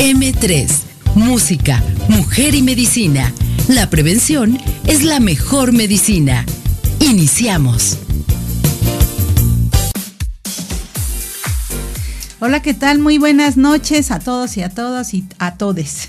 M3. 0.00 0.66
Música, 1.14 1.84
mujer 2.08 2.54
y 2.54 2.62
medicina. 2.62 3.34
La 3.68 3.90
prevención 3.90 4.58
es 4.86 5.02
la 5.02 5.20
mejor 5.20 5.72
medicina. 5.72 6.46
Iniciamos. 7.00 7.98
Hola, 12.42 12.62
¿qué 12.62 12.72
tal? 12.72 13.00
Muy 13.00 13.18
buenas 13.18 13.58
noches 13.58 14.10
a 14.10 14.18
todos 14.18 14.56
y 14.56 14.62
a 14.62 14.70
todas 14.70 15.12
y 15.12 15.26
a 15.38 15.56
todes. 15.58 16.08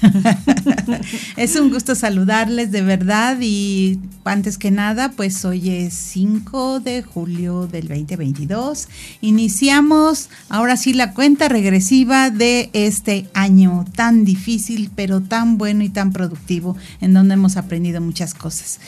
es 1.35 1.57
un 1.57 1.69
gusto 1.69 1.93
saludarles 1.93 2.71
de 2.71 2.81
verdad 2.81 3.37
y 3.41 3.99
antes 4.23 4.57
que 4.57 4.71
nada, 4.71 5.11
pues 5.11 5.43
hoy 5.43 5.69
es 5.69 5.93
5 5.93 6.79
de 6.79 7.03
julio 7.03 7.67
del 7.67 7.89
2022. 7.89 8.87
Iniciamos 9.19 10.29
ahora 10.47 10.77
sí 10.77 10.93
la 10.93 11.13
cuenta 11.13 11.49
regresiva 11.49 12.29
de 12.29 12.69
este 12.71 13.29
año 13.33 13.83
tan 13.93 14.23
difícil, 14.23 14.89
pero 14.95 15.19
tan 15.19 15.57
bueno 15.57 15.83
y 15.83 15.89
tan 15.89 16.13
productivo, 16.13 16.77
en 17.01 17.13
donde 17.13 17.33
hemos 17.33 17.57
aprendido 17.57 17.99
muchas 17.99 18.33
cosas. 18.33 18.79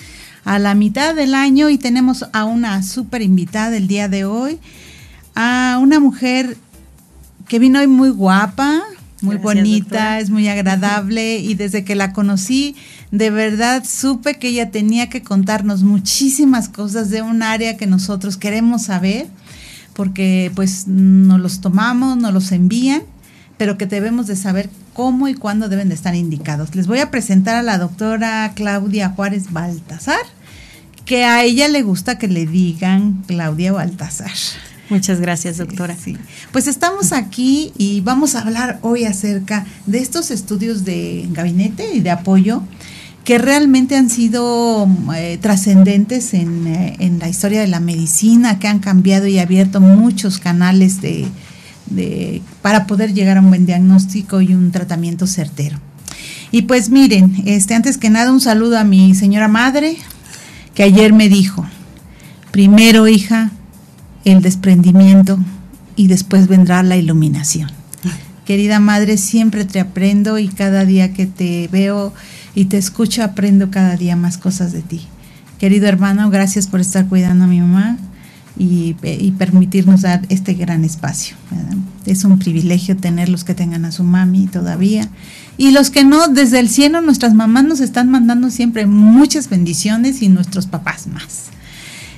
A 0.45 0.59
la 0.59 0.75
mitad 0.75 1.13
del 1.13 1.35
año 1.35 1.69
y 1.69 1.78
tenemos 1.78 2.25
a 2.31 2.45
una 2.45 2.81
súper 2.83 3.22
invitada 3.22 3.75
el 3.75 3.88
día 3.88 4.07
de 4.07 4.23
hoy, 4.23 4.59
a 5.35 5.78
una 5.81 6.00
mujer 6.00 6.55
que 7.47 7.59
vino 7.59 7.80
hoy 7.80 7.88
muy 7.88 8.09
guapa, 8.09 8.81
muy 9.23 9.38
bonita, 9.38 10.19
es 10.19 10.30
muy 10.30 10.47
agradable 10.49 11.38
y 11.38 11.55
desde 11.55 11.85
que 11.85 11.95
la 11.95 12.11
conocí, 12.11 12.75
de 13.11 13.30
verdad 13.30 13.83
supe 13.88 14.35
que 14.35 14.50
ella 14.50 14.69
tenía 14.69 15.09
que 15.09 15.23
contarnos 15.23 15.83
muchísimas 15.83 16.67
cosas 16.67 17.09
de 17.09 17.22
un 17.22 17.41
área 17.41 17.77
que 17.77 17.88
nosotros 17.88 18.35
queremos 18.38 18.83
saber, 18.83 19.27
porque 19.94 20.52
pues 20.55 20.88
nos 20.88 21.39
los 21.39 21.61
tomamos, 21.61 22.17
nos 22.17 22.33
los 22.33 22.52
envían, 22.52 23.03
pero 23.57 23.78
que 23.78 23.85
debemos 23.85 24.28
de 24.28 24.35
saber 24.35 24.69
cómo 24.94 25.28
y 25.30 25.35
cuándo 25.35 25.69
deben 25.69 25.89
de 25.89 25.95
estar 25.95 26.16
indicados. 26.16 26.75
Les 26.75 26.88
voy 26.88 27.00
a 27.00 27.09
presentar 27.09 27.55
a 27.55 27.63
la 27.63 27.78
doctora 27.78 28.52
Claudia 28.55 29.09
Juárez 29.09 29.52
Baltasar, 29.52 30.25
que 31.05 31.23
a 31.23 31.44
ella 31.44 31.67
le 31.69 31.81
gusta 31.81 32.17
que 32.17 32.28
le 32.28 32.45
digan 32.45 33.23
Claudia 33.25 33.72
Baltasar. 33.72 34.31
Muchas 34.94 35.19
gracias, 35.19 35.58
doctora. 35.58 35.95
Sí. 35.95 36.16
Pues 36.52 36.67
estamos 36.67 37.13
aquí 37.13 37.73
y 37.80 38.02
vamos 38.02 38.36
a 38.36 38.41
hablar 38.41 38.77
hoy 38.83 39.05
acerca 39.05 39.66
de 39.88 39.97
estos 39.97 40.30
estudios 40.30 40.85
de 40.85 41.27
gabinete 41.31 41.95
y 41.95 42.00
de 42.00 42.11
apoyo 42.11 42.61
que 43.23 43.39
realmente 43.39 43.95
han 43.95 44.11
sido 44.11 44.88
eh, 45.16 45.39
trascendentes 45.41 46.35
en, 46.35 46.67
eh, 46.67 46.95
en, 47.00 47.17
la 47.17 47.27
historia 47.27 47.61
de 47.61 47.67
la 47.67 47.80
medicina, 47.80 48.59
que 48.59 48.67
han 48.67 48.77
cambiado 48.77 49.25
y 49.25 49.39
abierto 49.39 49.81
muchos 49.81 50.38
canales 50.38 51.02
de, 51.02 51.25
de, 51.88 52.44
para 52.61 52.85
poder 52.85 53.16
llegar 53.16 53.38
a 53.38 53.39
un 53.39 53.50
buen 53.50 53.66
diagnóstico 53.66 54.41
y 54.41 54.53
un 54.53 54.72
tratamiento 54.72 55.25
certero. 55.25 55.80
Y 56.52 56.63
pues 56.63 56.91
miren, 56.91 57.41
este, 57.45 57.73
antes 57.73 57.97
que 57.97 58.11
nada 58.11 58.31
un 58.31 58.41
saludo 58.41 58.78
a 58.78 58.83
mi 58.83 59.16
señora 59.16 59.47
madre, 59.47 59.97
que 60.75 60.83
ayer 60.83 61.13
me 61.13 61.30
dijo, 61.30 61.66
primero 62.52 63.07
hija, 63.07 63.50
el 64.25 64.41
desprendimiento 64.41 65.38
y 65.95 66.07
después 66.07 66.47
vendrá 66.47 66.84
la 66.84 66.97
iluminación. 66.97 67.69
Querida 68.45 68.79
madre, 68.79 69.17
siempre 69.17 69.63
te 69.63 69.79
aprendo 69.79 70.38
y 70.38 70.50
cada 70.50 70.85
día 70.85 71.13
que 71.13 71.25
te 71.25 71.69
veo 71.72 72.13
y 72.56 72.66
te 72.66 72.78
escucho 72.78 73.23
aprendo 73.23 73.72
cada 73.72 73.95
día 73.95 74.16
más 74.16 74.38
cosas 74.38 74.73
de 74.73 74.81
ti. 74.81 75.07
Querido 75.59 75.88
hermano, 75.88 76.29
gracias 76.29 76.67
por 76.67 76.81
estar 76.81 77.07
cuidando 77.07 77.45
a 77.45 77.47
mi 77.47 77.61
mamá 77.61 77.97
y, 78.57 78.97
y 79.01 79.31
permitirnos 79.31 80.01
dar 80.01 80.25
este 80.28 80.55
gran 80.55 80.84
espacio. 80.84 81.38
¿verdad? 81.50 81.78
Es 82.05 82.25
un 82.25 82.38
privilegio 82.38 82.97
tener 82.97 83.29
los 83.29 83.45
que 83.45 83.53
tengan 83.53 83.85
a 83.85 83.94
su 83.94 84.03
mami 84.03 84.47
todavía. 84.47 85.07
Y 85.57 85.72
los 85.72 85.90
que 85.90 86.03
no, 86.03 86.28
desde 86.28 86.59
el 86.59 86.67
cielo 86.67 87.00
nuestras 87.00 87.34
mamás 87.34 87.63
nos 87.63 87.79
están 87.79 88.09
mandando 88.09 88.50
siempre 88.50 88.85
muchas 88.88 89.50
bendiciones 89.50 90.22
y 90.22 90.28
nuestros 90.28 90.67
papás 90.67 91.07
más. 91.07 91.53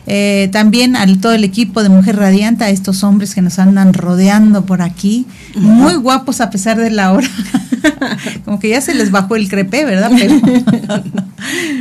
Eh, 0.07 0.49
también 0.51 0.95
a 0.95 1.05
todo 1.19 1.33
el 1.33 1.43
equipo 1.43 1.81
de 1.81 1.89
Mujer 1.89 2.17
Radiante, 2.17 2.63
a 2.63 2.69
estos 2.69 3.03
hombres 3.03 3.33
que 3.33 3.41
nos 3.41 3.57
andan 3.57 3.93
rodeando 3.93 4.65
por 4.65 4.81
aquí, 4.81 5.25
muy 5.55 5.95
guapos 5.95 6.41
a 6.41 6.49
pesar 6.49 6.77
de 6.77 6.91
la 6.91 7.11
hora. 7.11 7.27
Como 8.45 8.59
que 8.59 8.69
ya 8.69 8.81
se 8.81 8.93
les 8.93 9.11
bajó 9.11 9.35
el 9.35 9.49
crepe, 9.49 9.85
¿verdad? 9.85 10.11
Pero, 10.17 11.03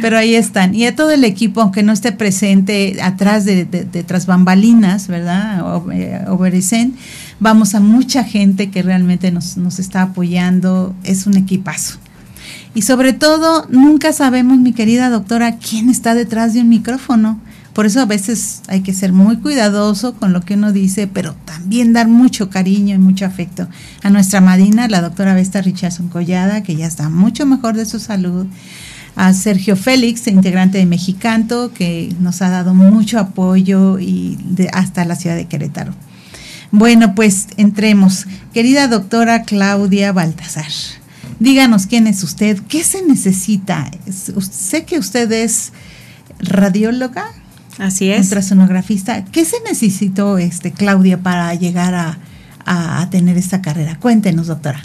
pero, 0.03 0.19
ahí 0.19 0.35
están. 0.35 0.75
Y 0.75 0.85
a 0.85 0.95
todo 0.95 1.11
el 1.11 1.25
equipo, 1.25 1.63
aunque 1.63 1.83
no 1.83 1.93
esté 1.93 2.13
presente 2.13 2.99
atrás 3.03 3.45
de, 3.45 3.65
de, 3.65 3.85
de 3.85 4.03
tras 4.03 4.27
bambalinas, 4.27 5.09
¿verdad? 5.09 5.63
Oberecen, 6.31 6.97
vamos 7.41 7.75
a 7.75 7.81
mucha 7.81 8.25
gente 8.25 8.71
que 8.71 8.83
realmente 8.83 9.31
nos, 9.31 9.57
nos 9.57 9.79
está 9.79 10.03
apoyando. 10.03 10.95
Es 11.05 11.27
un 11.27 11.37
equipazo. 11.37 11.99
Y 12.75 12.83
sobre 12.83 13.13
todo, 13.13 13.67
nunca 13.71 14.13
sabemos, 14.13 14.59
mi 14.59 14.73
querida 14.73 15.09
doctora, 15.09 15.57
quién 15.57 15.89
está 15.89 16.15
detrás 16.15 16.53
de 16.53 16.61
un 16.61 16.69
micrófono. 16.69 17.41
Por 17.75 17.87
eso 17.87 18.01
a 18.01 18.07
veces 18.07 18.63
hay 18.69 18.83
que 18.83 18.95
ser 18.95 19.13
muy 19.13 19.39
cuidadoso 19.39 20.15
con 20.15 20.33
lo 20.33 20.43
que 20.43 20.55
uno 20.55 20.73
dice, 20.73 21.09
pero 21.09 21.35
también 21.45 21.93
dar 21.93 22.07
mucho 22.07 22.49
cariño 22.49 22.95
y 22.95 22.99
mucho 22.99 23.27
afecto 23.27 23.69
a 24.03 24.11
nuestra 24.11 24.41
madrina, 24.41 24.87
la 24.87 25.03
doctora 25.03 25.35
Vesta 25.35 25.61
Richardson 25.61 26.09
Collada, 26.09 26.63
que 26.63 26.77
ya 26.77 26.87
está 26.87 27.11
mucho 27.11 27.47
mejor 27.47 27.77
de 27.77 27.85
su 27.85 27.99
salud, 27.99 28.47
a 29.17 29.33
Sergio 29.33 29.75
Félix, 29.77 30.29
integrante 30.29 30.79
de 30.79 30.87
Mexicanto, 30.87 31.73
que 31.73 32.15
nos 32.21 32.43
ha 32.43 32.51
dado 32.51 32.75
mucho 32.75 33.19
apoyo 33.19 33.99
y 33.99 34.39
de, 34.45 34.69
hasta 34.73 35.05
la 35.05 35.17
ciudad 35.17 35.37
de 35.37 35.47
Querétaro. 35.47 35.95
Bueno, 36.71 37.15
pues 37.15 37.49
entremos. 37.57 38.27
Querida 38.53 38.89
doctora 38.89 39.43
Claudia 39.43 40.13
Baltasar, 40.13 40.71
díganos 41.41 41.87
quién 41.87 42.07
es 42.07 42.23
usted, 42.23 42.59
qué 42.69 42.85
se 42.85 43.03
necesita. 43.03 43.91
Sé 44.51 44.85
que 44.85 44.99
usted 44.99 45.31
es 45.33 45.73
radióloga. 46.39 47.27
Así 47.79 48.11
es. 48.11 48.27
Ultrasonografista. 48.27 49.25
¿Qué 49.25 49.45
se 49.45 49.57
necesitó, 49.69 50.39
este, 50.39 50.73
Claudia, 50.73 51.19
para 51.19 51.55
llegar 51.55 51.95
a, 51.95 52.19
a, 52.65 53.03
a, 53.03 53.11
tener 53.11 53.37
esta 53.37 53.61
carrera? 53.63 53.99
Cuéntenos, 53.99 54.47
doctora. 54.47 54.81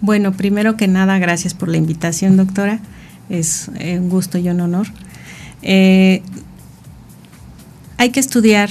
Bueno, 0.00 0.32
primero 0.32 0.76
que 0.76 0.88
nada, 0.88 1.18
gracias 1.18 1.54
por 1.54 1.68
la 1.68 1.76
invitación, 1.76 2.36
doctora. 2.36 2.80
Es 3.28 3.70
un 3.80 4.08
gusto 4.08 4.38
y 4.38 4.48
un 4.48 4.60
honor. 4.60 4.88
Eh, 5.62 6.22
hay 7.96 8.10
que 8.10 8.20
estudiar, 8.20 8.68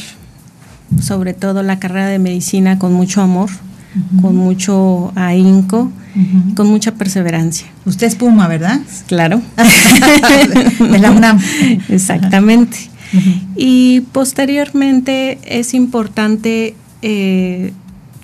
sobre 1.01 1.33
todo 1.33 1.63
la 1.63 1.79
carrera 1.79 2.07
de 2.07 2.19
medicina, 2.19 2.77
con 2.77 2.93
mucho 2.93 3.21
amor, 3.21 3.49
uh 3.49 3.99
-huh. 4.17 4.21
con 4.21 4.35
mucho 4.35 5.13
ahínco, 5.15 5.83
uh 5.83 6.19
-huh. 6.19 6.53
con 6.53 6.67
mucha 6.67 6.91
perseverancia. 6.95 7.67
Usted 7.85 8.07
es 8.07 8.15
Puma, 8.15 8.47
¿verdad? 8.49 8.81
Claro. 9.07 9.41
de 10.79 10.99
la 10.99 11.11
UNAM. 11.11 11.39
Exactamente. 11.89 12.90
Uh 13.13 13.17
-huh. 13.17 13.41
Y 13.55 14.01
posteriormente 14.11 15.39
es 15.43 15.73
importante 15.73 16.75
eh, 17.01 17.73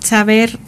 saber 0.00 0.58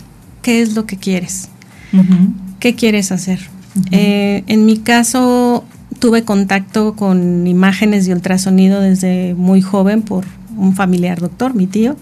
qué 0.43 0.63
es 0.63 0.75
lo 0.75 0.87
que 0.87 0.97
quieres, 0.97 1.49
uh 1.93 1.99
-huh. 1.99 2.33
qué 2.59 2.75
quieres 2.75 3.13
hacer. 3.13 3.41
Uh 3.75 3.83
-huh. 3.83 3.89
eh, 3.93 4.45
en 4.47 4.67
mi 4.67 4.79
caso 4.79 5.65
tuve 5.99 6.25
contacto 6.25 6.95
con 6.95 7.47
imágenes 7.47 8.07
de 8.07 8.13
ultrasonido 8.13 8.81
desde 8.81 9.35
muy 9.35 9.61
joven 9.61 10.03
por 10.03 10.25
un 10.57 10.75
familiar 10.75 11.21
doctor, 11.21 11.55
mi 11.55 11.67
tío. 11.67 11.97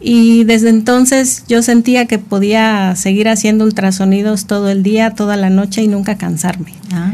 Y 0.00 0.44
desde 0.44 0.68
entonces 0.68 1.44
yo 1.48 1.62
sentía 1.62 2.06
que 2.06 2.18
podía 2.18 2.94
seguir 2.96 3.28
haciendo 3.28 3.64
ultrasonidos 3.64 4.46
todo 4.46 4.68
el 4.70 4.82
día, 4.82 5.10
toda 5.10 5.36
la 5.36 5.50
noche 5.50 5.82
y 5.82 5.88
nunca 5.88 6.16
cansarme. 6.16 6.72
Ah. 6.92 7.12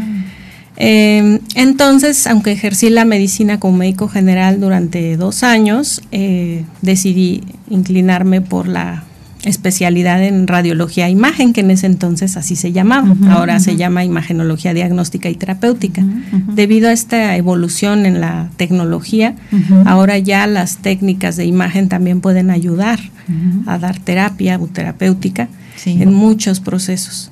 Eh, 0.76 1.40
entonces, 1.54 2.26
aunque 2.26 2.52
ejercí 2.52 2.90
la 2.90 3.04
medicina 3.04 3.60
como 3.60 3.78
médico 3.78 4.08
general 4.08 4.60
durante 4.60 5.16
dos 5.16 5.42
años, 5.42 6.02
eh, 6.12 6.64
decidí 6.82 7.42
inclinarme 7.70 8.40
por 8.40 8.68
la 8.68 9.04
especialidad 9.44 10.22
en 10.22 10.46
radiología 10.46 11.06
e 11.06 11.10
imagen, 11.10 11.52
que 11.52 11.60
en 11.60 11.70
ese 11.70 11.86
entonces 11.86 12.36
así 12.36 12.56
se 12.56 12.72
llamaba, 12.72 13.10
uh 13.10 13.14
-huh, 13.14 13.30
ahora 13.30 13.54
uh 13.54 13.58
-huh. 13.58 13.62
se 13.62 13.76
llama 13.76 14.04
imagenología 14.04 14.74
diagnóstica 14.74 15.28
y 15.28 15.34
terapéutica. 15.34 16.02
Uh 16.02 16.06
-huh, 16.06 16.54
Debido 16.54 16.88
a 16.88 16.92
esta 16.92 17.36
evolución 17.36 18.06
en 18.06 18.20
la 18.20 18.48
tecnología, 18.56 19.34
ahora 19.84 20.18
ya 20.18 20.46
las 20.46 20.78
técnicas 20.78 21.36
de 21.36 21.44
imagen 21.44 21.88
también 21.88 22.20
pueden 22.20 22.50
ayudar 22.50 23.00
a 23.66 23.78
dar 23.78 23.98
terapia 23.98 24.58
o 24.58 24.66
terapéutica 24.66 25.48
sí. 25.76 25.98
en 26.00 26.12
muchos 26.12 26.60
procesos. 26.60 27.30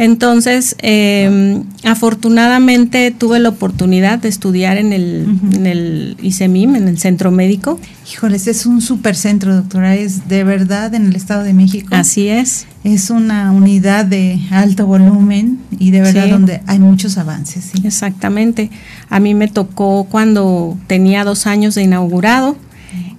Entonces, 0.00 0.76
em, 0.78 1.64
afortunadamente 1.84 3.10
tuve 3.10 3.38
la 3.38 3.50
oportunidad 3.50 4.18
de 4.18 4.30
estudiar 4.30 4.78
en 4.78 4.94
el, 4.94 5.26
en 5.52 5.66
el 5.66 6.16
ICEMIM, 6.22 6.74
en 6.74 6.88
el 6.88 6.98
centro 6.98 7.30
médico. 7.30 7.78
Híjoles, 8.10 8.46
es 8.46 8.64
un 8.64 8.80
super 8.80 9.14
centro, 9.14 9.54
doctora, 9.54 9.96
es 9.96 10.26
de 10.26 10.42
verdad 10.42 10.94
en 10.94 11.04
el 11.04 11.16
Estado 11.16 11.42
de 11.42 11.52
México. 11.52 11.88
Así 11.94 12.28
es. 12.28 12.66
Es 12.82 13.10
una 13.10 13.52
unidad 13.52 14.06
de 14.06 14.40
alto 14.50 14.86
volumen 14.86 15.58
y 15.78 15.90
de 15.90 16.00
verdad 16.00 16.30
donde 16.30 16.62
hay 16.66 16.78
muchos 16.78 17.18
avances. 17.18 17.72
¿sí? 17.74 17.86
Exactamente. 17.86 18.70
A 19.10 19.20
mí 19.20 19.34
me 19.34 19.48
tocó 19.48 20.04
cuando 20.04 20.78
tenía 20.86 21.24
dos 21.24 21.46
años 21.46 21.74
de 21.74 21.82
inaugurado 21.82 22.56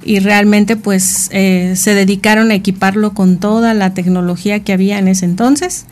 y 0.04 0.18
realmente 0.18 0.78
pues 0.78 1.30
eh, 1.31 1.75
se 1.75 1.94
dedicaron 1.94 2.50
a 2.50 2.56
equiparlo 2.56 3.13
con 3.13 3.38
toda 3.38 3.75
la 3.75 3.94
tecnología 3.94 4.62
que 4.62 4.74
había 4.74 4.98
en 4.98 5.10
ese 5.10 5.25
entonces 5.25 5.86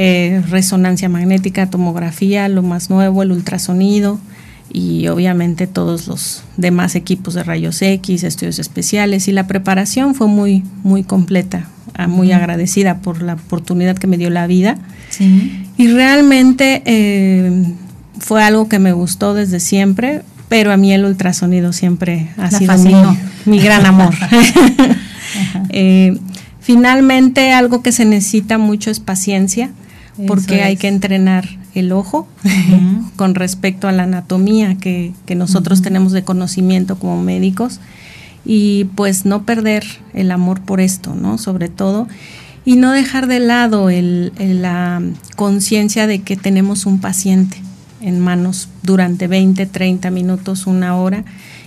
eh, 0.00 0.44
resonancia 0.48 1.08
magnética, 1.08 1.68
tomografía, 1.68 2.48
lo 2.48 2.62
más 2.62 2.88
nuevo, 2.88 3.24
el 3.24 3.32
ultrasonido 3.32 4.20
y 4.72 5.08
obviamente 5.08 5.66
todos 5.66 6.06
los 6.06 6.44
demás 6.56 6.94
equipos 6.94 7.34
de 7.34 7.42
rayos 7.42 7.82
X, 7.82 8.22
estudios 8.22 8.60
especiales. 8.60 9.26
Y 9.26 9.32
la 9.32 9.48
preparación 9.48 10.14
fue 10.14 10.28
muy 10.28 10.62
muy 10.84 11.02
completa, 11.02 11.66
ah, 11.94 12.06
muy 12.06 12.30
agradecida 12.30 12.98
por 12.98 13.22
la 13.22 13.34
oportunidad 13.34 13.98
que 13.98 14.06
me 14.06 14.18
dio 14.18 14.30
la 14.30 14.46
vida. 14.46 14.78
Y 15.76 15.88
realmente 15.88 16.82
eh, 16.84 17.64
fue 18.20 18.44
algo 18.44 18.68
que 18.68 18.78
me 18.78 18.92
gustó 18.92 19.34
desde 19.34 19.58
siempre, 19.58 20.22
pero 20.48 20.70
a 20.70 20.76
mí 20.76 20.92
el 20.92 21.06
ultrasonido 21.06 21.72
siempre 21.72 22.28
ha 22.36 22.52
sido 22.52 22.78
mi, 23.46 23.58
gran 23.58 23.84
amor. 23.84 24.14
Eh, 25.70 26.16
finalmente 26.60 27.52
algo 27.52 27.82
que 27.82 27.92
se 27.92 28.06
necesita 28.06 28.56
mucho 28.56 28.90
es 28.90 28.98
paciencia 28.98 29.70
porque 30.26 30.62
hay 30.62 30.76
que 30.76 30.88
entrenar 30.88 31.48
el 31.74 31.92
ojo 31.92 32.26
con 33.16 33.34
respecto 33.34 33.88
a 33.88 33.92
la 33.92 34.04
anatomía 34.04 34.76
que, 34.76 35.12
nosotros 35.36 35.82
tenemos 35.82 36.12
de 36.12 36.24
conocimiento 36.24 36.98
como 36.98 37.22
médicos 37.22 37.80
y 38.44 38.84
pues 38.96 39.24
no 39.24 39.44
perder 39.44 39.84
el 40.14 40.30
amor 40.30 40.62
por 40.62 40.80
esto, 40.80 41.14
¿no? 41.14 41.38
Sobre 41.38 41.68
todo 41.68 42.08
y 42.64 42.76
no 42.76 42.92
dejar 42.92 43.28
de 43.28 43.40
lado 43.40 43.88
la 43.90 45.02
conciencia 45.36 46.06
de 46.06 46.20
que 46.20 46.36
tenemos 46.36 46.86
un 46.86 47.00
paciente 47.00 47.56
en 48.00 48.20
manos 48.20 48.68
durante 48.82 49.26
20, 49.26 49.66
30 49.66 50.10
minutos, 50.10 50.66
una 50.66 50.96
hora 50.96 51.24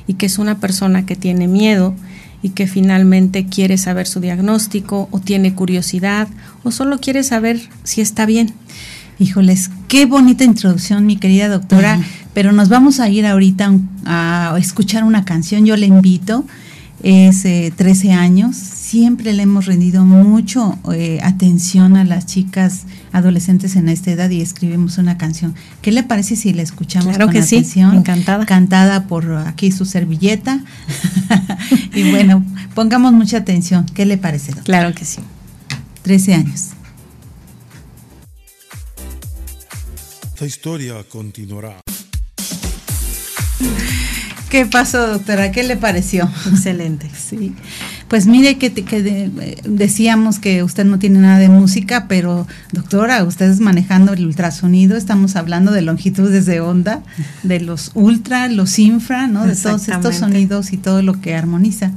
y 0.07 0.15
que 0.15 0.25
es 0.25 0.37
una 0.37 0.59
persona 0.59 1.05
que 1.05 1.15
tiene 1.15 1.47
miedo 1.47 1.95
y 2.41 2.49
que 2.49 2.67
finalmente 2.67 3.45
quiere 3.45 3.77
saber 3.77 4.07
su 4.07 4.19
diagnóstico 4.19 5.07
o 5.11 5.19
tiene 5.19 5.53
curiosidad 5.53 6.27
o 6.63 6.71
solo 6.71 6.99
quiere 6.99 7.23
saber 7.23 7.59
si 7.83 8.01
está 8.01 8.25
bien. 8.25 8.53
Híjoles, 9.19 9.69
qué 9.87 10.05
bonita 10.05 10.43
introducción, 10.43 11.05
mi 11.05 11.17
querida 11.17 11.47
doctora, 11.47 11.99
pero 12.33 12.51
nos 12.51 12.69
vamos 12.69 12.99
a 12.99 13.09
ir 13.09 13.27
ahorita 13.27 13.71
a 14.05 14.55
escuchar 14.57 15.03
una 15.03 15.25
canción, 15.25 15.65
yo 15.65 15.77
le 15.77 15.85
invito, 15.85 16.45
es 17.03 17.43
13 17.43 18.07
eh, 18.07 18.13
años, 18.13 18.55
siempre 18.91 19.31
le 19.31 19.43
hemos 19.43 19.67
rendido 19.67 20.03
mucho 20.03 20.77
eh, 20.93 21.21
atención 21.23 21.95
a 21.95 22.03
las 22.03 22.25
chicas 22.25 22.83
adolescentes 23.13 23.77
en 23.77 23.87
esta 23.87 24.11
edad 24.11 24.29
y 24.29 24.41
escribimos 24.41 24.97
una 24.97 25.17
canción. 25.17 25.55
¿Qué 25.81 25.93
le 25.93 26.03
parece 26.03 26.35
si 26.35 26.51
la 26.51 26.61
escuchamos 26.61 27.15
claro 27.15 27.27
con 27.27 27.33
que 27.33 27.39
atención? 27.39 27.91
Sí, 27.91 27.97
encantada. 27.97 28.45
Cantada 28.45 29.07
por 29.07 29.31
aquí 29.47 29.71
su 29.71 29.85
servilleta. 29.85 30.61
y 31.95 32.11
bueno, 32.11 32.45
pongamos 32.75 33.13
mucha 33.13 33.37
atención. 33.37 33.85
¿Qué 33.85 34.05
le 34.05 34.17
parece? 34.17 34.51
Claro 34.51 34.93
que 34.93 35.05
sí. 35.05 35.21
13 36.01 36.33
años. 36.33 36.71
Esta 40.33 40.45
historia 40.45 41.01
continuará. 41.09 41.79
¿Qué 44.51 44.65
pasó, 44.65 45.07
doctora? 45.07 45.49
¿Qué 45.53 45.63
le 45.63 45.77
pareció? 45.77 46.29
Excelente. 46.51 47.09
Sí. 47.17 47.55
Pues 48.09 48.27
mire 48.27 48.57
que, 48.57 48.69
decíamos 49.63 50.39
que 50.39 50.61
usted 50.61 50.83
no 50.83 50.99
tiene 50.99 51.19
nada 51.19 51.39
de 51.39 51.47
música, 51.47 52.07
pero 52.09 52.45
doctora, 52.73 53.23
ustedes 53.23 53.61
manejando 53.61 54.11
el 54.11 54.25
ultrasonido, 54.25 54.97
estamos 54.97 55.37
hablando 55.37 55.71
de 55.71 55.81
longitudes 55.83 56.45
de 56.45 56.59
onda, 56.59 57.01
de 57.43 57.61
los 57.61 57.91
ultra, 57.93 58.49
los 58.49 58.77
infra, 58.77 59.27
¿no? 59.27 59.45
De 59.45 59.55
todos 59.55 59.87
estos 59.87 60.15
sonidos 60.17 60.73
y 60.73 60.77
todo 60.77 61.01
lo 61.01 61.21
que 61.21 61.33
armoniza. 61.33 61.91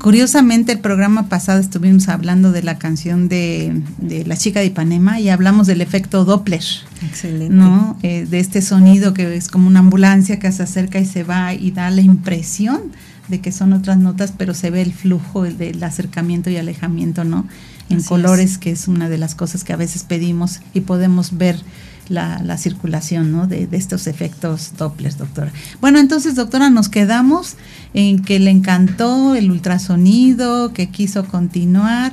Curiosamente, 0.00 0.72
el 0.72 0.78
programa 0.78 1.28
pasado 1.28 1.60
estuvimos 1.60 2.08
hablando 2.08 2.52
de 2.52 2.62
la 2.62 2.78
canción 2.78 3.28
de, 3.28 3.82
La 4.26 4.36
chica 4.36 4.60
de 4.60 4.66
Ipanema 4.66 5.20
y 5.20 5.28
hablamos 5.28 5.66
del 5.66 5.82
efecto 5.82 6.24
Doppler. 6.24 6.64
Excelente. 7.02 7.54
¿no? 7.54 7.98
Eh, 8.02 8.26
de 8.28 8.40
este 8.40 8.62
sonido 8.62 9.12
que 9.12 9.36
es 9.36 9.48
como 9.48 9.66
una 9.66 9.80
ambulancia 9.80 10.38
que 10.38 10.50
se 10.52 10.62
acerca 10.62 10.98
y 10.98 11.04
se 11.04 11.22
va 11.22 11.52
y 11.52 11.70
da 11.70 11.90
la 11.90 12.00
impresión 12.00 12.80
de 13.28 13.40
que 13.40 13.52
son 13.52 13.74
otras 13.74 13.98
notas, 13.98 14.32
pero 14.36 14.54
se 14.54 14.70
ve 14.70 14.80
el 14.80 14.92
flujo 14.94 15.42
del 15.42 15.82
acercamiento 15.82 16.48
y 16.48 16.56
alejamiento, 16.56 17.24
¿no? 17.24 17.46
En 17.90 18.02
colores, 18.02 18.56
que 18.56 18.70
es 18.70 18.88
una 18.88 19.08
de 19.08 19.18
las 19.18 19.34
cosas 19.34 19.64
que 19.64 19.72
a 19.72 19.76
veces 19.76 20.04
pedimos 20.04 20.60
y 20.72 20.80
podemos 20.80 21.36
ver 21.36 21.60
la, 22.10 22.58
circulación 22.58 23.32
¿no? 23.32 23.46
de, 23.46 23.68
estos 23.72 24.06
efectos 24.06 24.72
Doppler, 24.76 25.16
doctora. 25.16 25.52
Bueno, 25.80 25.98
entonces, 25.98 26.34
doctora, 26.34 26.68
nos 26.68 26.88
quedamos 26.88 27.56
en 27.94 28.22
que 28.22 28.38
le 28.38 28.50
encantó 28.50 29.34
el 29.34 29.50
ultrasonido, 29.50 30.72
que 30.72 30.88
quiso 30.88 31.24
continuar 31.26 32.12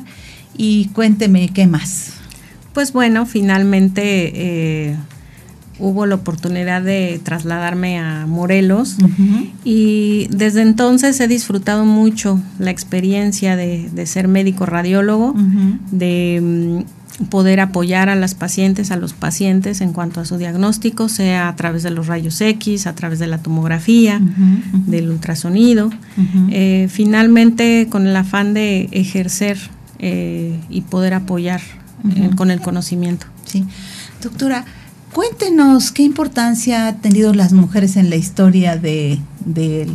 y 0.55 0.87
cuénteme 0.89 1.49
qué 1.49 1.67
más. 1.67 2.13
Pues 2.73 2.93
bueno, 2.93 3.25
finalmente 3.25 4.91
eh, 4.91 4.97
hubo 5.79 6.05
la 6.05 6.15
oportunidad 6.15 6.83
de 6.83 7.19
trasladarme 7.23 7.97
a 7.97 8.27
Morelos 8.27 8.97
y 9.63 10.27
desde 10.29 10.61
entonces 10.61 11.19
he 11.19 11.27
disfrutado 11.27 11.85
mucho 11.85 12.39
la 12.59 12.69
experiencia 12.69 13.55
de, 13.55 14.05
ser 14.05 14.27
médico 14.27 14.67
radiólogo, 14.67 15.33
de 15.91 16.85
poder 17.29 17.59
apoyar 17.59 18.09
a 18.09 18.15
las 18.15 18.35
pacientes, 18.35 18.91
a 18.91 18.95
los 18.95 19.13
pacientes 19.13 19.81
en 19.81 19.91
cuanto 19.91 20.21
a 20.21 20.25
su 20.25 20.37
diagnóstico, 20.37 21.09
sea 21.09 21.49
a 21.49 21.55
través 21.55 21.83
de 21.83 21.89
los 21.89 22.07
rayos 22.07 22.39
X, 22.39 22.85
a 22.85 22.93
través 22.93 23.19
de 23.19 23.27
la 23.27 23.39
tomografía, 23.39 24.21
del 24.85 25.09
ultrasonido, 25.09 25.89
eh, 26.51 26.87
finalmente 26.89 27.87
con 27.89 28.07
el 28.07 28.15
afán 28.15 28.53
de 28.53 28.89
ejercer 28.91 29.57
eh, 29.99 30.59
y 30.69 30.81
poder 30.81 31.15
apoyar 31.15 31.61
eh, 32.15 32.29
con 32.35 32.51
el 32.51 32.61
conocimiento. 32.61 33.25
Sí. 33.45 33.65
Doctora, 34.21 34.65
Cuéntenos 35.17 35.91
qué 35.91 36.03
importancia 36.03 36.89
han 36.89 37.01
tenido 37.01 37.33
las 37.33 37.51
mujeres 37.51 37.95
en 37.95 38.11
la 38.11 38.17
historia 38.17 38.77
de, 38.77 39.17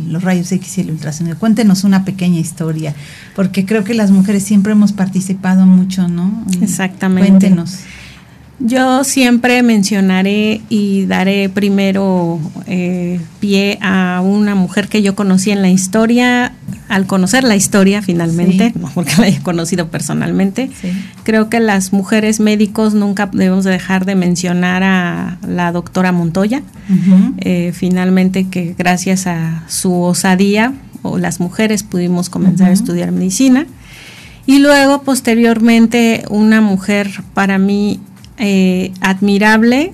los 0.09 0.21
rayos 0.21 0.51
X 0.51 0.79
y 0.79 0.81
el 0.81 0.91
ultrasonido. 0.91 1.37
Cuéntenos 1.39 1.85
una 1.85 2.03
pequeña 2.03 2.41
historia, 2.41 2.93
porque 3.33 3.65
creo 3.65 3.85
que 3.85 3.93
las 3.93 4.11
mujeres 4.11 4.43
siempre 4.43 4.73
hemos 4.73 4.91
participado 4.91 5.65
mucho, 5.65 6.09
¿no? 6.09 6.43
Exactamente. 6.59 7.29
Cuéntenos. 7.29 7.79
Yo 8.59 9.05
siempre 9.05 9.63
mencionaré 9.63 10.59
y 10.67 11.05
daré 11.05 11.47
primero 11.47 12.41
eh, 12.67 13.21
pie 13.39 13.79
a 13.81 14.21
una 14.21 14.55
mujer 14.55 14.89
que 14.89 15.01
yo 15.01 15.15
conocí 15.15 15.51
en 15.51 15.61
la 15.61 15.69
historia, 15.69 16.51
al 16.93 17.07
conocer 17.07 17.43
la 17.43 17.55
historia 17.55 18.01
finalmente, 18.01 18.73
no 18.79 18.89
porque 18.93 19.13
la 19.17 19.25
haya 19.25 19.41
conocido 19.41 19.89
personalmente. 19.89 20.69
Creo 21.23 21.49
que 21.49 21.59
las 21.59 21.93
mujeres 21.93 22.39
médicos 22.39 22.93
nunca 22.93 23.29
debemos 23.31 23.65
dejar 23.65 24.05
de 24.05 24.15
mencionar 24.15 24.83
a 24.83 25.37
la 25.47 25.71
doctora 25.71 26.11
Montoya. 26.11 26.61
Eh, 27.37 27.71
finalmente 27.73 28.47
que 28.47 28.75
gracias 28.77 29.27
a 29.27 29.63
su 29.67 30.01
osadía, 30.01 30.73
o 31.01 31.17
las 31.17 31.39
mujeres 31.39 31.83
pudimos 31.83 32.29
comenzar 32.29 32.69
a 32.69 32.73
estudiar 32.73 33.11
medicina. 33.11 33.65
Y 34.45 34.59
luego, 34.59 35.03
posteriormente, 35.03 36.23
una 36.29 36.61
mujer 36.61 37.09
para 37.33 37.57
mí 37.57 37.99
eh, 38.37 38.91
admirable 39.01 39.93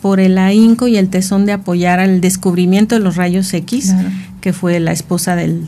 por 0.00 0.20
el 0.20 0.38
ahínco 0.38 0.88
y 0.88 0.96
el 0.96 1.08
tesón 1.08 1.46
de 1.46 1.52
apoyar 1.52 2.00
al 2.00 2.20
descubrimiento 2.20 2.94
de 2.94 3.00
los 3.00 3.16
rayos 3.16 3.52
X, 3.52 3.94
que 4.40 4.52
fue 4.52 4.78
la 4.80 4.92
esposa 4.92 5.36
del, 5.36 5.66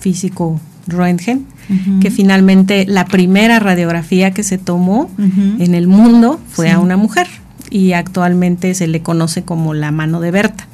físico 0.00 0.60
Röntgen, 0.86 1.44
que 2.00 2.10
finalmente 2.10 2.86
la 2.86 3.04
primera 3.04 3.58
radiografía 3.58 4.32
que 4.32 4.42
se 4.42 4.58
tomó 4.58 5.10
en 5.18 5.74
el 5.74 5.86
mundo 5.86 6.40
fue 6.48 6.70
a 6.70 6.78
una 6.78 6.96
mujer 6.96 7.28
y 7.70 7.92
actualmente 7.92 8.74
se 8.74 8.86
le 8.86 9.02
conoce 9.02 9.42
como 9.42 9.74
la 9.74 9.92
mano 9.92 10.20
de 10.20 10.30
Berta. 10.30 10.66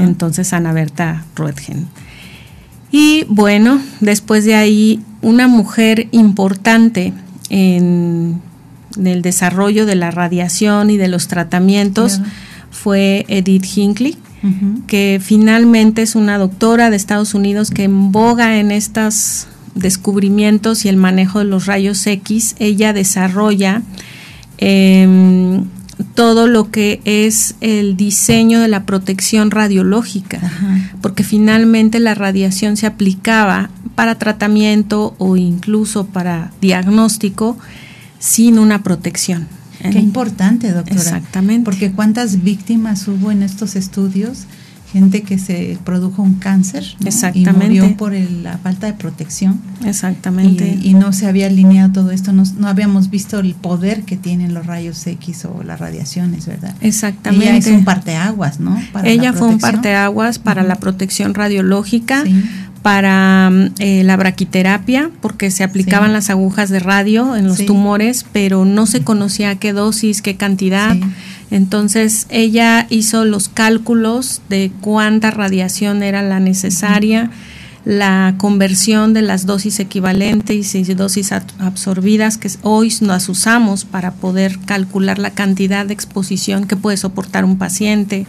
Entonces 0.00 0.52
Ana 0.52 0.72
Berta 0.72 1.24
Röntgen. 1.36 1.86
Y 2.90 3.24
bueno, 3.28 3.80
después 4.00 4.44
de 4.44 4.54
ahí, 4.54 5.02
una 5.22 5.48
mujer 5.48 6.08
importante 6.12 7.14
en 7.48 8.40
del 8.96 9.22
desarrollo 9.22 9.86
de 9.86 9.94
la 9.94 10.10
radiación 10.10 10.90
y 10.90 10.96
de 10.96 11.08
los 11.08 11.28
tratamientos 11.28 12.20
fue 12.70 13.24
Edith 13.28 13.66
Hinckley, 13.76 14.16
que 14.86 15.20
finalmente 15.22 16.02
es 16.02 16.16
una 16.16 16.38
doctora 16.38 16.90
de 16.90 16.96
Estados 16.96 17.34
Unidos 17.34 17.70
que 17.70 17.84
en 17.84 18.10
boga 18.10 18.58
en 18.58 18.72
estos 18.72 19.46
descubrimientos 19.74 20.84
y 20.84 20.88
el 20.88 20.96
manejo 20.96 21.38
de 21.38 21.44
los 21.44 21.66
rayos 21.66 22.04
X. 22.06 22.56
Ella 22.58 22.92
desarrolla 22.92 23.82
em, 24.58 25.64
todo 26.14 26.46
lo 26.46 26.70
que 26.70 27.00
es 27.04 27.54
el 27.60 27.96
diseño 27.96 28.60
de 28.60 28.68
la 28.68 28.84
protección 28.84 29.50
radiológica, 29.50 30.40
porque 31.00 31.22
finalmente 31.22 32.00
la 32.00 32.14
radiación 32.14 32.76
se 32.76 32.86
aplicaba 32.86 33.70
para 33.94 34.16
tratamiento 34.16 35.14
o 35.18 35.36
incluso 35.36 36.06
para 36.06 36.50
diagnóstico 36.60 37.56
sin 38.22 38.60
una 38.60 38.84
protección. 38.84 39.48
Qué 39.80 39.98
importante, 39.98 40.70
doctora. 40.70 41.00
Exactamente. 41.00 41.64
Porque 41.64 41.90
cuántas 41.90 42.44
víctimas 42.44 43.08
hubo 43.08 43.32
en 43.32 43.42
estos 43.42 43.74
estudios 43.74 44.46
gente 44.92 45.22
que 45.22 45.38
se 45.38 45.78
produjo 45.84 46.22
un 46.22 46.34
cáncer 46.34 46.84
Exactamente. 47.04 47.76
y 47.76 47.80
murió 47.80 47.96
por 47.96 48.12
la 48.12 48.58
falta 48.58 48.86
de 48.86 48.92
protección. 48.92 49.58
Exactamente. 49.86 50.78
Y, 50.82 50.92
no 50.92 51.14
se 51.14 51.26
había 51.26 51.46
alineado 51.46 51.92
todo 51.92 52.10
esto, 52.10 52.32
no, 52.32 52.44
no, 52.58 52.68
habíamos 52.68 53.08
visto 53.08 53.40
el 53.40 53.54
poder 53.54 54.02
que 54.02 54.18
tienen 54.18 54.52
los 54.52 54.66
rayos 54.66 55.06
X 55.06 55.46
o 55.46 55.62
las 55.62 55.80
radiaciones, 55.80 56.46
¿verdad? 56.46 56.76
Exactamente. 56.82 57.48
Ella 57.48 57.56
es 57.56 57.66
un 57.68 57.84
parteaguas, 57.84 58.60
¿no? 58.60 58.78
Ella 59.02 59.32
fue 59.32 59.48
un 59.48 59.58
parteaguas 59.58 60.38
para 60.38 60.62
la 60.62 60.76
protección 60.76 61.32
radiológica. 61.32 62.22
Para 62.82 63.50
eh, 63.78 64.02
la 64.04 64.16
braquiterapia, 64.16 65.10
porque 65.20 65.50
se 65.50 65.62
aplicaban 65.62 66.12
las 66.12 66.30
agujas 66.30 66.68
de 66.68 66.80
radio 66.80 67.36
en 67.36 67.46
los 67.46 67.64
tumores, 67.64 68.26
pero 68.32 68.64
no 68.64 68.86
se 68.86 69.02
conocía 69.02 69.54
qué 69.54 69.72
dosis, 69.72 70.20
qué 70.20 70.36
cantidad. 70.36 70.96
Entonces 71.52 72.26
ella 72.28 72.86
hizo 72.90 73.24
los 73.24 73.48
cálculos 73.48 74.42
de 74.48 74.72
cuánta 74.80 75.30
radiación 75.30 76.02
era 76.02 76.22
la 76.22 76.40
necesaria, 76.40 77.30
la 77.84 78.34
conversión 78.38 79.12
de 79.12 79.22
las 79.22 79.46
dosis 79.46 79.78
equivalentes 79.78 80.74
y 80.74 80.94
dosis 80.94 81.32
absorbidas 81.32 82.38
que 82.38 82.50
hoy 82.62 82.92
las 83.00 83.28
usamos 83.28 83.84
para 83.84 84.12
poder 84.12 84.58
calcular 84.64 85.18
la 85.18 85.30
cantidad 85.30 85.86
de 85.86 85.94
exposición 85.94 86.66
que 86.66 86.76
puede 86.76 86.96
soportar 86.96 87.44
un 87.44 87.58
paciente 87.58 88.26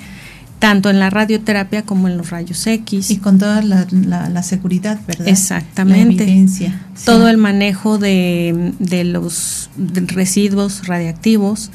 tanto 0.63 0.89
en 0.89 0.97
la 0.97 1.09
radioterapia 1.09 1.81
como 1.81 2.07
en 2.07 2.15
los 2.15 2.29
rayos 2.29 2.65
X. 2.65 3.11
Y 3.11 3.17
con 3.17 3.37
toda 3.37 3.61
la, 3.61 3.85
la, 3.91 4.43
seguridad, 4.43 4.97
¿verdad? 5.05 5.27
Exactamente. 5.27 6.47
Todo 7.03 7.27
el 7.27 7.35
manejo 7.35 7.97
de, 7.97 8.71
de 8.79 9.03
los 9.03 9.69
residuos 9.75 10.87
radiactivos 10.87 11.69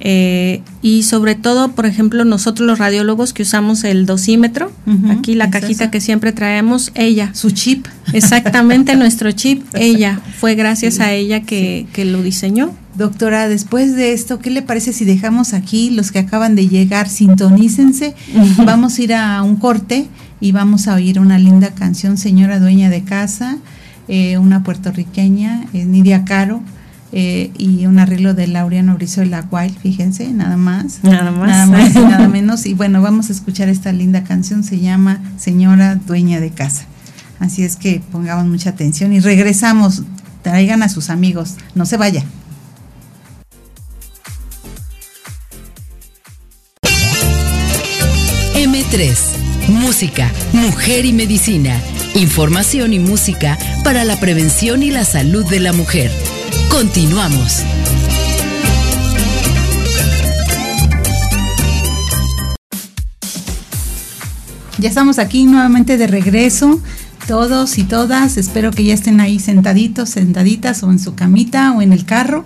eh, 0.00 0.62
y 0.82 1.04
sobre 1.04 1.36
todo, 1.36 1.76
por 1.76 1.86
ejemplo, 1.86 2.24
nosotros 2.24 2.66
los 2.66 2.80
radiólogos 2.80 3.32
que 3.32 3.42
usamos 3.42 3.84
el 3.84 4.04
dosímetro, 4.04 4.72
aquí 5.10 5.36
la 5.36 5.50
cajita 5.50 5.92
que 5.92 6.00
siempre 6.00 6.32
traemos, 6.32 6.90
ella. 6.96 7.32
Su 7.34 7.52
chip. 7.52 7.86
Exactamente, 8.12 8.96
nuestro 8.96 9.30
chip, 9.30 9.62
ella. 9.74 10.20
Fue 10.40 10.56
gracias 10.56 10.98
a 10.98 11.12
ella 11.12 11.42
que, 11.42 11.86
que 11.92 12.04
lo 12.04 12.20
diseñó. 12.20 12.74
Doctora, 12.96 13.48
después 13.48 13.96
de 13.96 14.12
esto, 14.12 14.38
¿qué 14.38 14.50
le 14.50 14.62
parece 14.62 14.92
si 14.92 15.04
dejamos 15.04 15.52
aquí 15.52 15.90
los 15.90 16.12
que 16.12 16.20
acaban 16.20 16.54
de 16.54 16.68
llegar? 16.68 17.08
Sintonícense. 17.08 18.14
Vamos 18.64 18.98
a 18.98 19.02
ir 19.02 19.14
a 19.14 19.42
un 19.42 19.56
corte 19.56 20.08
y 20.40 20.52
vamos 20.52 20.88
a 20.88 20.94
oír 20.94 21.20
una 21.20 21.38
linda 21.38 21.70
canción, 21.70 22.18
Señora 22.18 22.60
Dueña 22.60 22.90
de 22.90 23.02
Casa, 23.02 23.56
eh, 24.08 24.36
una 24.36 24.62
puertorriqueña, 24.62 25.64
eh, 25.72 25.86
Nidia 25.86 26.24
Caro, 26.26 26.60
eh, 27.12 27.50
y 27.56 27.86
un 27.86 27.98
arreglo 27.98 28.34
de 28.34 28.48
Laureano 28.48 28.94
Brizuela 28.96 29.46
Wild, 29.50 29.78
fíjense, 29.78 30.28
nada 30.32 30.56
más. 30.56 30.98
Nada 31.02 31.30
más. 31.30 31.48
Nada 31.48 31.66
más 31.66 31.94
y 31.94 32.00
nada 32.00 32.28
menos. 32.28 32.66
Y 32.66 32.74
bueno, 32.74 33.00
vamos 33.00 33.30
a 33.30 33.32
escuchar 33.32 33.68
esta 33.68 33.92
linda 33.92 34.24
canción, 34.24 34.64
se 34.64 34.80
llama 34.80 35.20
Señora 35.38 35.94
Dueña 35.94 36.40
de 36.40 36.50
Casa. 36.50 36.84
Así 37.38 37.62
es 37.62 37.76
que 37.76 38.02
pongamos 38.12 38.46
mucha 38.46 38.70
atención 38.70 39.12
y 39.12 39.20
regresamos. 39.20 40.02
Traigan 40.42 40.82
a 40.82 40.90
sus 40.90 41.08
amigos, 41.08 41.54
no 41.74 41.86
se 41.86 41.96
vaya. 41.96 42.22
Música, 49.66 50.30
mujer 50.52 51.04
y 51.04 51.12
medicina. 51.12 51.80
Información 52.14 52.92
y 52.92 53.00
música 53.00 53.58
para 53.82 54.04
la 54.04 54.20
prevención 54.20 54.84
y 54.84 54.92
la 54.92 55.04
salud 55.04 55.44
de 55.46 55.58
la 55.58 55.72
mujer. 55.72 56.12
Continuamos. 56.70 57.64
Ya 64.78 64.88
estamos 64.88 65.18
aquí 65.18 65.44
nuevamente 65.46 65.96
de 65.96 66.06
regreso, 66.06 66.80
todos 67.26 67.78
y 67.78 67.82
todas. 67.82 68.36
Espero 68.36 68.70
que 68.70 68.84
ya 68.84 68.94
estén 68.94 69.18
ahí 69.18 69.40
sentaditos, 69.40 70.10
sentaditas 70.10 70.84
o 70.84 70.92
en 70.92 71.00
su 71.00 71.16
camita 71.16 71.72
o 71.72 71.82
en 71.82 71.92
el 71.92 72.04
carro 72.04 72.44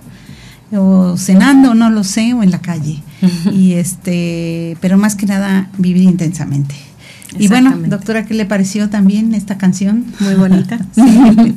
o 0.72 1.14
cenando, 1.18 1.74
no 1.74 1.90
lo 1.90 2.04
sé, 2.04 2.32
o 2.32 2.42
en 2.42 2.50
la 2.50 2.62
calle. 2.62 3.02
Y 3.52 3.74
este, 3.74 4.76
pero 4.80 4.98
más 4.98 5.16
que 5.16 5.26
nada 5.26 5.70
vivir 5.78 6.04
intensamente. 6.04 6.74
Y 7.36 7.48
bueno, 7.48 7.76
doctora, 7.86 8.24
¿qué 8.24 8.32
le 8.32 8.46
pareció 8.46 8.88
también 8.88 9.34
esta 9.34 9.58
canción? 9.58 10.06
Muy 10.20 10.34
bonita. 10.34 10.78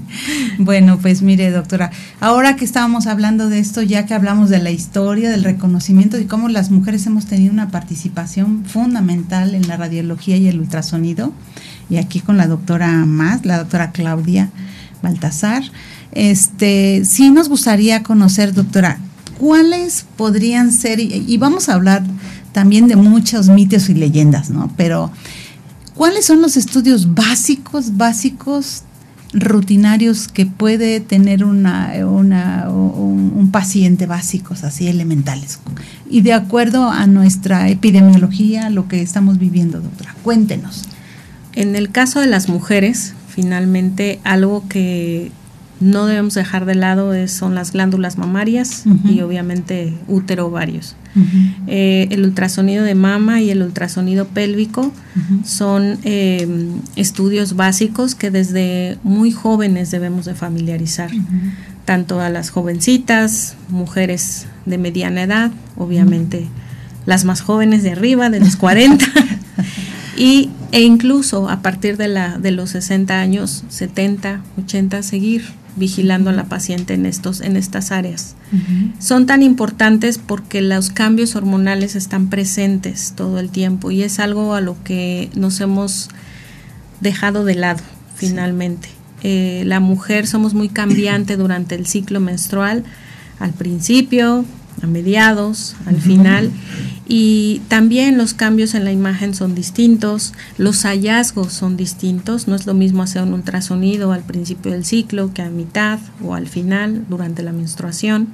Bueno, 0.58 1.00
pues 1.00 1.22
mire, 1.22 1.50
doctora, 1.50 1.91
ahora 2.20 2.56
que 2.56 2.65
estábamos 2.65 3.08
hablando 3.08 3.50
de 3.50 3.60
esto, 3.60 3.82
ya 3.82 4.06
que 4.06 4.13
hablamos 4.13 4.50
de 4.50 4.60
la 4.60 4.70
historia, 4.70 5.32
del 5.32 5.44
reconocimiento 5.44 6.20
y 6.20 6.25
cómo 6.25 6.50
las 6.50 6.70
mujeres 6.70 7.08
hemos 7.08 7.25
tenido 7.25 7.51
una 7.51 7.70
participación 7.70 8.63
fundamental 8.65 9.56
en 9.56 9.68
la 9.68 9.77
radiología 9.77 10.38
y 10.38 10.48
el 10.48 10.60
ultrasonido, 10.60 11.34
y 11.89 11.98
aquí 11.98 12.20
con 12.20 12.38
la 12.38 12.48
doctora 12.48 13.06
más, 13.06 13.46
la 13.46 13.58
doctora 13.58 13.91
Claudia 13.91 14.50
Baltasar, 15.01 15.63
este, 16.12 17.03
sí 17.06 17.32
nos 17.32 17.50
gustaría 17.50 18.03
conocer, 18.03 18.53
doctora, 18.53 19.00
cuáles 19.41 20.05
podrían 20.17 20.71
ser, 20.71 21.00
y, 21.00 21.36
vamos 21.38 21.67
a 21.67 21.74
hablar 21.74 22.03
también 22.51 22.88
de 22.88 22.95
muchos 22.95 23.50
mitos 23.50 23.89
y 23.89 23.95
leyendas, 23.95 24.51
¿no? 24.51 24.71
Pero, 24.77 25.12
¿cuáles 25.95 26.27
son 26.27 26.43
los 26.43 26.57
estudios 26.57 27.15
básicos, 27.15 27.98
básicos, 27.98 28.83
rutinarios 29.33 30.27
que 30.27 30.45
puede 30.45 31.00
tener 31.00 31.43
un, 31.43 31.65
un, 31.65 33.50
paciente 33.51 34.05
básicos, 34.05 34.63
así 34.63 34.88
elementales? 34.88 35.57
Y 36.07 36.21
de 36.21 36.33
acuerdo 36.33 36.91
a 36.91 37.07
nuestra 37.07 37.67
epidemiología, 37.69 38.69
lo 38.69 38.88
que 38.88 39.01
estamos 39.01 39.39
viviendo, 39.39 39.81
doctora, 39.81 40.15
cuéntenos. 40.21 40.83
En 41.53 41.75
el 41.75 41.89
caso 41.89 42.19
de 42.19 42.27
las 42.27 42.48
mujeres, 42.48 43.15
finalmente 43.27 44.19
algo 44.24 44.67
que 44.69 45.31
no 45.81 46.05
debemos 46.05 46.35
dejar 46.35 46.65
de 46.65 46.75
lado 46.75 47.11
son 47.27 47.55
las 47.55 47.71
glándulas 47.71 48.17
mamarias 48.17 48.83
y 49.03 49.21
obviamente 49.21 49.93
útero 50.07 50.47
ovarios. 50.47 50.95
Eh, 51.67 52.07
el 52.11 52.23
ultrasonido 52.23 52.85
de 52.85 52.95
mama 52.95 53.41
y 53.41 53.50
el 53.50 53.61
ultrasonido 53.61 54.27
pélvico 54.27 54.93
son 55.43 55.97
eh, 56.03 56.47
estudios 56.95 57.55
básicos 57.55 58.15
que 58.15 58.31
desde 58.31 58.97
muy 59.03 59.31
jóvenes 59.31 59.91
debemos 59.91 60.25
de 60.25 60.35
familiarizar, 60.35 61.11
tanto 61.83 62.21
a 62.21 62.29
las 62.29 62.51
jovencitas, 62.51 63.55
mujeres 63.69 64.45
de 64.65 64.77
mediana 64.77 65.23
edad, 65.23 65.51
obviamente 65.75 66.47
las 67.05 67.25
más 67.25 67.41
jóvenes 67.41 67.83
de 67.83 67.91
arriba, 67.91 68.29
de 68.29 68.39
los 68.39 68.55
40, 68.55 69.05
y, 70.17 70.50
e 70.72 70.82
incluso 70.82 71.50
a 71.50 71.62
partir 71.62 71.98
de, 71.98 72.08
la, 72.08 72.38
de 72.38 72.51
los 72.51 72.72
60 72.72 73.20
años, 73.20 73.63
70, 73.70 74.42
80, 74.58 75.04
seguir 75.04 75.44
vigilando 75.75 76.30
a 76.30 76.34
la 76.34 76.46
paciente 76.46 76.94
en, 76.94 77.06
estos, 77.06 77.42
en 77.42 77.56
estas 77.56 77.92
áreas. 77.92 78.36
Son 79.00 79.25
tan 79.25 79.42
importantes 79.44 80.18
porque 80.18 80.62
los 80.62 80.90
cambios 80.90 81.36
hormonales 81.36 81.96
están 81.96 82.30
presentes 82.30 83.13
todo 83.16 83.40
el 83.40 83.50
tiempo 83.50 83.92
y 83.92 84.04
es 84.04 84.20
algo 84.20 84.54
a 84.54 84.62
lo 84.62 84.82
que 84.84 85.30
nos 85.36 85.62
hemos 85.62 86.10
dejado 87.00 87.46
de 87.46 87.56
lado 87.56 87.82
finalmente. 88.16 88.90
Eh, 89.24 89.63
la 89.66 89.80
mujer 89.80 90.28
somos 90.28 90.54
muy 90.54 90.70
cambiante 90.70 91.38
durante 91.38 91.75
el 91.75 91.86
ciclo 91.86 92.20
menstrual, 92.20 92.84
al 93.40 93.54
principio, 93.54 94.46
a 94.81 94.88
mediados, 94.88 95.75
al 95.85 95.97
final. 95.97 96.51
Y 97.07 97.61
también 97.67 98.17
los 98.17 98.33
cambios 98.33 98.73
en 98.73 98.85
la 98.85 98.91
imagen 98.91 99.33
son 99.33 99.53
distintos, 99.53 100.33
los 100.57 100.83
hallazgos 100.83 101.51
son 101.51 101.75
distintos, 101.75 102.47
no 102.47 102.55
es 102.55 102.65
lo 102.65 102.73
mismo 102.73 103.03
hacer 103.03 103.23
un 103.23 103.33
ultrasonido 103.33 104.11
al 104.11 104.21
principio 104.21 104.71
del 104.71 104.85
ciclo 104.85 105.33
que 105.33 105.41
a 105.41 105.50
mitad 105.50 106.00
o 106.23 106.35
al 106.35 106.47
final 106.47 107.05
durante 107.09 107.43
la 107.43 107.51
menstruación. 107.51 108.29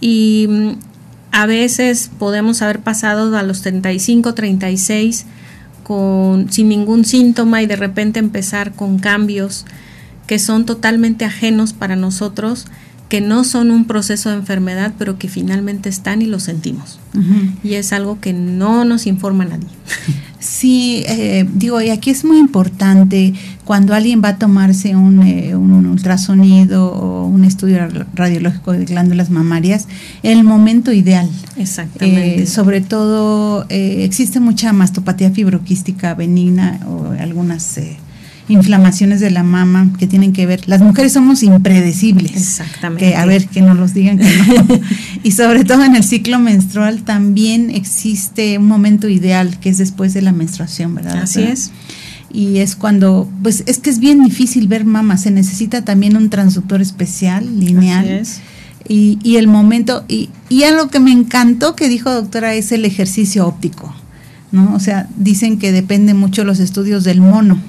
Y 0.00 0.46
mm, 0.48 0.70
a 1.32 1.46
veces 1.46 2.10
podemos 2.18 2.62
haber 2.62 2.80
pasado 2.80 3.36
a 3.36 3.42
los 3.42 3.62
35, 3.62 4.34
36 4.34 5.26
con, 5.82 6.50
sin 6.50 6.68
ningún 6.68 7.04
síntoma 7.04 7.62
y 7.62 7.66
de 7.66 7.76
repente 7.76 8.18
empezar 8.18 8.72
con 8.72 8.98
cambios 8.98 9.66
que 10.26 10.38
son 10.38 10.66
totalmente 10.66 11.24
ajenos 11.24 11.72
para 11.72 11.96
nosotros 11.96 12.66
que 13.08 13.20
no 13.20 13.44
son 13.44 13.70
un 13.70 13.84
proceso 13.84 14.30
de 14.30 14.36
enfermedad, 14.36 14.92
pero 14.98 15.18
que 15.18 15.28
finalmente 15.28 15.88
están 15.88 16.22
y 16.22 16.26
lo 16.26 16.40
sentimos. 16.40 16.98
Y 17.62 17.74
es 17.74 17.92
algo 17.92 18.20
que 18.20 18.32
no 18.32 18.84
nos 18.84 19.06
informa 19.06 19.44
nadie. 19.44 19.68
Sí, 20.38 21.02
eh, 21.08 21.44
digo, 21.54 21.80
y 21.80 21.90
aquí 21.90 22.10
es 22.10 22.24
muy 22.24 22.38
importante 22.38 23.34
cuando 23.64 23.94
alguien 23.94 24.22
va 24.22 24.28
a 24.28 24.38
tomarse 24.38 24.94
un, 24.94 25.22
eh, 25.22 25.56
un, 25.56 25.86
ultrasonido 25.86 26.92
o 26.92 27.26
un 27.26 27.44
estudio 27.44 27.80
radiológico 28.14 28.70
de 28.72 28.84
glándulas 28.84 29.28
mamarias, 29.28 29.88
el 30.22 30.44
momento 30.44 30.92
ideal. 30.92 31.28
Exactamente. 31.56 32.42
Eh, 32.42 32.46
sobre 32.46 32.80
todo, 32.80 33.66
existe 33.70 34.38
mucha 34.38 34.72
mastopatía 34.72 35.32
fibroquística 35.32 36.14
benigna 36.14 36.78
o 36.86 37.10
algunas 37.18 37.80
inflamaciones 38.48 39.20
de 39.20 39.30
la 39.30 39.42
mama 39.42 39.90
que 39.98 40.06
tienen 40.06 40.32
que 40.32 40.46
ver. 40.46 40.68
Las 40.68 40.80
mujeres 40.80 41.12
somos 41.12 41.42
impredecibles. 41.42 42.36
Exactamente. 42.36 43.04
Que, 43.04 43.16
a 43.16 43.26
ver, 43.26 43.46
que 43.48 43.60
nos 43.60 43.76
los 43.76 43.92
digan 43.92 44.18
que 44.18 44.24
no. 44.24 44.80
y 45.22 45.32
sobre 45.32 45.64
todo 45.64 45.84
en 45.84 45.96
el 45.96 46.04
ciclo 46.04 46.38
menstrual 46.38 47.02
también 47.02 47.70
existe 47.70 48.58
un 48.58 48.66
momento 48.66 49.08
ideal 49.08 49.58
que 49.58 49.70
es 49.70 49.78
después 49.78 50.14
de 50.14 50.22
la 50.22 50.32
menstruación, 50.32 50.94
¿verdad? 50.94 51.18
Así 51.22 51.42
es. 51.42 51.72
Y 52.32 52.58
es 52.58 52.76
cuando, 52.76 53.28
pues 53.42 53.64
es 53.66 53.78
que 53.78 53.90
es 53.90 53.98
bien 53.98 54.22
difícil 54.22 54.68
ver 54.68 54.84
mama, 54.84 55.16
se 55.16 55.30
necesita 55.30 55.84
también 55.84 56.16
un 56.16 56.30
transductor 56.30 56.80
especial, 56.80 57.60
lineal. 57.60 58.04
Así 58.04 58.12
es. 58.12 58.40
Y, 58.88 59.18
y 59.24 59.36
el 59.36 59.48
momento, 59.48 60.04
y, 60.06 60.30
y 60.48 60.62
algo 60.62 60.88
que 60.88 61.00
me 61.00 61.10
encantó 61.10 61.74
que 61.74 61.88
dijo 61.88 62.12
doctora 62.12 62.54
es 62.54 62.70
el 62.70 62.84
ejercicio 62.84 63.44
óptico, 63.44 63.92
¿no? 64.52 64.74
O 64.74 64.78
sea, 64.78 65.08
dicen 65.16 65.58
que 65.58 65.72
depende 65.72 66.14
mucho 66.14 66.44
los 66.44 66.60
estudios 66.60 67.02
del 67.02 67.20
mono 67.20 67.60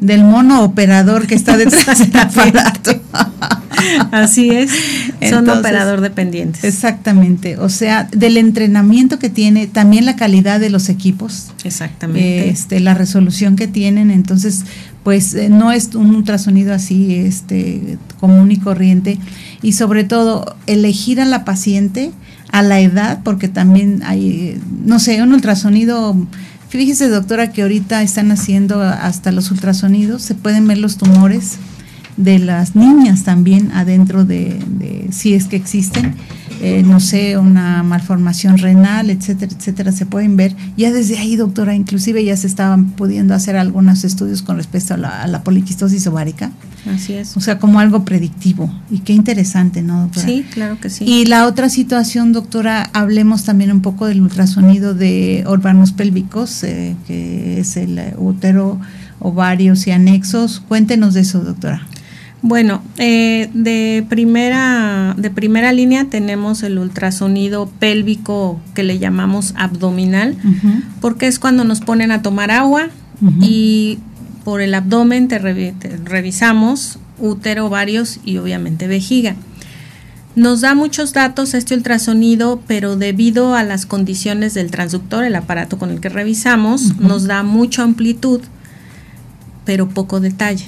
del 0.00 0.24
mono 0.24 0.62
operador 0.62 1.26
que 1.26 1.34
está 1.34 1.56
detrás 1.56 1.98
del 1.98 2.16
aparato. 2.20 3.00
Así 4.10 4.50
es, 4.50 4.70
son 5.30 5.48
operador 5.48 6.00
dependientes. 6.00 6.64
Exactamente, 6.64 7.56
o 7.56 7.68
sea, 7.68 8.08
del 8.12 8.36
entrenamiento 8.36 9.18
que 9.18 9.30
tiene, 9.30 9.66
también 9.66 10.04
la 10.04 10.16
calidad 10.16 10.60
de 10.60 10.70
los 10.70 10.88
equipos. 10.88 11.52
Exactamente. 11.64 12.50
Este, 12.50 12.80
la 12.80 12.94
resolución 12.94 13.56
que 13.56 13.68
tienen, 13.68 14.10
entonces, 14.10 14.64
pues 15.02 15.34
eh, 15.34 15.48
no 15.48 15.72
es 15.72 15.94
un 15.94 16.14
ultrasonido 16.14 16.74
así, 16.74 17.14
este, 17.14 17.98
común 18.18 18.52
y 18.52 18.58
corriente, 18.58 19.18
y 19.62 19.72
sobre 19.72 20.04
todo 20.04 20.56
elegir 20.66 21.20
a 21.20 21.24
la 21.24 21.44
paciente 21.44 22.12
a 22.52 22.62
la 22.62 22.80
edad, 22.80 23.20
porque 23.22 23.48
también 23.48 24.02
hay, 24.04 24.60
no 24.84 24.98
sé, 24.98 25.22
un 25.22 25.32
ultrasonido 25.32 26.16
Fíjese, 26.70 27.08
doctora, 27.08 27.50
que 27.50 27.62
ahorita 27.62 28.00
están 28.00 28.30
haciendo 28.30 28.80
hasta 28.80 29.32
los 29.32 29.50
ultrasonidos, 29.50 30.22
se 30.22 30.36
pueden 30.36 30.68
ver 30.68 30.78
los 30.78 30.98
tumores 30.98 31.56
de 32.16 32.38
las 32.38 32.76
niñas 32.76 33.24
también 33.24 33.72
adentro 33.72 34.24
de, 34.24 34.56
de 34.78 35.08
si 35.10 35.34
es 35.34 35.46
que 35.46 35.56
existen. 35.56 36.14
Eh, 36.62 36.82
no 36.82 37.00
sé, 37.00 37.38
una 37.38 37.82
malformación 37.82 38.58
renal, 38.58 39.08
etcétera, 39.08 39.52
etcétera, 39.56 39.92
se 39.92 40.04
pueden 40.04 40.36
ver. 40.36 40.54
Ya 40.76 40.92
desde 40.92 41.18
ahí, 41.18 41.36
doctora, 41.36 41.74
inclusive 41.74 42.22
ya 42.22 42.36
se 42.36 42.46
estaban 42.46 42.90
pudiendo 42.90 43.34
hacer 43.34 43.56
algunos 43.56 44.04
estudios 44.04 44.42
con 44.42 44.56
respecto 44.56 44.92
a 44.92 44.96
la, 44.98 45.22
a 45.22 45.42
poliquistosis 45.42 46.06
ovárica. 46.06 46.50
Así 46.94 47.14
es. 47.14 47.34
O 47.36 47.40
sea, 47.40 47.58
como 47.58 47.80
algo 47.80 48.04
predictivo. 48.04 48.70
Y 48.90 48.98
qué 48.98 49.14
interesante, 49.14 49.80
¿no, 49.80 50.02
doctora? 50.02 50.26
Sí, 50.26 50.44
claro 50.52 50.78
que 50.78 50.90
sí. 50.90 51.04
Y 51.04 51.24
la 51.26 51.46
otra 51.46 51.70
situación, 51.70 52.32
doctora, 52.32 52.90
hablemos 52.92 53.44
también 53.44 53.72
un 53.72 53.80
poco 53.80 54.06
del 54.06 54.20
ultrasonido 54.20 54.94
de 54.94 55.44
órganos 55.46 55.92
pélvicos, 55.92 56.62
eh, 56.64 56.94
que 57.06 57.60
es 57.60 57.78
el 57.78 58.00
útero, 58.18 58.78
ovarios 59.18 59.86
y 59.86 59.92
anexos. 59.92 60.60
Cuéntenos 60.68 61.14
de 61.14 61.20
eso, 61.20 61.40
doctora. 61.40 61.86
Bueno, 62.42 62.82
eh, 62.96 63.50
de, 63.52 64.04
primera, 64.08 65.14
de 65.18 65.30
primera 65.30 65.72
línea 65.72 66.06
tenemos 66.06 66.62
el 66.62 66.78
ultrasonido 66.78 67.70
pélvico 67.78 68.58
que 68.74 68.82
le 68.82 68.98
llamamos 68.98 69.52
abdominal, 69.56 70.36
porque 71.02 71.26
es 71.26 71.38
cuando 71.38 71.64
nos 71.64 71.80
ponen 71.80 72.12
a 72.12 72.22
tomar 72.22 72.50
agua 72.50 72.88
y 73.42 73.98
por 74.44 74.62
el 74.62 74.72
abdomen 74.72 75.28
te, 75.28 75.38
revisamos 75.38 76.98
útero, 77.18 77.66
ovarios 77.66 78.20
y 78.24 78.38
obviamente 78.38 78.86
vejiga. 78.86 79.36
Nos 80.34 80.62
da 80.62 80.74
muchos 80.74 81.12
datos 81.12 81.52
este 81.52 81.74
ultrasonido, 81.74 82.62
pero 82.66 82.96
debido 82.96 83.54
a 83.54 83.64
las 83.64 83.84
condiciones 83.84 84.54
del 84.54 84.70
transductor, 84.70 85.24
el 85.24 85.34
aparato 85.34 85.76
con 85.76 85.90
el 85.90 86.00
que 86.00 86.08
revisamos, 86.08 86.98
nos 86.98 87.24
da 87.24 87.42
mucha 87.42 87.82
amplitud, 87.82 88.40
pero 89.66 89.90
poco 89.90 90.20
detalle. 90.20 90.66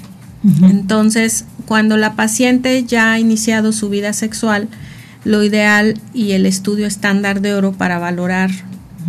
Entonces, 0.62 1.44
cuando 1.66 1.96
la 1.96 2.14
paciente 2.14 2.84
ya 2.84 3.12
ha 3.12 3.20
iniciado 3.20 3.72
su 3.72 3.88
vida 3.88 4.12
sexual, 4.12 4.68
lo 5.24 5.42
ideal 5.44 6.00
y 6.12 6.32
el 6.32 6.46
estudio 6.46 6.86
estándar 6.86 7.40
de 7.40 7.54
oro 7.54 7.72
para 7.72 7.98
valorar 7.98 8.50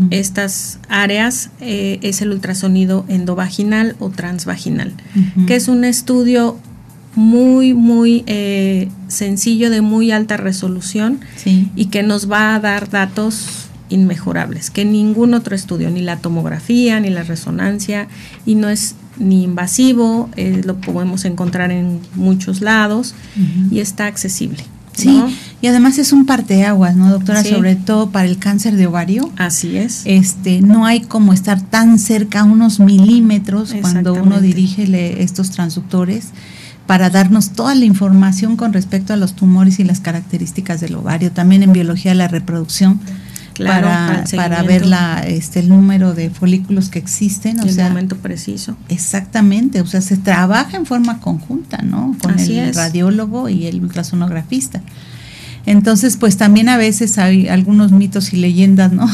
estas 0.09 0.79
áreas 0.89 1.51
eh, 1.59 1.99
es 2.01 2.21
el 2.21 2.31
ultrasonido 2.31 3.05
endovaginal 3.07 3.95
o 3.99 4.09
transvaginal, 4.09 4.93
que 5.47 5.55
es 5.55 5.67
un 5.67 5.83
estudio 5.83 6.57
muy, 7.15 7.73
muy 7.73 8.23
eh, 8.25 8.89
sencillo, 9.07 9.69
de 9.69 9.81
muy 9.81 10.11
alta 10.11 10.37
resolución 10.37 11.19
y 11.75 11.85
que 11.87 12.03
nos 12.03 12.31
va 12.31 12.55
a 12.55 12.59
dar 12.59 12.89
datos 12.89 13.67
inmejorables, 13.89 14.71
que 14.71 14.85
ningún 14.85 15.35
otro 15.35 15.55
estudio, 15.55 15.91
ni 15.91 16.01
la 16.01 16.17
tomografía, 16.17 16.99
ni 16.99 17.09
la 17.09 17.23
resonancia, 17.23 18.07
y 18.45 18.55
no 18.55 18.69
es 18.69 18.95
ni 19.17 19.43
invasivo, 19.43 20.29
eh, 20.35 20.61
lo 20.65 20.75
podemos 20.75 21.25
encontrar 21.25 21.71
en 21.71 21.99
muchos 22.15 22.61
lados 22.61 23.13
y 23.71 23.79
está 23.79 24.07
accesible. 24.07 24.63
Sí, 24.95 25.23
y 25.61 25.67
además 25.67 25.97
es 25.97 26.13
un 26.13 26.25
parteaguas, 26.25 26.95
¿no, 26.95 27.09
doctora? 27.09 27.43
Sobre 27.43 27.75
todo 27.75 28.11
para 28.11 28.27
el 28.27 28.37
cáncer 28.37 28.75
de 28.75 28.85
ovario. 28.85 29.31
Así 29.37 29.75
es. 29.75 30.03
Este, 30.05 30.61
no 30.61 30.85
hay 30.85 31.01
como 31.01 31.33
estar 31.33 31.61
tan 31.61 31.97
cerca, 31.97 32.43
unos 32.43 32.79
milímetros, 32.79 33.73
cuando 33.81 34.13
uno 34.13 34.39
dirige 34.39 35.23
estos 35.23 35.49
transductores 35.49 36.29
para 36.85 37.09
darnos 37.09 37.51
toda 37.51 37.75
la 37.75 37.85
información 37.85 38.57
con 38.57 38.73
respecto 38.73 39.13
a 39.13 39.17
los 39.17 39.35
tumores 39.35 39.79
y 39.79 39.83
las 39.83 39.99
características 39.99 40.81
del 40.81 40.95
ovario. 40.95 41.31
También 41.31 41.63
en 41.63 41.73
biología 41.73 42.11
de 42.11 42.15
la 42.15 42.27
reproducción 42.27 42.99
para, 43.57 44.23
para 44.35 44.63
ver 44.63 44.85
la, 44.85 45.21
este, 45.21 45.59
el 45.59 45.69
número 45.69 46.13
de 46.13 46.29
folículos 46.29 46.89
que 46.89 46.99
existen. 46.99 47.59
O 47.59 47.63
el 47.63 47.75
momento 47.75 48.17
preciso. 48.17 48.75
Exactamente, 48.89 49.81
o 49.81 49.85
sea, 49.85 50.01
se 50.01 50.17
trabaja 50.17 50.77
en 50.77 50.85
forma 50.85 51.19
conjunta, 51.19 51.77
¿no? 51.81 52.15
Con 52.21 52.39
el 52.39 52.73
radiólogo 52.73 53.49
y 53.49 53.67
el 53.67 53.81
ultrasonografista. 53.81 54.81
Entonces, 55.65 56.17
pues 56.17 56.37
también 56.37 56.69
a 56.69 56.77
veces 56.77 57.17
hay 57.17 57.47
algunos 57.47 57.91
mitos 57.91 58.33
y 58.33 58.37
leyendas, 58.37 58.91
¿no? 58.91 59.09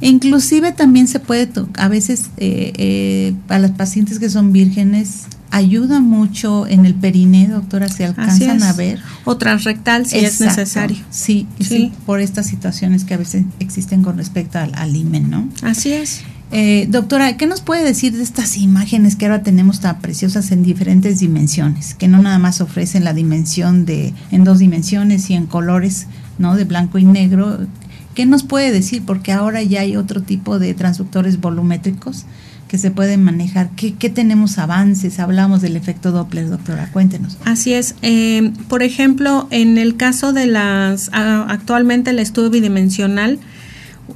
Inclusive 0.00 0.72
también 0.72 1.08
se 1.08 1.20
puede, 1.20 1.48
a 1.76 1.88
veces 1.88 2.30
eh, 2.36 2.72
eh, 2.76 3.34
a 3.48 3.58
las 3.58 3.72
pacientes 3.72 4.18
que 4.18 4.28
son 4.30 4.52
vírgenes, 4.52 5.24
ayuda 5.50 6.00
mucho 6.00 6.66
en 6.66 6.84
el 6.84 6.94
perineo, 6.94 7.60
doctora, 7.60 7.88
se 7.88 8.04
alcanzan 8.04 8.62
a 8.62 8.72
ver. 8.72 9.00
O 9.24 9.36
transrectal 9.36 10.04
si 10.06 10.18
es 10.18 10.40
necesario. 10.40 10.98
Sí, 11.10 11.46
sí, 11.60 11.92
por 12.06 12.20
estas 12.20 12.46
situaciones 12.46 13.04
que 13.04 13.14
a 13.14 13.18
veces 13.18 13.44
existen 13.60 14.02
con 14.02 14.16
respecto 14.16 14.58
al, 14.58 14.74
al 14.74 14.96
imen, 14.96 15.30
¿no? 15.30 15.48
Así 15.62 15.92
es. 15.92 16.22
Eh, 16.56 16.86
doctora, 16.88 17.36
¿qué 17.36 17.46
nos 17.46 17.60
puede 17.62 17.82
decir 17.82 18.16
de 18.16 18.22
estas 18.22 18.58
imágenes 18.58 19.16
que 19.16 19.26
ahora 19.26 19.42
tenemos 19.42 19.80
tan 19.80 20.00
preciosas 20.00 20.52
en 20.52 20.62
diferentes 20.62 21.18
dimensiones? 21.18 21.94
Que 21.94 22.06
no 22.06 22.22
nada 22.22 22.38
más 22.38 22.60
ofrecen 22.60 23.02
la 23.02 23.12
dimensión 23.12 23.84
de 23.84 24.12
en 24.30 24.44
dos 24.44 24.60
dimensiones 24.60 25.30
y 25.30 25.34
en 25.34 25.46
colores, 25.46 26.06
¿no? 26.38 26.54
De 26.54 26.64
blanco 26.64 26.98
y 26.98 27.04
negro. 27.04 27.66
¿Qué 28.14 28.26
nos 28.26 28.42
puede 28.42 28.70
decir? 28.70 29.02
Porque 29.04 29.32
ahora 29.32 29.62
ya 29.62 29.80
hay 29.80 29.96
otro 29.96 30.22
tipo 30.22 30.58
de 30.58 30.74
transductores 30.74 31.40
volumétricos 31.40 32.26
que 32.68 32.78
se 32.78 32.90
pueden 32.90 33.22
manejar? 33.22 33.70
¿Qué, 33.76 33.92
tenemos 34.10 34.58
avances? 34.58 35.20
Hablamos 35.20 35.60
del 35.60 35.76
efecto 35.76 36.10
Doppler, 36.10 36.48
doctora, 36.48 36.90
cuéntenos. 36.92 37.36
Así 37.44 37.72
es. 37.72 37.94
Eh, 38.02 38.52
por 38.68 38.82
ejemplo, 38.82 39.46
en 39.50 39.78
el 39.78 39.96
caso 39.96 40.32
de 40.32 40.46
las, 40.46 41.08
actualmente 41.12 42.10
el 42.10 42.18
estudio 42.18 42.50
bidimensional, 42.50 43.38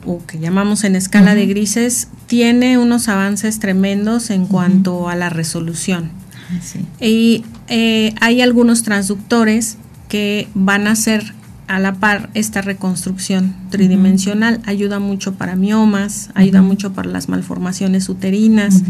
o 0.05 0.25
que 0.27 0.41
llamamos 0.41 0.85
en 0.85 0.97
escala 0.97 1.37
de 1.37 1.47
grises, 1.47 2.09
tiene 2.27 2.79
unos 2.79 3.09
avances 3.09 3.61
tremendos 3.61 4.31
en 4.31 4.47
cuanto 4.47 5.09
a 5.09 5.15
la 5.15 5.31
resolución. 5.31 6.11
Ah, 6.51 7.05
y 7.05 7.45
eh, 7.69 8.15
hay 8.21 8.41
algunos 8.41 8.83
transductores 8.83 9.77
que 10.09 10.49
van 10.55 10.89
a 10.89 10.97
ser 10.97 11.35
a 11.69 11.79
la 11.79 11.95
par 11.95 12.31
esta 12.35 12.63
reconstrucción 12.63 13.55
tridimensional. 13.71 14.61
Ayuda 14.65 14.99
mucho 14.99 15.35
para 15.35 15.55
miomas, 15.55 16.31
ayuda 16.35 16.63
mucho 16.63 16.93
para 16.93 17.11
las 17.11 17.29
malformaciones 17.29 18.09
uterinas, 18.09 18.83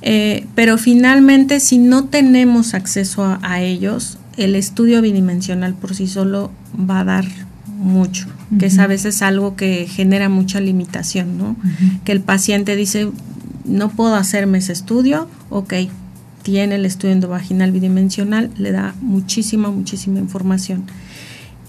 eh, 0.00 0.46
pero 0.54 0.78
finalmente 0.78 1.60
si 1.60 1.78
no 1.78 2.04
tenemos 2.04 2.72
acceso 2.74 3.38
a, 3.42 3.60
ellos, 3.60 4.18
el 4.36 4.54
estudio 4.54 5.02
bidimensional 5.02 5.74
por 5.74 5.94
sí 5.94 6.06
solo 6.06 6.50
va 6.78 7.00
a 7.00 7.04
dar 7.04 7.24
mucho, 7.78 8.28
que 8.58 8.66
es 8.66 8.78
a 8.78 8.86
veces 8.86 9.20
algo 9.20 9.56
que 9.56 9.86
genera 9.86 10.28
mucha 10.28 10.60
limitación, 10.60 11.36
¿no? 11.36 11.56
Que 12.04 12.12
el 12.12 12.20
paciente 12.20 12.76
dice, 12.76 13.10
no 13.64 13.90
puedo 13.90 14.14
hacerme 14.14 14.58
ese 14.58 14.72
estudio, 14.72 15.28
ok, 15.50 15.74
tiene 16.42 16.76
el 16.76 16.86
estudio 16.86 17.14
endovaginal 17.14 17.72
bidimensional, 17.72 18.50
le 18.56 18.70
da 18.70 18.94
muchísima, 19.00 19.70
muchísima 19.70 20.18
información 20.20 20.84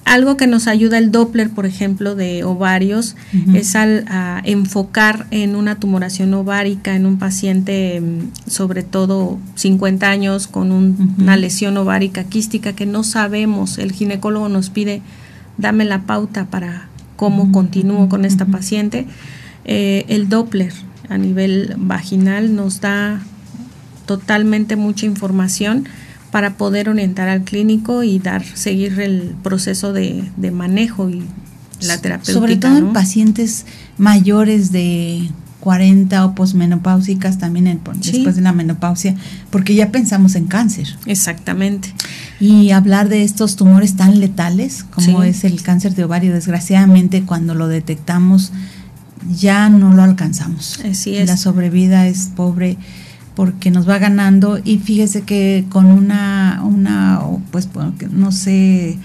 algo 0.05 0.37
que 0.37 0.45
nos 0.45 0.67
ayuda 0.67 0.99
el 0.99 1.11
Doppler, 1.11 1.49
por 1.49 1.65
ejemplo, 1.65 2.15
de 2.15 2.43
ovarios, 2.43 3.15
es 3.53 3.75
al 3.75 4.05
enfocar 4.45 5.25
en 5.31 5.55
una 5.55 5.75
tumoración 5.79 6.33
ovárica 6.35 6.95
en 6.95 7.07
un 7.07 7.17
paciente, 7.17 7.99
mm, 7.99 8.49
sobre 8.49 8.83
todo 8.83 9.39
50 9.55 10.09
años, 10.09 10.47
con 10.47 10.71
una 10.71 11.37
lesión 11.37 11.75
ovárica 11.77 12.23
quística 12.23 12.73
que 12.73 12.85
no 12.85 13.03
sabemos. 13.03 13.79
El 13.79 13.91
ginecólogo 13.91 14.47
nos 14.47 14.69
pide, 14.69 15.01
dame 15.57 15.85
la 15.85 16.03
pauta 16.03 16.45
para 16.45 16.87
cómo 17.15 17.51
continúo 17.51 18.07
con 18.07 18.25
esta 18.25 18.45
paciente. 18.45 19.07
Eh, 19.65 20.05
el 20.07 20.29
Doppler 20.29 20.71
a 21.09 21.17
nivel 21.17 21.73
vaginal 21.77 22.55
nos 22.55 22.79
da 22.79 23.21
totalmente 24.05 24.75
mucha 24.75 25.07
información 25.07 25.87
para 26.35 26.57
poder 26.57 26.89
orientar 26.89 27.29
al 27.29 27.45
clínico 27.45 28.03
y 28.03 28.19
dar, 28.19 28.43
seguir 28.43 28.99
el 28.99 29.35
proceso 29.41 29.93
de, 29.93 30.21
manejo 30.51 31.09
y 31.09 31.23
la 31.79 31.97
terapia. 31.97 32.33
Sobre 32.33 32.57
todo 32.57 32.75
en 32.75 32.91
pacientes 32.91 33.65
mayores 33.97 34.73
de 34.73 35.29
40 35.61 36.25
o 36.25 36.35
posmenopáusicas 36.35 37.37
también 37.37 37.79
después 38.01 38.35
de 38.35 38.41
la 38.41 38.51
menopausia, 38.51 39.15
porque 39.49 39.75
ya 39.75 39.93
pensamos 39.93 40.35
en 40.35 40.47
cáncer. 40.47 40.97
Exactamente. 41.05 41.93
Y 42.41 42.71
hablar 42.71 43.07
de 43.07 43.23
estos 43.23 43.55
tumores 43.55 43.95
tan 43.95 44.19
letales 44.19 44.83
como 44.83 45.23
es 45.23 45.45
el 45.45 45.63
cáncer 45.63 45.95
de 45.95 46.03
ovario, 46.03 46.33
desgraciadamente 46.33 47.23
cuando 47.23 47.55
lo 47.55 47.69
detectamos 47.69 48.51
ya 49.33 49.69
no 49.69 49.93
lo 49.93 50.03
alcanzamos. 50.03 50.81
Así 50.83 51.15
es. 51.15 51.29
La 51.29 51.37
sobrevida 51.37 52.07
es 52.07 52.29
pobre 52.35 52.77
porque 53.35 53.71
nos 53.71 53.87
va 53.87 53.97
ganando 53.97 54.59
y 54.63 54.77
fíjese 54.77 55.21
que 55.21 55.65
con 55.69 55.85
una, 55.85 56.61
una 56.63 57.19
pues 57.51 57.69
no 58.11 58.31
sé, 58.31 58.97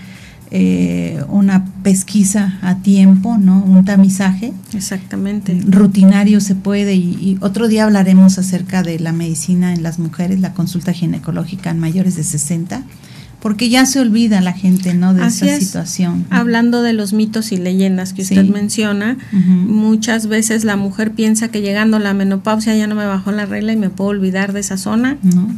eh, 0.52 1.22
una 1.28 1.64
pesquisa 1.82 2.58
a 2.62 2.76
tiempo, 2.76 3.38
¿no? 3.38 3.62
Un 3.62 3.84
tamizaje. 3.84 4.52
Exactamente. 4.74 5.60
Rutinario 5.66 6.40
se 6.40 6.54
puede 6.54 6.94
y, 6.94 7.16
y, 7.20 7.38
otro 7.40 7.68
día 7.68 7.84
hablaremos 7.84 8.38
acerca 8.38 8.82
de 8.82 8.98
la 8.98 9.12
medicina 9.12 9.72
en 9.74 9.82
las 9.82 9.98
mujeres, 9.98 10.40
la 10.40 10.54
consulta 10.54 10.92
ginecológica 10.92 11.70
en 11.70 11.78
mayores 11.78 12.16
de 12.16 12.24
60 12.24 12.84
porque 13.40 13.70
ya 13.70 13.86
se 13.86 14.00
olvida 14.00 14.40
la 14.40 14.52
gente, 14.52 14.94
¿no? 14.94 15.14
De 15.14 15.26
esa 15.26 15.58
situación. 15.58 16.26
Hablando 16.30 16.82
de 16.82 16.92
los 16.92 17.12
mitos 17.12 17.52
y 17.52 17.56
leyendas 17.56 18.12
que 18.12 18.22
usted 18.22 18.44
menciona, 18.44 19.16
muchas 19.32 20.26
veces 20.26 20.64
la 20.64 20.76
mujer 20.76 21.12
piensa 21.12 21.48
que 21.48 21.62
llegando 21.62 21.98
la 21.98 22.14
menopausia 22.14 22.76
ya 22.76 22.86
no 22.86 22.94
me 22.94 23.06
bajó 23.06 23.32
la 23.32 23.46
regla 23.46 23.72
y 23.72 23.76
me 23.76 23.90
puedo 23.90 24.10
olvidar 24.10 24.52
de 24.52 24.60
esa 24.60 24.76
zona. 24.76 25.16
No. 25.22 25.48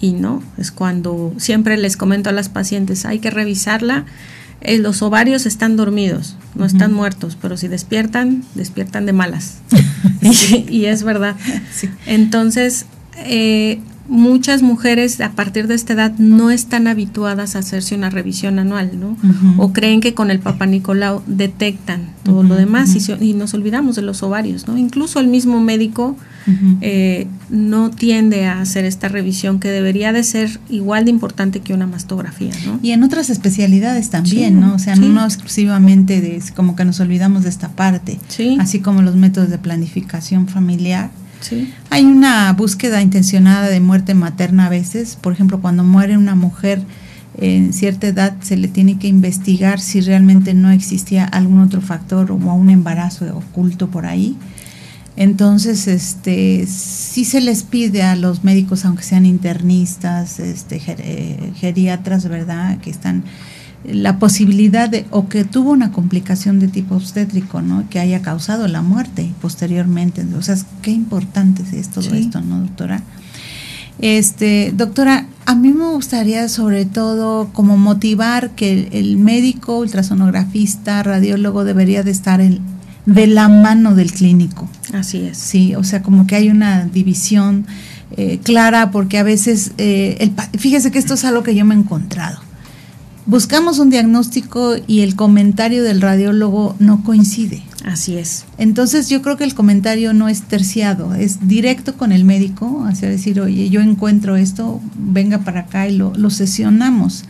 Y 0.00 0.12
no, 0.12 0.42
es 0.58 0.70
cuando 0.70 1.34
siempre 1.38 1.76
les 1.76 1.96
comento 1.96 2.30
a 2.30 2.32
las 2.32 2.48
pacientes, 2.48 3.04
hay 3.06 3.18
que 3.18 3.30
revisarla. 3.30 4.04
Eh, 4.60 4.78
los 4.78 5.02
ovarios 5.02 5.44
están 5.46 5.76
dormidos, 5.76 6.36
no 6.54 6.64
están 6.64 6.92
muertos, 6.92 7.36
pero 7.40 7.56
si 7.56 7.66
despiertan, 7.66 8.44
despiertan 8.54 9.06
de 9.06 9.12
malas. 9.12 9.56
y, 10.68 10.84
es 10.84 11.02
verdad. 11.02 11.34
Entonces, 12.06 12.86
eh, 13.16 13.80
muchas 14.08 14.62
mujeres 14.62 15.20
a 15.20 15.30
partir 15.30 15.68
de 15.68 15.74
esta 15.74 15.92
edad 15.92 16.12
no 16.18 16.50
están 16.50 16.86
habituadas 16.86 17.56
a 17.56 17.60
hacerse 17.60 17.94
una 17.94 18.10
revisión 18.10 18.58
anual, 18.58 18.98
¿no? 18.98 19.16
O 19.58 19.72
creen 19.72 20.00
que 20.00 20.14
con 20.14 20.30
el 20.30 20.40
Papa 20.40 20.66
Nicolau 20.66 21.22
detectan 21.26 22.08
todo 22.22 22.42
lo 22.42 22.56
demás 22.56 22.94
y, 23.20 23.34
nos 23.34 23.54
olvidamos 23.54 23.96
de 23.96 24.02
los 24.02 24.22
ovarios, 24.22 24.66
¿no? 24.66 24.76
Incluso 24.76 25.20
el 25.20 25.28
mismo 25.28 25.60
médico 25.60 26.16
eh, 26.80 27.26
no 27.50 27.90
tiende 27.90 28.46
a 28.46 28.60
hacer 28.60 28.84
esta 28.84 29.08
revisión 29.08 29.60
que 29.60 29.68
debería 29.68 30.12
de 30.12 30.24
ser 30.24 30.60
igual 30.68 31.04
de 31.04 31.10
importante 31.10 31.60
que 31.60 31.72
una 31.72 31.86
mastografía, 31.86 32.52
¿no? 32.66 32.80
Y 32.82 32.90
en 32.90 33.02
otras 33.02 33.30
especialidades 33.30 34.10
también, 34.10 34.60
¿no? 34.60 34.74
O 34.74 34.78
sea, 34.78 34.96
no 34.96 35.24
exclusivamente 35.24 36.20
de 36.20 36.42
como 36.54 36.76
que 36.76 36.84
nos 36.84 37.00
olvidamos 37.00 37.44
de 37.44 37.50
esta 37.50 37.68
parte, 37.68 38.18
así 38.58 38.80
como 38.80 39.02
los 39.02 39.16
métodos 39.16 39.50
de 39.50 39.58
planificación 39.58 40.48
familiar 40.48 41.10
hay 41.90 42.04
una 42.04 42.52
búsqueda 42.52 43.02
intencionada 43.02 43.68
de 43.68 43.80
muerte 43.80 44.14
materna 44.14 44.66
a 44.66 44.68
veces, 44.68 45.16
por 45.20 45.32
ejemplo, 45.32 45.60
cuando 45.60 45.84
muere 45.84 46.16
una 46.16 46.34
mujer 46.34 46.82
en 47.38 47.72
cierta 47.72 48.08
edad 48.08 48.36
se 48.40 48.56
le 48.56 48.68
tiene 48.68 48.98
que 48.98 49.08
investigar 49.08 49.80
si 49.80 50.00
realmente 50.00 50.54
no 50.54 50.70
existía 50.70 51.24
algún 51.24 51.60
otro 51.60 51.80
factor 51.80 52.30
o 52.30 52.34
un 52.34 52.70
embarazo 52.70 53.36
oculto 53.36 53.88
por 53.88 54.06
ahí. 54.06 54.36
Entonces, 55.16 55.88
este, 55.88 56.66
sí 56.66 57.24
se 57.24 57.40
les 57.40 57.64
pide 57.64 58.02
a 58.02 58.16
los 58.16 58.44
médicos, 58.44 58.84
aunque 58.84 59.02
sean 59.02 59.26
internistas, 59.26 60.40
este, 60.40 60.78
geriatras, 60.78 62.28
¿verdad?, 62.28 62.78
que 62.78 62.90
están 62.90 63.24
la 63.84 64.18
posibilidad 64.18 64.88
de, 64.88 65.06
o 65.10 65.28
que 65.28 65.44
tuvo 65.44 65.72
una 65.72 65.90
complicación 65.90 66.60
de 66.60 66.68
tipo 66.68 66.94
obstétrico, 66.94 67.62
¿no? 67.62 67.88
Que 67.90 67.98
haya 67.98 68.22
causado 68.22 68.68
la 68.68 68.82
muerte 68.82 69.30
posteriormente. 69.40 70.24
O 70.36 70.42
sea, 70.42 70.56
qué 70.82 70.92
importante 70.92 71.62
es 71.72 71.88
todo 71.88 72.14
esto, 72.14 72.40
¿no, 72.40 72.60
doctora? 72.60 73.02
Este, 73.98 74.72
doctora, 74.74 75.26
a 75.46 75.54
mí 75.54 75.72
me 75.72 75.86
gustaría 75.86 76.48
sobre 76.48 76.84
todo 76.84 77.50
como 77.52 77.76
motivar 77.76 78.50
que 78.50 78.88
el, 78.92 79.16
médico, 79.16 79.78
ultrasonografista, 79.78 81.02
radiólogo 81.02 81.64
debería 81.64 82.02
de 82.02 82.10
estar 82.10 82.40
de 82.40 83.26
la 83.26 83.48
mano 83.48 83.94
del 83.94 84.12
clínico. 84.12 84.68
Así 84.92 85.18
es. 85.18 85.38
Sí, 85.38 85.74
o 85.74 85.84
sea, 85.84 86.02
como 86.02 86.26
que 86.26 86.36
hay 86.36 86.50
una 86.50 86.84
división 86.84 87.66
eh, 88.16 88.38
clara 88.42 88.90
porque 88.90 89.18
a 89.18 89.22
veces, 89.22 89.72
eh, 89.78 90.16
el, 90.20 90.32
fíjese 90.58 90.90
que 90.90 90.98
esto 90.98 91.14
es 91.14 91.24
algo 91.24 91.42
que 91.42 91.54
yo 91.54 91.64
me 91.64 91.74
he 91.74 91.78
encontrado 91.78 92.41
buscamos 93.26 93.78
un 93.78 93.90
diagnóstico 93.90 94.74
y 94.86 95.00
el 95.00 95.16
comentario 95.16 95.82
del 95.82 96.00
radiólogo 96.00 96.76
no 96.78 97.04
coincide. 97.04 97.62
Así 97.84 98.16
es. 98.16 98.44
Entonces 98.58 99.08
yo 99.08 99.22
creo 99.22 99.36
que 99.36 99.44
el 99.44 99.54
comentario 99.54 100.12
no 100.12 100.28
es 100.28 100.42
terciado, 100.42 101.14
es 101.14 101.48
directo 101.48 101.96
con 101.96 102.12
el 102.12 102.24
médico, 102.24 102.84
hacia 102.86 103.08
decir, 103.08 103.40
oye, 103.40 103.70
yo 103.70 103.80
encuentro 103.80 104.36
esto, 104.36 104.80
venga 104.96 105.38
para 105.38 105.60
acá 105.60 105.88
y 105.88 105.96
lo, 105.96 106.30
sesionamos. 106.30 107.24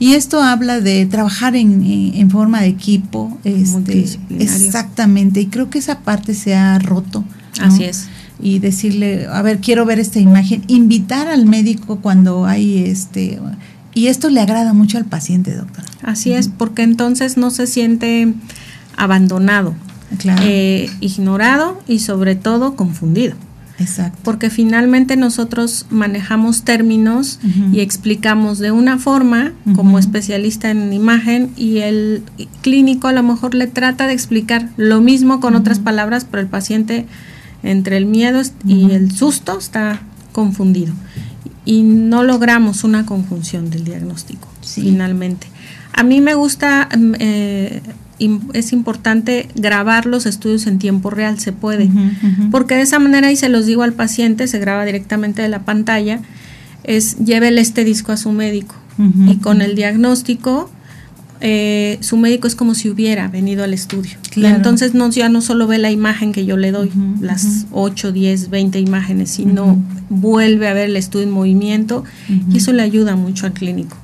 Y 0.00 0.14
esto 0.14 0.42
habla 0.42 0.80
de 0.80 1.06
trabajar 1.06 1.54
en, 1.54 2.28
forma 2.30 2.60
de 2.60 2.68
equipo. 2.68 3.38
Este, 3.44 4.06
exactamente, 4.38 5.40
y 5.40 5.46
creo 5.46 5.70
que 5.70 5.78
esa 5.78 6.00
parte 6.00 6.34
se 6.34 6.56
ha 6.56 6.78
roto. 6.80 7.24
Así 7.60 7.84
es. 7.84 8.08
Y 8.42 8.58
decirle, 8.58 9.28
a 9.30 9.42
ver, 9.42 9.60
quiero 9.60 9.84
ver 9.84 10.00
esta 10.00 10.18
imagen, 10.18 10.64
invitar 10.66 11.28
al 11.28 11.46
médico 11.46 12.00
cuando 12.00 12.46
hay 12.46 12.84
este 12.84 13.38
y 13.94 14.08
esto 14.08 14.28
le 14.28 14.40
agrada 14.40 14.72
mucho 14.72 14.98
al 14.98 15.04
paciente, 15.04 15.54
doctora. 15.54 15.86
Así 16.02 16.32
es, 16.32 16.48
porque 16.48 16.82
entonces 16.82 17.36
no 17.36 17.50
se 17.50 17.66
siente 17.66 18.34
abandonado, 18.96 19.74
eh, 20.42 20.90
ignorado 21.00 21.80
y 21.86 22.00
sobre 22.00 22.34
todo 22.34 22.76
confundido. 22.76 23.36
Exacto. 23.78 24.18
Porque 24.22 24.50
finalmente 24.50 25.16
nosotros 25.16 25.86
manejamos 25.90 26.62
términos 26.62 27.40
y 27.72 27.80
explicamos 27.80 28.58
de 28.60 28.70
una 28.70 28.98
forma 28.98 29.52
como 29.74 29.98
especialista 29.98 30.70
en 30.70 30.92
imagen 30.92 31.50
y 31.56 31.78
el 31.78 32.22
clínico 32.62 33.08
a 33.08 33.12
lo 33.12 33.24
mejor 33.24 33.54
le 33.54 33.66
trata 33.66 34.06
de 34.06 34.12
explicar 34.12 34.68
lo 34.76 35.00
mismo 35.00 35.40
con 35.40 35.56
otras 35.56 35.80
palabras, 35.80 36.24
pero 36.24 36.40
el 36.40 36.48
paciente 36.48 37.06
entre 37.64 37.96
el 37.96 38.06
miedo 38.06 38.42
y 38.64 38.92
el 38.92 39.10
susto 39.10 39.58
está 39.58 40.02
confundido 40.30 40.94
y 41.64 41.82
no 41.82 42.22
logramos 42.22 42.84
una 42.84 43.06
conjunción 43.06 43.70
del 43.70 43.84
diagnóstico 43.84 44.48
finalmente. 44.62 45.46
A 45.92 46.02
mí 46.02 46.20
me 46.20 46.34
gusta, 46.34 46.88
mm, 46.96 47.14
eh, 47.18 47.82
es 48.52 48.72
importante 48.72 49.48
grabar 49.54 50.06
los 50.06 50.26
estudios 50.26 50.66
en 50.66 50.78
tiempo 50.78 51.10
real, 51.10 51.38
se 51.40 51.52
puede, 51.52 51.90
porque 52.50 52.76
de 52.76 52.82
esa 52.82 52.98
manera, 52.98 53.30
y 53.30 53.36
se 53.36 53.48
los 53.48 53.66
digo 53.66 53.82
al 53.82 53.92
paciente, 53.92 54.46
se 54.46 54.58
graba 54.58 54.84
directamente 54.84 55.42
de 55.42 55.48
la 55.48 55.64
pantalla, 55.64 56.20
es 56.84 57.16
llévele 57.18 57.60
este 57.60 57.84
disco 57.84 58.12
a 58.12 58.16
su 58.16 58.30
médico 58.32 58.76
y 59.26 59.36
con 59.36 59.62
el 59.62 59.74
diagnóstico 59.74 60.70
eh, 61.40 61.98
su 62.00 62.16
médico 62.16 62.46
es 62.46 62.54
como 62.54 62.74
si 62.74 62.88
hubiera 62.88 63.28
venido 63.28 63.64
al 63.64 63.74
estudio. 63.74 64.12
Entonces 64.36 64.94
no, 64.94 65.10
ya 65.10 65.28
no 65.28 65.40
solo 65.40 65.66
ve 65.66 65.78
la 65.78 65.90
imagen 65.90 66.32
que 66.32 66.46
yo 66.46 66.56
le 66.56 66.72
doy, 66.72 66.90
las 67.20 67.66
8, 67.72 68.12
10, 68.12 68.50
20 68.50 68.80
imágenes, 68.80 69.30
sino 69.30 69.78
vuelve 70.08 70.68
a 70.68 70.74
ver 70.74 70.90
el 70.90 70.96
estudio 70.96 71.24
en 71.24 71.32
movimiento 71.32 72.04
y 72.50 72.58
eso 72.58 72.72
le 72.72 72.82
ayuda 72.82 73.16
mucho 73.16 73.46
al 73.46 73.52
clínico. 73.52 73.96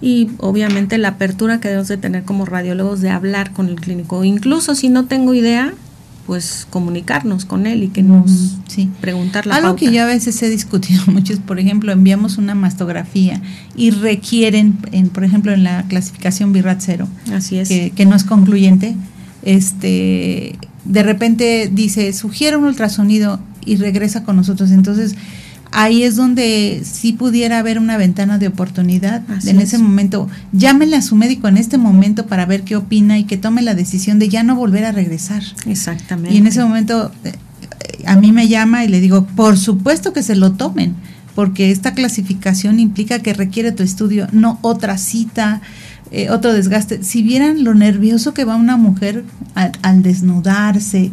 Y 0.00 0.30
obviamente 0.38 0.98
la 0.98 1.08
apertura 1.08 1.60
que 1.60 1.68
debemos 1.68 1.88
de 1.88 1.96
tener 1.96 2.24
como 2.24 2.44
radiólogos 2.44 3.00
de 3.00 3.10
hablar 3.10 3.52
con 3.52 3.68
el 3.68 3.76
clínico. 3.76 4.24
Incluso 4.24 4.74
si 4.74 4.88
no 4.88 5.04
tengo 5.04 5.32
idea, 5.32 5.74
pues 6.26 6.66
comunicarnos 6.70 7.44
con 7.44 7.66
él 7.66 7.82
y 7.82 7.88
que 7.88 8.02
nos 8.02 8.56
sí. 8.68 8.90
preguntar 9.00 9.46
la 9.46 9.56
Algo 9.56 9.76
que 9.76 9.92
yo 9.92 10.02
a 10.02 10.06
veces 10.06 10.40
he 10.42 10.48
discutido 10.48 11.02
mucho 11.06 11.32
es, 11.32 11.40
por 11.40 11.58
ejemplo, 11.58 11.92
enviamos 11.92 12.38
una 12.38 12.54
mastografía 12.54 13.42
y 13.74 13.90
requieren, 13.90 14.78
en, 14.92 15.08
por 15.08 15.24
ejemplo, 15.24 15.52
en 15.52 15.64
la 15.64 15.84
clasificación 15.88 16.52
BIRAT 16.52 16.80
0, 16.80 17.08
Así 17.32 17.58
es. 17.58 17.68
Que, 17.68 18.06
no 18.06 18.14
es 18.14 18.24
concluyente, 18.24 18.94
este, 19.42 20.58
de 20.84 21.02
repente 21.02 21.70
dice, 21.72 22.12
sugiere 22.12 22.56
un 22.56 22.64
ultrasonido 22.64 23.40
y 23.64 23.76
regresa 23.76 24.24
con 24.24 24.36
nosotros. 24.36 24.70
Entonces, 24.70 25.16
ahí 25.72 26.04
es 26.04 26.16
donde 26.16 26.82
sí 26.84 27.12
pudiera 27.12 27.58
haber 27.58 27.78
una 27.78 27.96
ventana 27.96 28.38
de 28.38 28.46
oportunidad. 28.46 29.22
en 29.46 29.60
ese 29.60 29.78
momento, 29.78 30.28
llámenle 30.52 30.96
a 30.96 31.02
su 31.02 31.16
médico 31.16 31.48
en 31.48 31.56
este 31.56 31.78
momento 31.78 32.26
para 32.26 32.46
ver 32.46 32.62
qué 32.62 32.76
opina 32.76 33.18
y 33.18 33.24
que 33.24 33.36
tome 33.36 33.62
la 33.62 33.74
decisión 33.74 34.18
de 34.18 34.28
ya 34.28 34.42
no 34.42 34.54
volver 34.54 34.84
a 34.84 34.92
regresar. 34.92 35.42
Exactamente. 35.66 36.34
Y 36.34 36.38
en 36.38 36.46
ese 36.46 36.62
momento 36.62 37.10
eh, 37.24 37.32
a 38.06 38.16
mí 38.16 38.32
me 38.32 38.48
llama 38.48 38.84
y 38.84 38.88
le 38.88 39.00
digo, 39.00 39.26
por 39.26 39.56
supuesto 39.56 40.12
que 40.12 40.22
se 40.22 40.36
lo 40.36 40.52
tomen, 40.52 40.94
porque 41.34 41.70
esta 41.70 41.94
clasificación 41.94 42.78
implica 42.78 43.20
que 43.20 43.32
requiere 43.32 43.72
tu 43.72 43.82
estudio, 43.82 44.28
no 44.32 44.58
otra 44.60 44.98
cita, 44.98 45.62
eh, 46.10 46.28
otro 46.28 46.52
desgaste. 46.52 47.02
Si 47.02 47.22
vieran 47.22 47.64
lo 47.64 47.72
nervioso 47.72 48.34
que 48.34 48.44
va 48.44 48.56
una 48.56 48.76
mujer 48.76 49.24
al 49.54 50.02
desnudarse 50.02 51.10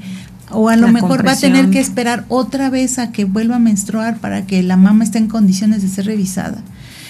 o 0.51 0.69
a 0.69 0.75
lo 0.75 0.87
mejor 0.87 1.25
va 1.25 1.33
a 1.33 1.37
tener 1.37 1.69
que 1.69 1.79
esperar 1.79 2.25
otra 2.27 2.69
vez 2.69 2.99
a 2.99 3.11
que 3.11 3.25
vuelva 3.25 3.57
a 3.57 3.59
menstruar 3.59 4.17
para 4.17 4.45
que 4.45 4.63
la 4.63 4.77
mamá 4.77 5.03
esté 5.03 5.17
en 5.17 5.27
condiciones 5.27 5.81
de 5.81 5.89
ser 5.89 6.05
revisada. 6.05 6.63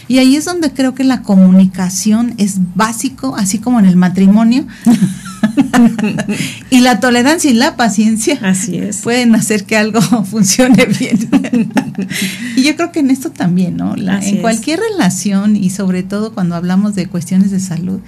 Y 0.10 0.18
ahí 0.18 0.36
es 0.36 0.46
donde 0.46 0.74
creo 0.74 0.96
que 0.96 1.04
la 1.04 1.22
comunicación 1.22 2.34
es 2.38 2.58
básico, 2.74 3.36
así 3.36 3.60
como 3.60 3.80
en 3.80 3.86
el 3.86 3.96
matrimonio. 3.96 4.66
y 6.72 6.80
la 6.80 7.00
tolerancia 7.00 7.52
y 7.52 7.54
la 7.54 7.76
paciencia 7.78 8.40
así 8.42 8.78
es. 8.78 8.98
pueden 8.98 9.36
hacer 9.36 9.66
que 9.66 9.78
algo 9.78 10.02
funcione 10.26 10.86
bien. 10.86 11.30
y 12.56 12.64
yo 12.64 12.76
creo 12.76 12.92
que 12.92 13.02
en 13.02 13.12
esto 13.12 13.30
también, 13.30 13.78
¿no? 13.78 13.96
en 13.96 14.38
cualquier 14.38 14.80
relación 14.80 15.56
y 15.56 15.70
sobre 15.70 16.02
todo 16.02 16.34
cuando 16.34 16.56
hablamos 16.56 16.96
de 16.96 17.06
cuestiones 17.06 17.52
de 17.52 17.60
salud, 17.60 18.00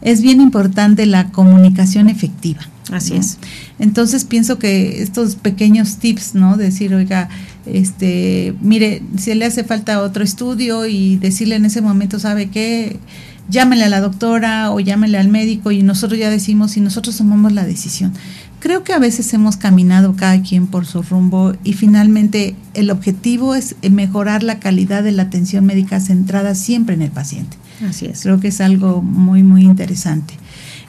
es 0.00 0.22
bien 0.22 0.40
importante 0.40 1.06
la 1.06 1.30
comunicación 1.30 2.08
efectiva. 2.08 2.60
Así 2.92 3.16
es. 3.16 3.38
Entonces 3.78 4.24
pienso 4.24 4.58
que 4.58 5.02
estos 5.02 5.36
pequeños 5.36 5.96
tips, 5.98 6.34
¿no? 6.34 6.56
Decir, 6.56 6.94
oiga, 6.94 7.28
este, 7.66 8.54
mire, 8.60 9.02
si 9.16 9.34
le 9.34 9.44
hace 9.44 9.64
falta 9.64 10.02
otro 10.02 10.24
estudio 10.24 10.86
y 10.86 11.16
decirle 11.16 11.56
en 11.56 11.64
ese 11.64 11.80
momento, 11.80 12.18
¿sabe 12.18 12.50
qué? 12.50 12.98
Llámele 13.48 13.84
a 13.84 13.88
la 13.88 14.00
doctora 14.00 14.72
o 14.72 14.80
llámele 14.80 15.16
al 15.16 15.28
médico 15.28 15.70
y 15.70 15.82
nosotros 15.82 16.18
ya 16.18 16.28
decimos 16.28 16.76
y 16.76 16.80
nosotros 16.80 17.16
tomamos 17.16 17.52
la 17.52 17.64
decisión. 17.64 18.12
Creo 18.60 18.82
que 18.82 18.92
a 18.92 18.98
veces 18.98 19.32
hemos 19.32 19.56
caminado 19.56 20.16
cada 20.16 20.42
quien 20.42 20.66
por 20.66 20.84
su 20.84 21.02
rumbo 21.02 21.54
y 21.62 21.74
finalmente 21.74 22.56
el 22.74 22.90
objetivo 22.90 23.54
es 23.54 23.76
mejorar 23.88 24.42
la 24.42 24.58
calidad 24.58 25.04
de 25.04 25.12
la 25.12 25.24
atención 25.24 25.64
médica 25.64 26.00
centrada 26.00 26.56
siempre 26.56 26.96
en 26.96 27.02
el 27.02 27.10
paciente. 27.10 27.56
Así 27.88 28.06
es. 28.06 28.22
Creo 28.22 28.40
que 28.40 28.48
es 28.48 28.60
algo 28.60 29.00
muy, 29.00 29.44
muy 29.44 29.62
interesante. 29.62 30.34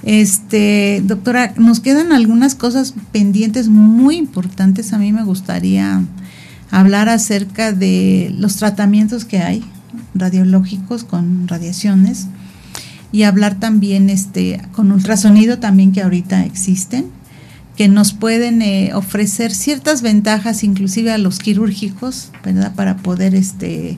Este, 0.03 1.01
doctora, 1.05 1.53
nos 1.57 1.79
quedan 1.79 2.13
algunas 2.13 2.55
cosas 2.55 2.93
pendientes 3.11 3.67
muy 3.67 4.15
importantes. 4.15 4.93
A 4.93 4.97
mí 4.97 5.11
me 5.11 5.23
gustaría 5.23 6.01
hablar 6.71 7.09
acerca 7.09 7.71
de 7.71 8.33
los 8.37 8.55
tratamientos 8.55 9.25
que 9.25 9.39
hay 9.39 9.63
radiológicos 10.13 11.03
con 11.03 11.47
radiaciones 11.47 12.27
y 13.11 13.23
hablar 13.23 13.59
también 13.59 14.09
este 14.09 14.61
con 14.71 14.91
ultrasonido 14.91 15.57
también 15.59 15.91
que 15.91 16.01
ahorita 16.01 16.45
existen 16.45 17.07
que 17.75 17.87
nos 17.87 18.13
pueden 18.13 18.61
eh, 18.61 18.91
ofrecer 18.93 19.51
ciertas 19.51 20.01
ventajas 20.01 20.63
inclusive 20.63 21.11
a 21.11 21.17
los 21.17 21.39
quirúrgicos 21.39 22.29
verdad 22.43 22.75
para 22.75 22.97
poder 22.97 23.33
este 23.33 23.97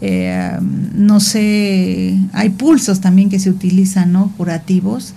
eh, 0.00 0.58
no 0.94 1.20
sé, 1.20 2.18
hay 2.32 2.50
pulsos 2.50 3.00
también 3.00 3.30
que 3.30 3.38
se 3.38 3.50
utilizan, 3.50 4.12
¿no? 4.12 4.32
Curativos. 4.36 5.14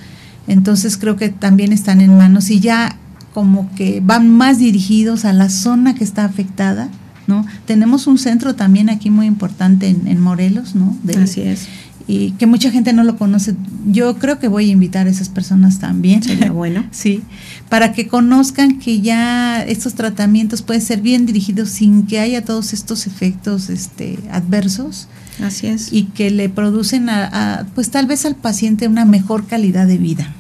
Entonces 0.47 0.97
creo 0.97 1.15
que 1.15 1.29
también 1.29 1.73
están 1.73 2.01
en 2.01 2.17
manos 2.17 2.49
y 2.49 2.59
ya 2.59 2.95
como 3.33 3.69
que 3.75 4.01
van 4.03 4.29
más 4.29 4.57
dirigidos 4.57 5.25
a 5.25 5.33
la 5.33 5.49
zona 5.49 5.93
que 5.93 6.03
está 6.03 6.25
afectada, 6.25 6.89
¿no? 7.27 7.45
Tenemos 7.65 8.07
un 8.07 8.17
centro 8.17 8.55
también 8.55 8.89
aquí 8.89 9.09
muy 9.09 9.25
importante 9.25 9.89
en, 9.89 10.19
Morelos, 10.19 10.73
¿no? 10.75 10.97
Así 11.21 11.41
es 11.41 11.67
y 12.07 12.31
que 12.31 12.47
mucha 12.47 12.71
gente 12.71 12.93
no 12.93 13.03
lo 13.03 13.17
conoce. 13.17 13.55
Yo 13.85 14.17
creo 14.17 14.39
que 14.39 14.47
voy 14.47 14.69
a 14.69 14.71
invitar 14.71 15.07
a 15.07 15.09
esas 15.09 15.27
personas 15.27 15.79
también. 15.79 16.23
Sería 16.23 16.51
bueno. 16.51 16.85
sí, 16.91 17.21
para 17.69 17.91
que 17.91 18.07
conozcan 18.07 18.79
que 18.79 19.01
ya 19.01 19.61
estos 19.61 19.93
tratamientos 19.93 20.61
pueden 20.61 20.81
ser 20.81 21.01
bien 21.01 21.25
dirigidos 21.25 21.69
sin 21.69 22.07
que 22.07 22.19
haya 22.19 22.45
todos 22.45 22.71
estos 22.71 23.07
efectos 23.07 23.69
este, 23.69 24.17
adversos. 24.31 25.09
Así 25.43 25.67
es. 25.67 25.91
Y 25.91 26.03
que 26.03 26.31
le 26.31 26.47
producen, 26.47 27.09
a, 27.09 27.67
pues 27.75 27.91
tal 27.91 28.07
vez 28.07 28.25
al 28.25 28.35
paciente 28.35 28.87
una 28.87 29.05
mejor 29.05 29.45
calidad 29.45 29.85
de 29.85 29.97
vida, 29.97 30.33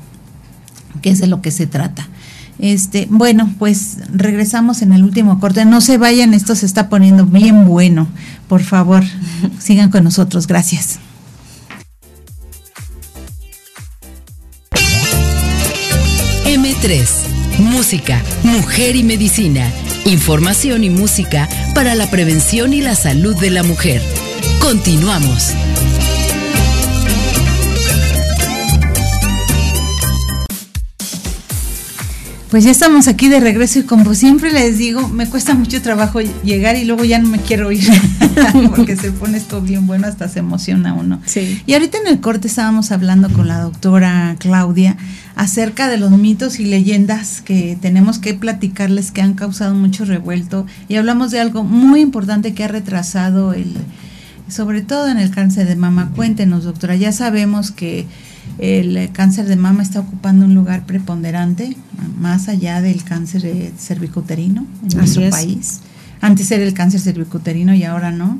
que 1.01 1.09
es 1.09 1.19
de 1.19 1.27
lo 1.27 1.41
que 1.41 1.51
se 1.51 1.67
trata. 1.67 2.07
Este, 2.59 3.07
bueno, 3.11 3.53
pues 3.59 3.97
regresamos 4.11 4.81
en 4.81 4.93
el 4.93 5.03
último 5.03 5.39
corte. 5.39 5.65
No 5.65 5.81
se 5.81 5.97
vayan, 5.97 6.33
esto 6.33 6.55
se 6.55 6.65
está 6.65 6.89
poniendo 6.89 7.25
bien 7.25 7.65
bueno. 7.65 8.07
Por 8.47 8.63
favor, 8.63 9.03
sigan 9.59 9.91
con 9.91 10.05
nosotros. 10.05 10.47
Gracias. 10.47 10.99
M3. 16.47 17.59
Música, 17.59 18.23
mujer 18.43 18.95
y 18.95 19.03
medicina. 19.03 19.69
Información 20.05 20.85
y 20.85 20.89
música 20.89 21.49
para 21.75 21.93
la 21.93 22.09
prevención 22.09 22.73
y 22.73 22.79
la 22.79 22.95
salud 22.95 23.35
de 23.35 23.49
la 23.49 23.63
mujer. 23.63 24.01
Continuamos. 24.61 25.53
Pues 32.49 32.63
ya 32.63 32.71
estamos 32.71 33.09
aquí 33.09 33.27
de 33.27 33.41
regreso 33.41 33.79
y 33.79 33.83
como 33.83 34.15
siempre 34.15 34.53
les 34.53 34.77
digo, 34.77 35.09
me 35.09 35.27
cuesta 35.27 35.53
mucho 35.53 35.81
trabajo 35.81 36.21
llegar 36.21 36.77
y 36.77 36.85
luego 36.85 37.03
ya 37.03 37.19
no 37.19 37.27
me 37.27 37.39
quiero 37.39 37.73
ir 37.73 37.85
porque 38.75 38.95
se 38.95 39.11
pone 39.11 39.37
esto 39.37 39.61
bien 39.61 39.85
bueno, 39.85 40.07
hasta 40.07 40.29
se 40.29 40.39
emociona 40.39 40.93
uno. 40.93 41.19
Sí. 41.25 41.61
Y 41.65 41.73
ahorita 41.73 41.97
en 41.97 42.07
el 42.07 42.21
corte 42.21 42.47
estábamos 42.47 42.93
hablando 42.93 43.29
con 43.29 43.49
la 43.49 43.59
doctora 43.59 44.37
Claudia 44.39 44.95
acerca 45.35 45.89
de 45.89 45.97
los 45.97 46.09
mitos 46.11 46.61
y 46.61 46.65
leyendas 46.65 47.41
que 47.41 47.77
tenemos 47.81 48.17
que 48.17 48.33
platicarles 48.33 49.11
que 49.11 49.21
han 49.21 49.33
causado 49.33 49.75
mucho 49.75 50.05
revuelto 50.05 50.65
y 50.87 50.95
hablamos 50.95 51.31
de 51.31 51.41
algo 51.41 51.65
muy 51.65 51.99
importante 51.99 52.53
que 52.53 52.63
ha 52.63 52.69
retrasado 52.69 53.53
el 53.53 53.75
sobre 54.47 54.81
todo 54.81 55.09
en 55.09 55.17
el 55.17 55.31
cáncer 55.31 55.67
de 55.67 55.75
mama. 55.75 56.11
Cuéntenos, 56.15 56.63
doctora, 56.63 56.95
ya 56.95 57.11
sabemos 57.11 57.71
que 57.71 58.05
el 58.59 59.11
cáncer 59.11 59.45
de 59.45 59.55
mama 59.55 59.83
está 59.83 59.99
ocupando 59.99 60.45
un 60.45 60.55
lugar 60.55 60.85
preponderante, 60.85 61.77
más 62.19 62.47
allá 62.47 62.81
del 62.81 63.03
cáncer 63.03 63.71
cervicuterino 63.77 64.65
en 64.83 64.97
nuestro 64.97 65.29
país. 65.29 65.81
Antes 66.21 66.49
era 66.51 66.63
el 66.63 66.73
cáncer 66.73 66.99
cervicuterino 66.99 67.73
y 67.75 67.83
ahora 67.83 68.11
no. 68.11 68.39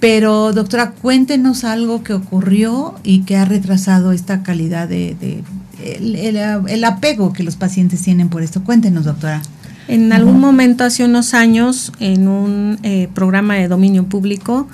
Pero, 0.00 0.52
doctora, 0.52 0.90
cuéntenos 0.90 1.64
algo 1.64 2.02
que 2.02 2.12
ocurrió 2.12 2.94
y 3.04 3.20
que 3.20 3.36
ha 3.36 3.44
retrasado 3.44 4.12
esta 4.12 4.42
calidad 4.42 4.88
de, 4.88 5.42
el, 5.82 6.84
apego 6.84 7.32
que 7.32 7.42
los 7.42 7.56
pacientes 7.56 8.02
tienen 8.02 8.28
por 8.28 8.42
esto. 8.42 8.62
Cuéntenos, 8.64 9.04
doctora. 9.04 9.42
En 9.86 10.12
algún 10.12 10.40
momento, 10.40 10.84
hace 10.84 11.04
unos 11.04 11.34
años, 11.34 11.92
en 12.00 12.28
un 12.28 12.78
eh, 12.82 13.08
programa 13.14 13.54
de 13.54 13.68
dominio 13.68 14.06
público, 14.06 14.66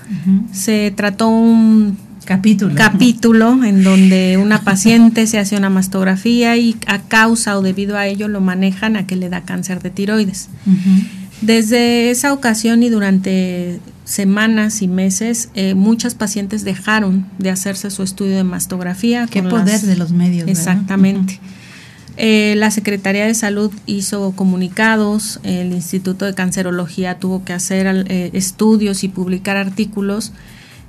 se 0.52 0.92
trató 0.96 1.28
un 1.28 1.96
capítulo. 2.36 2.74
capítulo 2.76 3.64
en 3.64 3.82
donde 3.82 4.38
una 4.40 4.62
paciente 4.62 5.26
se 5.26 5.38
hace 5.40 5.56
una 5.56 5.68
mastografía 5.68 6.56
y 6.56 6.76
a 6.86 7.00
causa 7.00 7.58
o 7.58 7.62
debido 7.62 7.96
a 7.96 8.06
ello 8.06 8.28
lo 8.28 8.40
manejan 8.40 8.96
a 8.96 9.04
que 9.04 9.16
le 9.16 9.28
da 9.28 9.40
cáncer 9.42 9.82
de 9.82 9.90
tiroides. 9.90 10.48
Desde 11.40 12.10
esa 12.10 12.32
ocasión 12.32 12.84
y 12.84 12.88
durante 12.88 13.80
semanas 14.04 14.80
y 14.80 14.86
meses, 14.86 15.48
eh, 15.54 15.74
muchas 15.74 16.14
pacientes 16.14 16.62
dejaron 16.62 17.26
de 17.38 17.50
hacerse 17.50 17.90
su 17.90 18.04
estudio 18.04 18.36
de 18.36 18.44
mastografía. 18.44 19.26
Qué 19.26 19.42
poder 19.42 19.80
de 19.80 19.96
los 19.96 20.12
medios. 20.12 20.48
Exactamente. 20.48 21.40
Eh, 22.16 22.54
la 22.58 22.70
Secretaría 22.70 23.26
de 23.26 23.34
Salud 23.34 23.72
hizo 23.86 24.32
comunicados, 24.36 25.40
el 25.42 25.72
Instituto 25.72 26.26
de 26.26 26.34
Cancerología 26.34 27.18
tuvo 27.18 27.42
que 27.44 27.54
hacer 27.54 28.04
eh, 28.08 28.30
estudios 28.34 29.02
y 29.02 29.08
publicar 29.08 29.56
artículos 29.56 30.32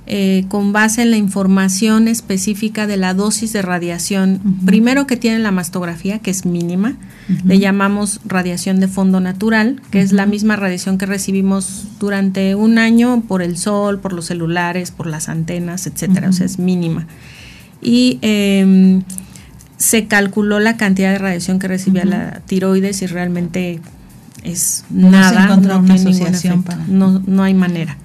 eh, 0.04 0.46
con 0.48 0.72
base 0.72 1.02
en 1.02 1.12
la 1.12 1.16
información 1.16 2.08
específica 2.08 2.88
de 2.88 2.96
la 2.96 3.14
dosis 3.14 3.52
de 3.52 3.62
radiación, 3.62 4.40
primero 4.66 5.06
que 5.06 5.16
tiene 5.16 5.38
la 5.38 5.52
mastografía, 5.52 6.18
que 6.18 6.32
es 6.32 6.44
mínima, 6.44 6.96
le 7.44 7.60
llamamos 7.60 8.20
radiación 8.24 8.80
de 8.80 8.88
fondo 8.88 9.20
natural, 9.20 9.80
que 9.92 10.00
es 10.00 10.12
la 10.12 10.26
misma 10.26 10.56
radiación 10.56 10.98
que 10.98 11.06
recibimos 11.06 11.86
durante 12.00 12.56
un 12.56 12.78
año 12.78 13.22
por 13.28 13.42
el 13.42 13.56
sol, 13.56 14.00
por 14.00 14.12
los 14.12 14.26
celulares, 14.26 14.90
por 14.90 15.06
las 15.06 15.28
antenas, 15.28 15.86
etcétera, 15.86 16.30
o 16.30 16.32
sea, 16.32 16.46
es 16.46 16.58
mínima. 16.58 17.06
Y 17.80 18.18
em, 18.22 19.02
se 19.76 20.08
calculó 20.08 20.58
la 20.58 20.76
cantidad 20.76 21.12
de 21.12 21.18
radiación 21.18 21.60
que 21.60 21.68
recibía 21.68 22.04
la 22.04 22.40
tiroides 22.46 23.02
y 23.02 23.06
realmente 23.06 23.80
es 24.42 24.84
nada, 24.90 25.56
no, 25.56 25.78
una 25.78 25.94
asociación 25.94 26.64
no, 26.88 27.22
no 27.24 27.44
hay 27.44 27.54
manera. 27.54 27.96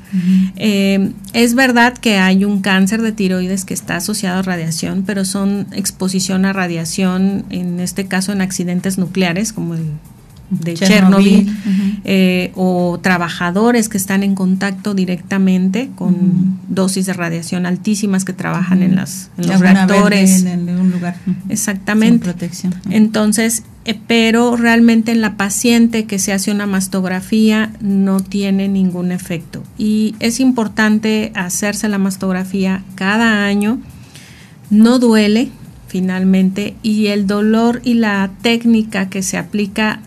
Eh, 0.56 1.12
es 1.34 1.54
verdad 1.54 1.98
que 1.98 2.18
hay 2.18 2.46
un 2.46 2.62
cáncer 2.62 3.02
de 3.02 3.12
tiroides 3.12 3.66
que 3.66 3.74
está 3.74 3.98
asociado 3.98 4.40
a 4.40 4.42
radiación, 4.42 5.04
pero 5.06 5.26
son 5.26 5.68
exposición 5.72 6.46
a 6.46 6.54
radiación, 6.54 7.46
en 7.50 7.80
este 7.80 8.08
caso 8.08 8.32
en 8.32 8.42
accidentes 8.42 8.98
nucleares, 8.98 9.54
como 9.54 9.74
el 9.74 9.92
de 10.50 10.76
Chernobyl, 10.76 11.54
eh, 12.06 12.52
o 12.56 13.00
trabajadores 13.02 13.90
que 13.90 13.98
están 13.98 14.24
en 14.24 14.34
contacto 14.34 14.94
directamente 14.94 15.90
con 15.96 16.58
dosis 16.70 17.06
de 17.06 17.14
radiación 17.14 17.66
altísimas 17.66 18.24
que 18.24 18.34
trabajan 18.34 18.82
en, 18.82 18.96
las, 18.96 19.30
los 19.38 19.60
reactores. 19.60 20.46
En, 20.46 20.70
un 20.70 20.92
lugar. 20.92 21.18
Exactamente. 21.50 22.24
protección. 22.24 22.76
Entonces, 22.90 23.64
pero 23.96 24.56
realmente 24.56 25.12
en 25.12 25.22
la 25.22 25.38
paciente 25.38 26.06
que 26.06 26.20
se 26.20 26.34
hace 26.34 26.52
una 26.52 26.66
mastografía 26.66 27.72
no 27.80 28.20
tiene 28.20 28.68
ningún 28.68 29.12
efecto. 29.12 29.64
Y 29.78 30.16
es 30.20 30.40
importante 30.40 31.32
hacerse 31.36 31.88
la 31.88 31.98
mastografía 31.98 32.84
cada 32.96 33.46
año. 33.46 33.80
No 34.70 35.00
duele, 35.00 35.50
finalmente, 35.88 36.76
y 36.84 37.08
el 37.08 37.28
dolor 37.28 37.82
y 37.84 37.94
la 37.94 38.32
técnica 38.42 39.10
que 39.10 39.24
se 39.24 39.38
aplica 39.38 40.02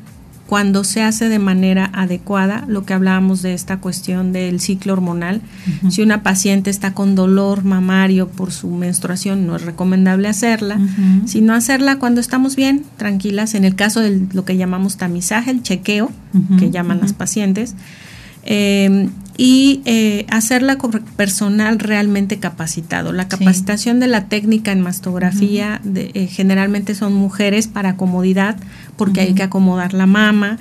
cuando 0.50 0.82
se 0.82 1.00
hace 1.00 1.28
de 1.28 1.38
manera 1.38 1.88
adecuada, 1.94 2.64
lo 2.66 2.84
que 2.84 2.92
hablábamos 2.92 3.40
de 3.40 3.54
esta 3.54 3.76
cuestión 3.76 4.32
del 4.32 4.58
ciclo 4.58 4.94
hormonal, 4.94 5.42
si 5.90 6.02
una 6.02 6.24
paciente 6.24 6.70
está 6.70 6.92
con 6.92 7.14
dolor 7.14 7.62
mamario 7.62 8.26
por 8.26 8.50
su 8.50 8.66
menstruación, 8.66 9.46
no 9.46 9.54
es 9.54 9.62
recomendable 9.62 10.26
hacerla, 10.26 10.80
sino 11.24 11.54
hacerla 11.54 12.00
cuando 12.00 12.20
estamos 12.20 12.56
bien, 12.56 12.82
tranquilas, 12.96 13.54
en 13.54 13.64
el 13.64 13.76
caso 13.76 14.00
de 14.00 14.26
lo 14.32 14.44
que 14.44 14.56
llamamos 14.56 14.96
tamizaje, 14.96 15.52
el 15.52 15.62
chequeo, 15.62 16.10
que 16.58 16.72
llaman 16.72 16.98
las 17.00 17.12
pacientes, 17.12 17.76
eh, 18.42 19.08
y 19.42 19.80
eh, 19.86 20.26
hacerla 20.28 20.76
con 20.76 20.90
personal 21.16 21.78
realmente 21.78 22.38
capacitado. 22.38 23.10
La 23.12 23.26
capacitación 23.26 23.98
de 23.98 24.06
la 24.06 24.26
técnica 24.28 24.70
en 24.70 24.82
mastografía 24.82 25.80
eh, 25.94 26.26
generalmente 26.26 26.94
son 26.94 27.14
mujeres 27.14 27.66
para 27.66 27.96
comodidad, 27.96 28.58
porque 29.00 29.22
hay 29.22 29.32
que 29.32 29.42
acomodar 29.42 29.94
la 29.94 30.04
mama. 30.04 30.58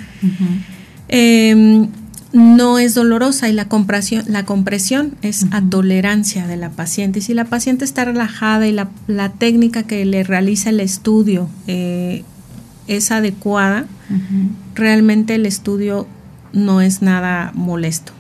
Em, 1.10 1.89
no 2.32 2.80
es 2.80 2.95
dolorosa 2.95 3.49
y 3.49 3.52
la 3.52 3.65
compresión, 3.65 4.23
la 4.30 4.45
compresión 4.45 5.15
es 5.21 5.45
a 5.52 5.62
tolerancia 5.62 6.47
de 6.47 6.56
la 6.56 6.69
paciente. 6.69 7.19
Y 7.19 7.21
si 7.21 7.34
la 7.34 7.43
paciente 7.43 7.84
está 7.84 8.06
relajada 8.06 8.65
y 8.65 8.71
la, 8.71 8.88
la 9.08 9.28
técnica 9.28 9.84
que 9.84 10.06
le 10.06 10.23
realiza 10.23 10.69
el 10.69 10.80
estudio 10.80 11.49
eh, 11.67 12.23
es 12.88 13.12
adecuada, 13.12 13.88
realmente 14.73 15.36
el 15.36 15.45
estudio 15.45 16.08
no 16.54 16.80
es 16.80 17.02
nada 17.02 17.52
molesto. 17.56 18.13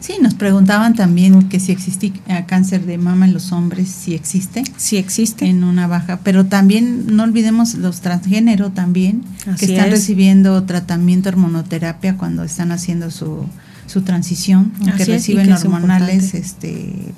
Sí, 0.00 0.14
nos 0.20 0.34
preguntaban 0.34 0.94
también 0.94 1.48
que 1.48 1.58
si 1.60 1.72
existe 1.72 2.12
eh, 2.28 2.44
cáncer 2.46 2.86
de 2.86 2.98
mama 2.98 3.26
en 3.26 3.32
los 3.32 3.52
hombres, 3.52 3.88
si 3.88 4.14
existe. 4.14 4.62
Sí 4.76 4.96
existe. 4.96 5.46
En 5.46 5.64
una 5.64 5.86
baja, 5.86 6.20
pero 6.22 6.46
también 6.46 7.16
no 7.16 7.24
olvidemos 7.24 7.74
los 7.74 8.00
transgénero 8.00 8.70
también, 8.70 9.22
que 9.58 9.66
están 9.66 9.90
recibiendo 9.90 10.62
tratamiento 10.64 11.28
hormonoterapia 11.28 12.16
cuando 12.16 12.44
están 12.44 12.70
haciendo 12.70 13.10
su, 13.10 13.44
su 13.86 14.02
transición, 14.02 14.72
que 14.96 15.04
reciben 15.04 15.52
hormonales 15.52 16.34
este 16.34 17.12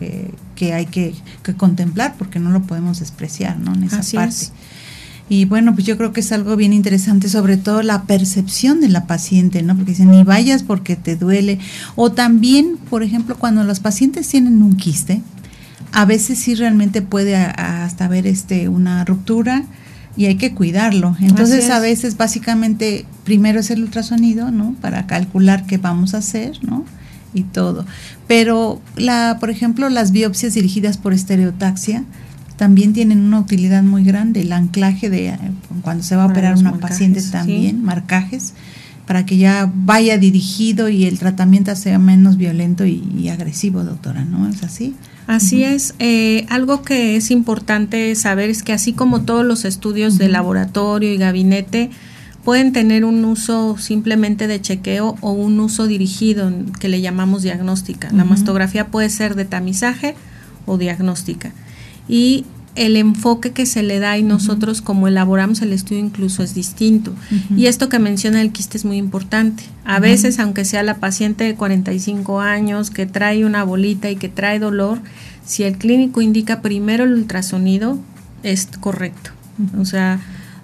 eh, 0.00 0.30
que 0.56 0.74
hay 0.74 0.86
que, 0.86 1.14
contemplar 1.56 2.16
porque 2.18 2.38
no 2.38 2.50
lo 2.50 2.62
podemos 2.62 3.00
despreciar, 3.00 3.58
¿no? 3.58 3.72
En 3.74 3.84
esa 3.84 4.02
parte. 4.14 4.46
Y 5.30 5.44
bueno, 5.44 5.74
pues 5.74 5.86
yo 5.86 5.96
creo 5.96 6.12
que 6.12 6.20
es 6.20 6.32
algo 6.32 6.56
bien 6.56 6.72
interesante, 6.72 7.28
sobre 7.28 7.56
todo 7.56 7.82
la 7.82 8.02
percepción 8.02 8.80
de 8.80 8.88
la 8.88 9.06
paciente, 9.06 9.62
¿no? 9.62 9.76
Porque 9.76 9.92
dicen, 9.92 10.10
ni 10.10 10.24
vayas 10.24 10.64
porque 10.64 10.96
te 10.96 11.14
duele. 11.14 11.60
O 11.94 12.10
también, 12.10 12.76
por 12.90 13.04
ejemplo, 13.04 13.38
cuando 13.38 13.62
los 13.62 13.78
pacientes 13.78 14.26
tienen 14.26 14.60
un 14.60 14.74
quiste, 14.76 15.22
a 15.92 16.04
veces 16.04 16.40
sí 16.40 16.56
realmente 16.56 17.00
puede 17.00 17.36
hasta 17.36 18.06
haber 18.06 18.26
este, 18.26 18.68
una 18.68 19.04
ruptura 19.04 19.62
y 20.16 20.26
hay 20.26 20.34
que 20.34 20.52
cuidarlo. 20.52 21.16
Entonces, 21.20 21.70
a 21.70 21.78
veces, 21.78 22.16
básicamente, 22.16 23.06
primero 23.22 23.60
es 23.60 23.70
el 23.70 23.84
ultrasonido, 23.84 24.50
¿no? 24.50 24.74
Para 24.80 25.06
calcular 25.06 25.64
qué 25.64 25.78
vamos 25.78 26.14
a 26.14 26.18
hacer, 26.18 26.58
¿no? 26.64 26.84
Y 27.34 27.44
todo. 27.44 27.86
Pero, 28.26 28.82
la, 28.96 29.36
por 29.38 29.50
ejemplo, 29.50 29.88
las 29.90 30.10
biopsias 30.10 30.54
dirigidas 30.54 30.98
por 30.98 31.12
estereotaxia, 31.12 32.02
también 32.60 32.92
tienen 32.92 33.20
una 33.20 33.40
utilidad 33.40 33.82
muy 33.82 34.04
grande. 34.04 34.42
El 34.42 34.52
anclaje 34.52 35.08
de 35.08 35.28
eh, 35.28 35.38
cuando 35.80 36.02
se 36.02 36.14
va 36.14 36.24
a 36.24 36.26
operar 36.26 36.58
una 36.58 36.74
paciente 36.74 37.22
también, 37.22 37.82
marcajes, 37.82 38.52
para 39.06 39.24
que 39.24 39.38
ya 39.38 39.72
vaya 39.74 40.18
dirigido 40.18 40.90
y 40.90 41.06
el 41.06 41.18
tratamiento 41.18 41.74
sea 41.74 41.98
menos 41.98 42.36
violento 42.36 42.84
y, 42.84 43.30
agresivo, 43.30 43.82
doctora, 43.82 44.26
¿no? 44.26 44.46
¿Es 44.46 44.62
así? 44.62 44.94
Así 45.26 45.64
es. 45.64 45.94
Eh, 46.00 46.44
algo 46.50 46.82
que 46.82 47.16
es 47.16 47.30
importante 47.30 48.14
saber 48.14 48.50
es 48.50 48.62
que 48.62 48.74
así 48.74 48.92
como 48.92 49.22
todos 49.22 49.46
los 49.46 49.64
estudios 49.64 50.18
de 50.18 50.28
laboratorio 50.28 51.14
y 51.14 51.16
gabinete, 51.16 51.88
pueden 52.44 52.74
tener 52.74 53.06
un 53.06 53.24
uso 53.24 53.78
simplemente 53.78 54.48
de 54.48 54.60
chequeo 54.60 55.16
o 55.22 55.32
un 55.32 55.58
uso 55.60 55.86
dirigido 55.86 56.52
que 56.78 56.90
le 56.90 57.00
llamamos 57.00 57.40
diagnóstica. 57.40 58.10
La 58.12 58.26
mastografía 58.26 58.88
puede 58.88 59.08
ser 59.08 59.34
de 59.34 59.46
tamizaje 59.46 60.14
o 60.66 60.76
diagnóstica 60.76 61.54
y 62.10 62.44
el 62.74 62.96
enfoque 62.96 63.52
que 63.52 63.66
se 63.66 63.82
le 63.82 63.98
da 63.98 64.16
y 64.18 64.22
nosotros 64.22 64.80
como 64.80 65.08
elaboramos 65.08 65.60
el 65.62 65.72
estudio 65.72 66.00
incluso 66.00 66.42
es 66.42 66.54
distinto. 66.54 67.12
Y 67.56 67.66
esto 67.66 67.88
que 67.88 67.98
menciona 67.98 68.40
el 68.40 68.52
quiste 68.52 68.78
es 68.78 68.84
muy 68.84 68.96
importante. 68.96 69.64
A 69.84 70.00
veces, 70.00 70.38
aunque 70.38 70.64
sea 70.64 70.82
la 70.82 70.96
paciente 70.96 71.44
de 71.44 71.54
45 71.54 72.40
años 72.40 72.90
que 72.90 73.06
trae 73.06 73.44
una 73.44 73.64
bolita 73.64 74.10
y 74.10 74.16
que 74.16 74.28
trae 74.28 74.58
dolor, 74.58 75.00
si 75.44 75.64
el 75.64 75.78
clínico 75.78 76.20
indica 76.20 76.62
primero 76.62 77.04
el 77.04 77.12
ultrasonido, 77.12 77.98
es 78.42 78.68
correcto. 78.78 79.30
O 79.78 79.84
sea, 79.84 80.20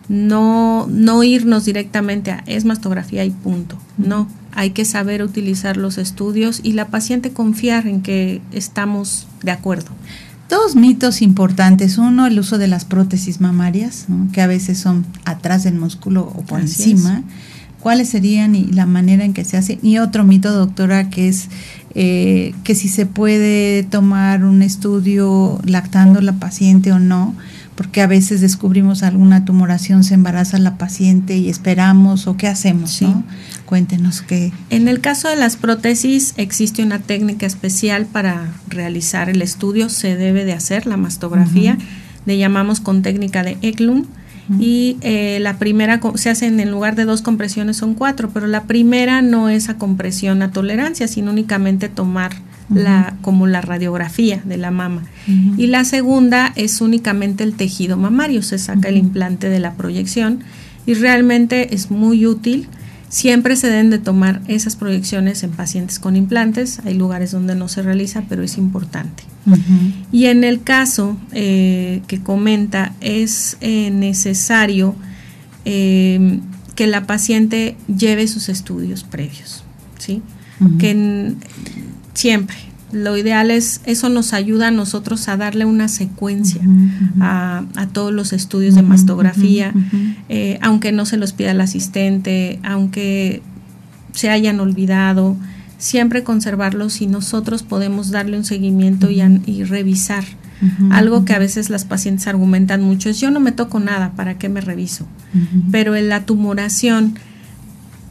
no, 0.08 0.86
no 0.88 1.22
irnos 1.22 1.64
directamente 1.64 2.30
a 2.30 2.44
es 2.46 2.64
mastografía 2.64 3.24
y 3.24 3.30
punto. 3.30 3.76
No, 3.98 4.28
hay 4.52 4.70
que 4.70 4.84
saber 4.84 5.22
utilizar 5.22 5.76
los 5.76 5.98
estudios 5.98 6.60
y 6.62 6.72
la 6.72 6.86
paciente 6.86 7.32
confiar 7.32 7.86
en 7.86 8.02
que 8.02 8.40
estamos 8.52 9.26
de 9.42 9.50
acuerdo. 9.50 9.90
Dos 10.48 10.76
mitos 10.76 11.22
importantes. 11.22 11.98
Uno, 11.98 12.26
el 12.26 12.38
uso 12.38 12.58
de 12.58 12.68
las 12.68 12.84
prótesis 12.84 13.40
mamarias, 13.40 14.06
que 14.32 14.40
a 14.40 14.46
veces 14.46 14.78
son 14.78 15.04
atrás 15.24 15.64
del 15.64 15.74
músculo 15.74 16.32
o 16.34 16.42
por 16.42 16.60
encima. 16.60 17.22
¿Cuáles 17.80 18.08
serían 18.08 18.54
y 18.54 18.64
la 18.64 18.86
manera 18.86 19.24
en 19.24 19.32
que 19.32 19.44
se 19.44 19.56
hace? 19.56 19.78
Y 19.82 19.98
otro 19.98 20.24
mito, 20.24 20.52
doctora, 20.52 21.08
que 21.08 21.28
es 21.28 21.48
eh, 21.94 22.54
que 22.64 22.74
si 22.74 22.88
se 22.88 23.06
puede 23.06 23.84
tomar 23.84 24.44
un 24.44 24.62
estudio 24.62 25.60
lactando 25.64 26.20
la 26.20 26.34
paciente 26.34 26.92
o 26.92 26.98
no 26.98 27.34
porque 27.76 28.00
a 28.00 28.06
veces 28.06 28.40
descubrimos 28.40 29.02
alguna 29.02 29.44
tumoración, 29.44 30.02
se 30.02 30.14
embaraza 30.14 30.58
la 30.58 30.78
paciente 30.78 31.36
y 31.36 31.50
esperamos 31.50 32.26
o 32.26 32.36
qué 32.36 32.48
hacemos, 32.48 33.02
¿no? 33.02 33.22
Cuéntenos 33.66 34.22
qué. 34.22 34.52
En 34.70 34.88
el 34.88 35.00
caso 35.00 35.28
de 35.28 35.36
las 35.36 35.56
prótesis 35.56 36.34
existe 36.36 36.82
una 36.82 37.00
técnica 37.00 37.46
especial 37.46 38.06
para 38.06 38.52
realizar 38.68 39.28
el 39.28 39.42
estudio, 39.42 39.88
se 39.88 40.16
debe 40.16 40.44
de 40.44 40.52
hacer 40.52 40.86
la 40.86 40.96
mastografía, 40.96 41.76
le 42.26 42.38
llamamos 42.38 42.80
con 42.80 43.02
técnica 43.02 43.42
de 43.42 43.58
Eklund. 43.62 44.06
Y 44.60 44.96
eh, 45.00 45.38
la 45.40 45.58
primera 45.58 46.00
se 46.14 46.30
hace 46.30 46.46
en 46.46 46.70
lugar 46.70 46.94
de 46.94 47.04
dos 47.04 47.20
compresiones 47.20 47.78
son 47.78 47.94
cuatro, 47.94 48.30
pero 48.32 48.46
la 48.46 48.62
primera 48.62 49.20
no 49.20 49.48
es 49.48 49.68
a 49.68 49.76
compresión 49.76 50.40
a 50.40 50.52
tolerancia, 50.52 51.08
sino 51.08 51.32
únicamente 51.32 51.88
tomar 51.88 52.30
la, 52.72 53.16
como 53.22 53.46
la 53.46 53.60
radiografía 53.60 54.40
de 54.44 54.56
la 54.56 54.70
mama. 54.70 55.02
Y 55.56 55.66
la 55.66 55.84
segunda 55.84 56.52
es 56.54 56.80
únicamente 56.80 57.42
el 57.42 57.54
tejido 57.54 57.96
mamario, 57.96 58.42
se 58.42 58.58
saca 58.58 58.88
el 58.88 58.96
implante 58.96 59.48
de 59.48 59.58
la 59.58 59.74
proyección 59.74 60.44
y 60.86 60.94
realmente 60.94 61.74
es 61.74 61.90
muy 61.90 62.26
útil. 62.26 62.68
Siempre 63.08 63.54
se 63.56 63.68
deben 63.68 63.90
de 63.90 63.98
tomar 63.98 64.42
esas 64.48 64.74
proyecciones 64.74 65.42
en 65.44 65.52
pacientes 65.52 65.98
con 65.98 66.16
implantes. 66.16 66.80
Hay 66.84 66.94
lugares 66.94 67.30
donde 67.30 67.54
no 67.54 67.68
se 67.68 67.82
realiza, 67.82 68.24
pero 68.28 68.42
es 68.42 68.58
importante. 68.58 69.22
Y 70.10 70.26
en 70.26 70.42
el 70.42 70.62
caso 70.62 71.16
eh, 71.30 72.02
que 72.08 72.20
comenta, 72.20 72.94
es 73.00 73.58
eh, 73.60 73.90
necesario 73.92 74.96
eh, 75.64 76.40
que 76.74 76.88
la 76.88 77.06
paciente 77.06 77.76
lleve 77.86 78.26
sus 78.26 78.48
estudios 78.48 79.04
previos. 79.04 79.62
¿sí? 79.98 80.22
Que 80.80 81.34
siempre. 82.12 82.56
Lo 82.96 83.16
ideal 83.16 83.50
es, 83.50 83.82
eso 83.84 84.08
nos 84.08 84.32
ayuda 84.32 84.68
a 84.68 84.70
nosotros 84.70 85.28
a 85.28 85.36
darle 85.36 85.66
una 85.66 85.88
secuencia 85.88 86.62
a, 87.20 87.64
todos 87.92 88.12
los 88.12 88.32
estudios 88.32 88.74
de 88.74 88.82
mastografía, 88.82 89.74
eh, 90.28 90.58
aunque 90.62 90.92
no 90.92 91.04
se 91.04 91.18
los 91.18 91.32
pida 91.32 91.50
el 91.50 91.60
asistente, 91.60 92.58
aunque 92.62 93.42
se 94.12 94.30
hayan 94.30 94.60
olvidado, 94.60 95.36
siempre 95.76 96.24
conservarlos 96.24 97.02
y 97.02 97.06
nosotros 97.06 97.62
podemos 97.62 98.10
darle 98.10 98.38
un 98.38 98.44
seguimiento 98.44 99.10
y, 99.10 99.20
y 99.46 99.64
revisar. 99.64 100.24
Algo 100.90 101.26
que 101.26 101.34
a 101.34 101.38
veces 101.38 101.68
las 101.68 101.84
pacientes 101.84 102.26
argumentan 102.26 102.80
mucho 102.80 103.10
es 103.10 103.20
yo 103.20 103.30
no 103.30 103.40
me 103.40 103.52
toco 103.52 103.78
nada, 103.78 104.12
¿para 104.12 104.38
qué 104.38 104.48
me 104.48 104.62
reviso? 104.62 105.06
Pero 105.70 105.96
en 105.96 106.08
la 106.08 106.24
tumoración 106.24 107.18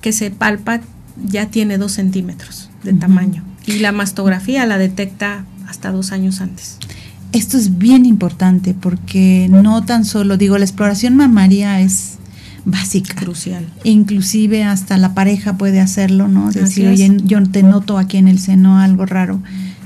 que 0.01 0.11
se 0.11 0.29
palpa 0.29 0.81
ya 1.27 1.47
tiene 1.47 1.79
dos 1.79 1.93
centímetros 1.93 2.69
de 2.83 2.93
tamaño 2.93 3.43
y 3.66 3.80
la 3.80 3.91
mastografía 3.91 4.66
la 4.66 4.78
detecta 4.78 5.45
hasta 5.68 5.91
dos 5.91 6.11
años 6.11 6.41
antes. 6.41 6.78
Esto 7.32 7.57
es 7.57 7.78
bien 7.78 8.05
importante 8.05 8.74
porque 8.74 9.47
no 9.49 9.84
tan 9.84 10.05
solo, 10.05 10.38
digo, 10.38 10.57
la 10.57 10.66
exploración 10.66 11.16
mamaria 11.16 11.82
es 11.82 12.18
básica. 12.63 13.16
Crucial. 13.16 13.66
Inclusive 13.84 14.63
hasta 14.63 14.97
la 14.97 15.13
pareja 15.13 15.57
puede 15.57 15.80
hacerlo, 15.80 16.28
¿no? 16.28 16.51
Decir, 16.51 16.88
oye, 16.88 17.18
yo 17.24 17.43
te 17.43 17.63
noto 17.63 17.97
aquí 17.97 18.18
en 18.18 18.28
el 18.28 18.39
seno 18.39 18.80
algo 18.80 19.05
raro. 19.05 19.41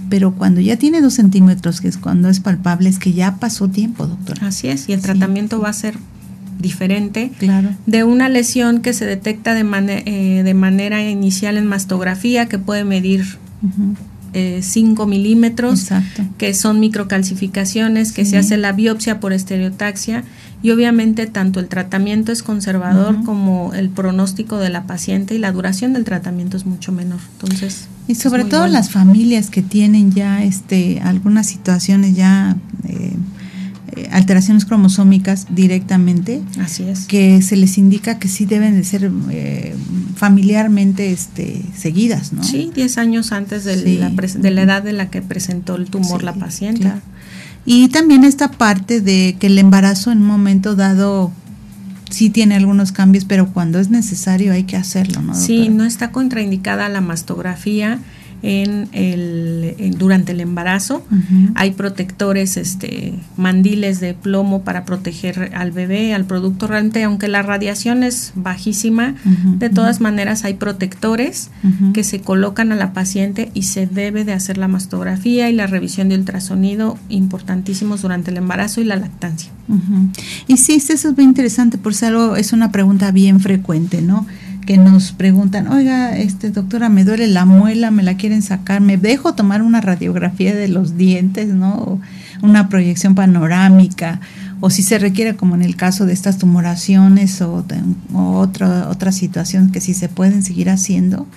Pero 0.09 0.33
cuando 0.33 0.59
ya 0.61 0.77
tiene 0.77 1.01
dos 1.01 1.15
centímetros, 1.15 1.81
que 1.81 1.87
es 1.87 1.97
cuando 1.97 2.29
es 2.29 2.39
palpable, 2.39 2.89
es 2.89 2.97
que 2.97 3.13
ya 3.13 3.35
pasó 3.35 3.67
tiempo, 3.67 4.07
doctora. 4.07 4.47
Así 4.47 4.67
es, 4.67 4.89
y 4.89 4.93
el 4.93 5.01
tratamiento 5.01 5.59
va 5.59 5.69
a 5.69 5.73
ser 5.73 5.95
diferente 6.57 7.31
claro. 7.37 7.69
de 7.85 8.03
una 8.03 8.27
lesión 8.27 8.81
que 8.81 8.93
se 8.93 9.05
detecta 9.05 9.53
de, 9.53 9.63
eh, 10.05 10.43
de 10.43 10.53
manera 10.53 11.01
inicial 11.07 11.57
en 11.57 11.67
mastografía, 11.67 12.47
que 12.47 12.57
puede 12.57 12.85
medir 12.85 13.37
5 14.61 15.07
milímetros, 15.07 15.89
que 16.37 16.53
son 16.53 16.79
microcalcificaciones, 16.79 18.11
que 18.11 18.25
se 18.25 18.37
hace 18.37 18.57
la 18.57 18.73
biopsia 18.73 19.19
por 19.19 19.33
estereotaxia 19.33 20.23
y 20.61 20.71
obviamente 20.71 21.25
tanto 21.25 21.59
el 21.59 21.67
tratamiento 21.67 22.31
es 22.31 22.43
conservador 22.43 23.23
como 23.23 23.73
el 23.73 23.89
pronóstico 23.89 24.57
de 24.57 24.69
la 24.69 24.83
paciente 24.83 25.33
y 25.33 25.37
la 25.37 25.51
duración 25.51 25.93
del 25.93 26.03
tratamiento 26.03 26.57
es 26.57 26.65
mucho 26.65 26.91
menor. 26.91 27.19
Entonces, 27.33 27.87
y 28.07 28.15
sobre 28.15 28.43
todo 28.43 28.67
las 28.67 28.89
familias 28.89 29.49
que 29.49 29.61
tienen 29.61 30.11
ya 30.11 30.43
este 30.43 30.99
algunas 31.01 31.47
situaciones 31.47 32.15
ya 32.15 32.57
eh, 32.87 33.13
eh, 33.13 33.13
alteraciones 34.11 34.65
cromosómicas 34.65 35.47
directamente. 35.49 36.41
Así 36.59 36.83
es. 36.83 37.05
Que 37.05 37.41
se 37.41 37.55
les 37.55 37.77
indica 37.77 38.19
que 38.19 38.27
sí 38.27 38.45
deben 38.45 38.75
de 38.75 38.83
ser 38.83 39.11
eh, 39.31 39.75
familiarmente 40.15 41.11
este, 41.11 41.61
seguidas, 41.75 42.33
¿no? 42.33 42.43
Sí, 42.43 42.71
10 42.73 42.97
años 42.97 43.31
antes 43.31 43.63
de, 43.63 43.75
la 43.97 44.09
de, 44.09 44.51
la 44.51 44.61
edad 44.61 44.83
de 44.83 44.93
la 44.93 45.09
que 45.09 45.21
presentó 45.21 45.75
el 45.75 45.89
tumor 45.89 46.23
la 46.23 46.33
paciente. 46.33 46.91
Y 47.65 47.89
también 47.89 48.23
esta 48.23 48.51
parte 48.51 49.01
de 49.01 49.35
que 49.39 49.47
el 49.47 49.57
embarazo 49.57 50.11
en 50.11 50.19
un 50.19 50.27
momento 50.27 50.75
dado 50.75 51.31
sí 52.09 52.29
tiene 52.29 52.55
algunos 52.55 52.91
cambios, 52.91 53.25
pero 53.25 53.51
cuando 53.53 53.79
es 53.79 53.89
necesario 53.89 54.53
hay 54.53 54.63
que 54.63 54.77
hacerlo, 54.77 55.21
¿no? 55.21 55.35
Sí, 55.35 55.69
no 55.69 55.85
está 55.85 56.11
contraindicada 56.11 56.89
la 56.89 57.01
mastografía 57.01 57.99
en 58.41 58.87
el, 58.93 59.95
durante 59.97 60.31
el 60.31 60.41
embarazo. 60.41 61.05
Hay 61.55 61.71
protectores, 61.71 62.57
este, 62.57 63.13
mandiles 63.37 63.99
de 63.99 64.13
plomo 64.13 64.63
para 64.63 64.85
proteger 64.85 65.51
al 65.53 65.71
bebé, 65.71 66.13
al 66.13 66.25
producto. 66.25 66.67
Realmente, 66.67 67.03
aunque 67.03 67.27
la 67.27 67.41
radiación 67.41 68.03
es 68.03 68.31
bajísima, 68.35 69.15
de 69.57 69.69
todas 69.69 70.01
maneras 70.01 70.45
hay 70.45 70.55
protectores 70.55 71.51
que 71.93 72.03
se 72.03 72.21
colocan 72.21 72.71
a 72.71 72.75
la 72.75 72.93
paciente 72.93 73.51
y 73.53 73.63
se 73.63 73.87
debe 73.87 74.25
de 74.25 74.33
hacer 74.33 74.57
la 74.57 74.67
mastografía 74.67 75.49
y 75.49 75.53
la 75.53 75.67
revisión 75.67 76.09
de 76.09 76.15
ultrasonido 76.15 76.97
importantísimos 77.09 78.01
durante 78.01 78.31
el 78.31 78.37
embarazo 78.37 78.81
y 78.81 78.85
la 78.85 78.95
lactancia. 78.95 79.51
Y 80.47 80.57
sí, 80.57 80.75
eso 80.75 80.93
es 80.93 81.15
muy 81.15 81.25
interesante, 81.25 81.77
por 81.77 81.93
algo 82.03 82.35
es 82.35 82.53
una 82.53 82.71
pregunta 82.71 83.11
bien 83.11 83.39
frecuente, 83.39 84.01
¿no? 84.01 84.25
Que 84.65 84.77
nos 84.77 85.11
preguntan, 85.11 85.67
oiga, 85.67 86.17
este 86.17 86.51
doctora, 86.51 86.89
me 86.89 87.03
duele 87.03 87.27
la 87.27 87.45
muela, 87.45 87.91
me 87.91 88.03
la 88.03 88.15
quieren 88.15 88.41
sacar, 88.41 88.81
me 88.81 88.97
dejo 88.97 89.33
tomar 89.33 89.61
una 89.61 89.81
radiografía 89.81 90.55
de 90.55 90.67
los 90.67 90.97
dientes, 90.97 91.47
¿no? 91.47 91.99
una 92.41 92.69
proyección 92.69 93.15
panorámica, 93.15 94.19
o 94.61 94.69
si 94.69 94.83
se 94.83 94.99
requiere, 94.99 95.35
como 95.35 95.55
en 95.55 95.61
el 95.61 95.75
caso 95.75 96.05
de 96.05 96.13
estas 96.13 96.37
tumoraciones 96.37 97.41
o, 97.41 97.65
otra, 98.13 98.89
otra 98.89 99.11
situación 99.11 99.71
que 99.71 99.81
si 99.81 99.93
se 99.93 100.09
pueden 100.09 100.43
seguir 100.43 100.69
haciendo. 100.69 101.27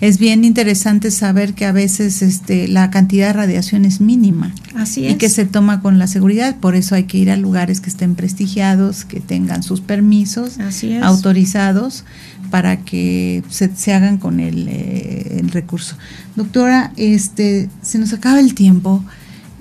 Es 0.00 0.18
bien 0.18 0.46
interesante 0.46 1.10
saber 1.10 1.52
que 1.52 1.66
a 1.66 1.72
veces 1.72 2.22
este, 2.22 2.68
la 2.68 2.90
cantidad 2.90 3.26
de 3.26 3.32
radiación 3.34 3.84
es 3.84 4.00
mínima. 4.00 4.54
Así 4.74 5.06
Y 5.06 5.16
que 5.16 5.28
se 5.28 5.44
toma 5.44 5.82
con 5.82 5.98
la 5.98 6.06
seguridad. 6.06 6.56
Por 6.56 6.74
eso 6.74 6.94
hay 6.94 7.04
que 7.04 7.18
ir 7.18 7.30
a 7.30 7.36
lugares 7.36 7.82
que 7.82 7.90
estén 7.90 8.14
prestigiados, 8.14 9.04
que 9.04 9.20
tengan 9.20 9.62
sus 9.62 9.82
permisos 9.82 10.56
autorizados 11.02 12.04
para 12.50 12.78
que 12.78 13.42
se, 13.48 13.92
hagan 13.92 14.18
con 14.18 14.40
el, 14.40 14.68
eh, 14.68 15.38
el, 15.40 15.50
recurso. 15.50 15.96
Doctora, 16.36 16.92
este, 16.96 17.68
se 17.82 17.98
nos 17.98 18.12
acaba 18.12 18.40
el 18.40 18.54
tiempo 18.54 19.04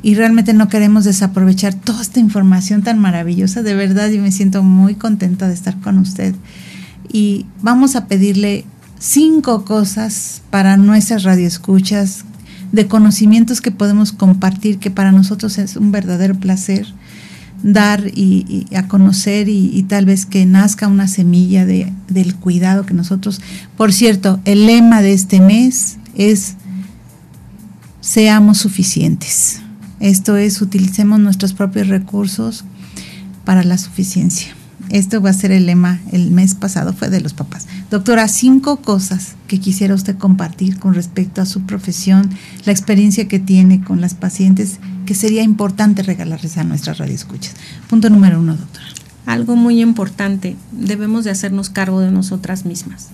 y 0.02 0.16
realmente 0.16 0.54
no 0.54 0.68
queremos 0.70 1.04
desaprovechar 1.06 1.74
toda 1.74 2.02
esta 2.02 2.20
información 2.20 2.82
tan 2.82 3.00
maravillosa. 3.00 3.64
De 3.64 3.76
verdad, 3.76 4.10
yo 4.10 4.22
me 4.22 4.32
siento 4.32 4.64
muy 4.64 4.96
contenta 4.96 5.48
de 5.48 5.54
estar 5.54 5.80
con 5.80 5.98
usted. 6.00 6.36
Y 7.12 7.46
vamos 7.62 7.96
a 7.96 8.08
pedirle 8.08 8.66
cinco 9.00 9.66
cosas 9.66 10.42
para 10.50 10.78
nuestras 10.78 11.24
radioescuchas 11.24 12.26
de 12.72 12.88
conocimientos 12.88 13.62
que 13.62 13.72
podemos 13.72 14.12
compartir, 14.12 14.78
que 14.78 14.92
para 14.92 15.12
nosotros 15.12 15.58
es 15.58 15.76
un 15.76 15.92
verdadero 15.92 16.36
placer 16.36 16.88
dar 17.64 18.08
y, 18.08 18.66
a 18.76 18.88
conocer 18.88 19.50
y, 19.50 19.84
tal 19.84 20.06
vez 20.06 20.26
que 20.26 20.46
nazca 20.46 20.88
una 20.88 21.08
semilla 21.08 21.66
de, 21.66 21.92
del 22.08 22.36
cuidado 22.36 22.86
que 22.86 22.94
nosotros, 22.94 23.42
por 23.78 23.94
cierto, 23.94 24.40
el 24.46 24.66
lema 24.66 25.02
de 25.02 25.14
este 25.14 25.42
mes 25.42 25.98
es 26.16 26.56
seamos 28.02 28.58
suficientes. 28.60 29.62
Esto 30.00 30.38
es, 30.38 30.62
utilicemos 30.62 31.20
nuestros 31.20 31.54
propios 31.54 31.88
recursos 31.88 32.64
para 33.44 33.64
la 33.64 33.78
suficiencia. 33.78 34.56
Esto 34.90 35.22
va 35.22 35.30
a 35.30 35.34
ser 35.34 35.52
el 35.52 35.68
lema, 35.68 36.00
el 36.12 36.32
mes 36.32 36.56
pasado 36.56 36.94
fue 36.94 37.10
de 37.10 37.22
los 37.22 37.34
papás. 37.34 37.68
Doctora, 37.92 38.28
cinco 38.28 38.78
cosas 38.78 39.36
que 39.48 39.60
quisiera 39.60 39.94
usted 39.94 40.18
compartir 40.18 40.80
con 40.80 40.96
respecto 40.96 41.42
a 41.42 41.46
su 41.46 41.62
profesión, 41.62 42.30
la 42.66 42.72
experiencia 42.72 43.28
que 43.28 43.40
tiene 43.40 43.84
con 43.84 44.02
las 44.02 44.16
pacientes 44.16 44.80
que 45.10 45.16
sería 45.16 45.42
importante 45.42 46.04
regalarles 46.04 46.60
a 46.60 46.64
nuestras 46.64 47.00
radioescuchas. 47.00 47.56
Punto 47.90 48.12
número 48.12 48.40
uno, 48.40 48.56
doctora. 48.56 48.86
Algo 49.26 49.56
muy 49.56 49.82
importante, 49.82 50.56
debemos 50.72 51.24
de 51.24 51.32
hacernos 51.32 51.72
cargo 51.72 52.00
de 52.00 52.12
nosotras 52.12 52.64
mismas. 52.64 53.08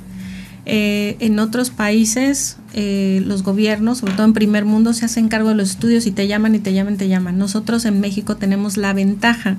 Eh, 0.65 1.15
en 1.21 1.39
otros 1.39 1.69
países, 1.69 2.57
eh, 2.73 3.23
los 3.25 3.43
gobiernos, 3.43 3.99
sobre 3.99 4.11
todo 4.11 4.25
en 4.25 4.33
primer 4.33 4.65
mundo, 4.65 4.91
se 4.91 5.05
hacen 5.05 5.29
cargo 5.29 5.47
de 5.47 5.55
los 5.55 5.69
estudios 5.69 6.05
y 6.05 6.11
te 6.11 6.27
llaman 6.27 6.53
y 6.53 6.59
te 6.59 6.73
llaman 6.73 6.95
y 6.95 6.97
te 6.97 7.07
llaman. 7.07 7.37
Nosotros 7.37 7.85
en 7.85 8.01
México 8.01 8.35
tenemos 8.35 8.75
la 8.75 8.91
ventaja 8.91 9.55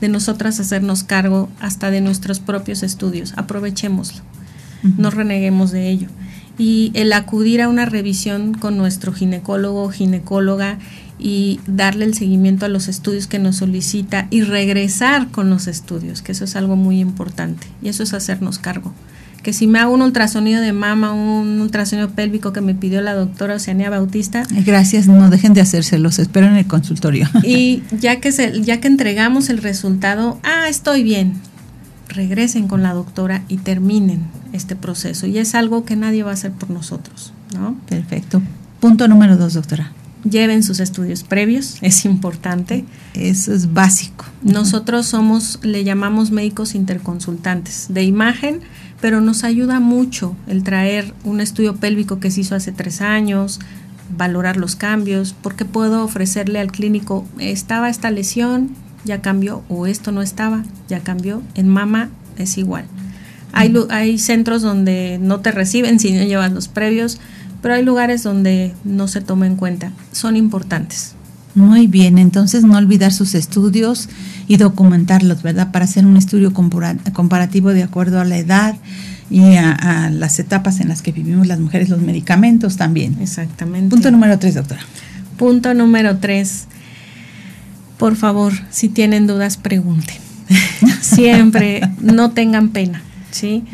de 0.00 0.08
nosotras 0.08 0.60
hacernos 0.60 1.04
cargo 1.04 1.50
hasta 1.60 1.90
de 1.90 2.00
nuestros 2.00 2.40
propios 2.40 2.82
estudios. 2.82 3.34
Aprovechémoslo, 3.36 4.22
no 4.96 5.10
reneguemos 5.10 5.70
de 5.70 5.90
ello. 5.90 6.08
Y 6.56 6.92
el 6.94 7.12
acudir 7.12 7.60
a 7.60 7.68
una 7.68 7.84
revisión 7.84 8.54
con 8.54 8.78
nuestro 8.78 9.12
ginecólogo 9.12 9.82
o 9.82 9.90
ginecóloga 9.90 10.78
y 11.18 11.60
darle 11.66 12.04
el 12.04 12.14
seguimiento 12.14 12.66
a 12.66 12.68
los 12.68 12.88
estudios 12.88 13.26
que 13.26 13.38
nos 13.38 13.56
solicita 13.56 14.26
y 14.30 14.42
regresar 14.42 15.28
con 15.30 15.50
los 15.50 15.66
estudios, 15.66 16.22
que 16.22 16.32
eso 16.32 16.44
es 16.44 16.56
algo 16.56 16.76
muy 16.76 17.00
importante 17.00 17.66
y 17.82 17.88
eso 17.88 18.02
es 18.02 18.14
hacernos 18.14 18.58
cargo. 18.58 18.92
Que 19.42 19.52
si 19.52 19.66
me 19.66 19.78
hago 19.78 19.92
un 19.92 20.00
ultrasonido 20.00 20.62
de 20.62 20.72
mama, 20.72 21.12
un 21.12 21.60
ultrasonido 21.60 22.08
pélvico 22.10 22.54
que 22.54 22.62
me 22.62 22.74
pidió 22.74 23.02
la 23.02 23.12
doctora 23.12 23.56
Oceania 23.56 23.90
Bautista. 23.90 24.42
Gracias, 24.64 25.06
no 25.06 25.28
dejen 25.28 25.52
de 25.52 25.60
hacérselos, 25.60 26.18
espero 26.18 26.46
en 26.46 26.56
el 26.56 26.66
consultorio. 26.66 27.28
Y 27.44 27.82
ya 28.00 28.20
que, 28.20 28.32
se, 28.32 28.62
ya 28.62 28.80
que 28.80 28.88
entregamos 28.88 29.50
el 29.50 29.58
resultado, 29.58 30.40
ah, 30.44 30.68
estoy 30.68 31.02
bien, 31.02 31.34
regresen 32.08 32.68
con 32.68 32.82
la 32.82 32.94
doctora 32.94 33.42
y 33.48 33.58
terminen 33.58 34.22
este 34.54 34.76
proceso. 34.76 35.26
Y 35.26 35.36
es 35.36 35.54
algo 35.54 35.84
que 35.84 35.94
nadie 35.94 36.22
va 36.22 36.30
a 36.30 36.34
hacer 36.34 36.52
por 36.52 36.70
nosotros, 36.70 37.34
¿no? 37.52 37.76
Perfecto. 37.86 38.40
Punto 38.80 39.08
número 39.08 39.36
dos, 39.36 39.52
doctora 39.52 39.92
lleven 40.28 40.62
sus 40.62 40.80
estudios 40.80 41.22
previos, 41.22 41.78
es 41.82 42.04
importante. 42.04 42.84
Eso 43.14 43.52
es 43.52 43.72
básico. 43.72 44.24
Nosotros 44.42 45.06
somos, 45.06 45.60
le 45.62 45.84
llamamos 45.84 46.30
médicos 46.30 46.74
interconsultantes 46.74 47.86
de 47.90 48.02
imagen, 48.04 48.60
pero 49.00 49.20
nos 49.20 49.44
ayuda 49.44 49.80
mucho 49.80 50.34
el 50.46 50.62
traer 50.62 51.14
un 51.24 51.40
estudio 51.40 51.76
pélvico 51.76 52.20
que 52.20 52.30
se 52.30 52.40
hizo 52.40 52.54
hace 52.54 52.72
tres 52.72 53.00
años, 53.00 53.60
valorar 54.16 54.56
los 54.56 54.76
cambios, 54.76 55.34
porque 55.42 55.64
puedo 55.64 56.04
ofrecerle 56.04 56.58
al 56.58 56.72
clínico, 56.72 57.26
estaba 57.38 57.90
esta 57.90 58.10
lesión, 58.10 58.70
ya 59.04 59.20
cambió, 59.20 59.62
o 59.68 59.86
esto 59.86 60.12
no 60.12 60.22
estaba, 60.22 60.64
ya 60.88 61.00
cambió. 61.00 61.42
En 61.54 61.68
mama 61.68 62.10
es 62.38 62.56
igual. 62.56 62.86
Hay, 63.52 63.72
hay 63.90 64.18
centros 64.18 64.62
donde 64.62 65.18
no 65.20 65.40
te 65.40 65.52
reciben 65.52 65.98
si 66.00 66.12
no 66.12 66.24
llevas 66.24 66.52
los 66.52 66.68
previos 66.68 67.18
pero 67.64 67.76
hay 67.76 67.82
lugares 67.82 68.22
donde 68.22 68.74
no 68.84 69.08
se 69.08 69.22
toma 69.22 69.46
en 69.46 69.56
cuenta. 69.56 69.90
Son 70.12 70.36
importantes. 70.36 71.14
Muy 71.54 71.86
bien, 71.86 72.18
entonces 72.18 72.62
no 72.62 72.76
olvidar 72.76 73.10
sus 73.10 73.34
estudios 73.34 74.10
y 74.46 74.58
documentarlos, 74.58 75.42
¿verdad? 75.42 75.72
Para 75.72 75.86
hacer 75.86 76.04
un 76.04 76.18
estudio 76.18 76.52
comparativo 76.52 77.70
de 77.70 77.82
acuerdo 77.82 78.20
a 78.20 78.26
la 78.26 78.36
edad 78.36 78.76
y 79.30 79.54
a, 79.56 80.10
las 80.12 80.38
etapas 80.40 80.80
en 80.80 80.88
las 80.88 81.00
que 81.00 81.12
vivimos 81.12 81.46
las 81.46 81.58
mujeres, 81.58 81.88
los 81.88 82.02
medicamentos 82.02 82.76
también. 82.76 83.16
Exactamente. 83.18 83.88
Punto 83.88 84.10
número 84.10 84.38
tres, 84.38 84.56
doctora. 84.56 84.82
Punto 85.38 85.72
número 85.72 86.18
tres. 86.18 86.66
Por 87.96 88.14
favor, 88.14 88.52
si 88.68 88.90
tienen 88.90 89.26
dudas, 89.26 89.56
pregunten. 89.56 90.18
Siempre, 91.00 91.80
no 92.02 92.32
tengan 92.32 92.68
pena. 92.68 93.00
¿Sí? 93.34 93.64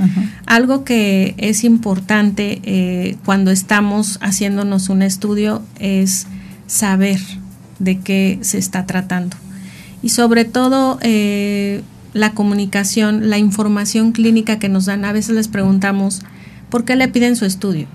Algo 0.46 0.84
que 0.84 1.34
es 1.36 1.64
importante 1.64 2.60
eh, 2.64 3.16
cuando 3.24 3.50
estamos 3.50 4.18
haciéndonos 4.22 4.88
un 4.88 5.02
estudio 5.02 5.62
es 5.78 6.26
saber 6.66 7.20
de 7.78 7.98
qué 7.98 8.38
se 8.40 8.58
está 8.58 8.86
tratando. 8.86 9.36
Y 10.02 10.08
sobre 10.08 10.44
todo, 10.46 10.98
eh, 11.02 11.82
la 12.14 12.32
comunicación, 12.32 13.28
la 13.28 13.38
información 13.38 14.12
clínica 14.12 14.58
que 14.58 14.68
nos 14.68 14.86
dan. 14.86 15.04
A 15.04 15.12
veces 15.12 15.34
les 15.34 15.48
preguntamos, 15.48 16.22
¿por 16.70 16.84
qué 16.84 16.96
le 16.96 17.08
piden 17.08 17.36
su 17.36 17.44
estudio? 17.44 17.86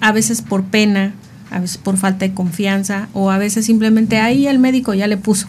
A 0.00 0.10
veces 0.12 0.42
por 0.42 0.64
pena, 0.64 1.14
a 1.50 1.60
veces 1.60 1.78
por 1.78 1.96
falta 1.96 2.26
de 2.26 2.34
confianza 2.34 3.08
o 3.14 3.30
a 3.30 3.38
veces 3.38 3.66
simplemente 3.66 4.18
ahí 4.18 4.48
el 4.48 4.58
médico 4.58 4.94
ya 4.94 5.06
le 5.06 5.16
puso. 5.16 5.46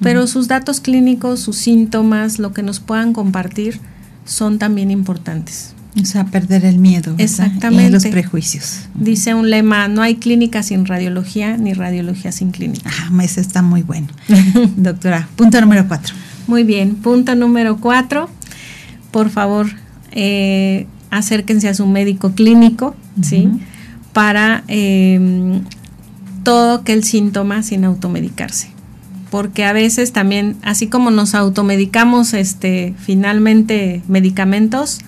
Pero 0.00 0.28
sus 0.28 0.46
datos 0.46 0.78
clínicos, 0.78 1.40
sus 1.40 1.56
síntomas, 1.56 2.38
lo 2.38 2.52
que 2.52 2.62
nos 2.62 2.78
puedan 2.78 3.12
compartir 3.12 3.80
son 4.24 4.58
también 4.58 4.90
importantes. 4.90 5.74
O 6.00 6.06
sea, 6.06 6.24
perder 6.24 6.64
el 6.64 6.78
miedo. 6.78 7.14
Exactamente. 7.18 7.88
Y 7.88 7.90
los 7.90 8.06
prejuicios. 8.06 8.88
Dice 8.94 9.34
un 9.34 9.50
lema, 9.50 9.88
no 9.88 10.00
hay 10.00 10.16
clínica 10.16 10.62
sin 10.62 10.86
radiología 10.86 11.58
ni 11.58 11.74
radiología 11.74 12.32
sin 12.32 12.50
clínica. 12.50 12.90
Ah, 12.90 13.22
ese 13.22 13.42
está 13.42 13.60
muy 13.60 13.82
bueno. 13.82 14.08
Doctora, 14.76 15.28
punto 15.36 15.60
número 15.60 15.86
cuatro. 15.88 16.14
Muy 16.46 16.64
bien, 16.64 16.94
punto 16.94 17.34
número 17.34 17.76
cuatro. 17.76 18.30
Por 19.10 19.28
favor, 19.28 19.66
eh, 20.12 20.86
acérquense 21.10 21.68
a 21.68 21.74
su 21.74 21.86
médico 21.86 22.32
clínico, 22.32 22.96
¿sí? 23.20 23.50
Para 24.14 24.64
eh, 24.68 25.60
todo 26.42 26.80
aquel 26.80 27.04
síntoma 27.04 27.62
sin 27.62 27.84
automedicarse 27.84 28.72
porque 29.32 29.64
a 29.64 29.72
veces 29.72 30.12
también, 30.12 30.58
así 30.60 30.88
como 30.88 31.10
nos 31.10 31.34
automedicamos 31.34 32.34
este, 32.34 32.94
finalmente 32.98 34.02
medicamentos, 34.06 34.98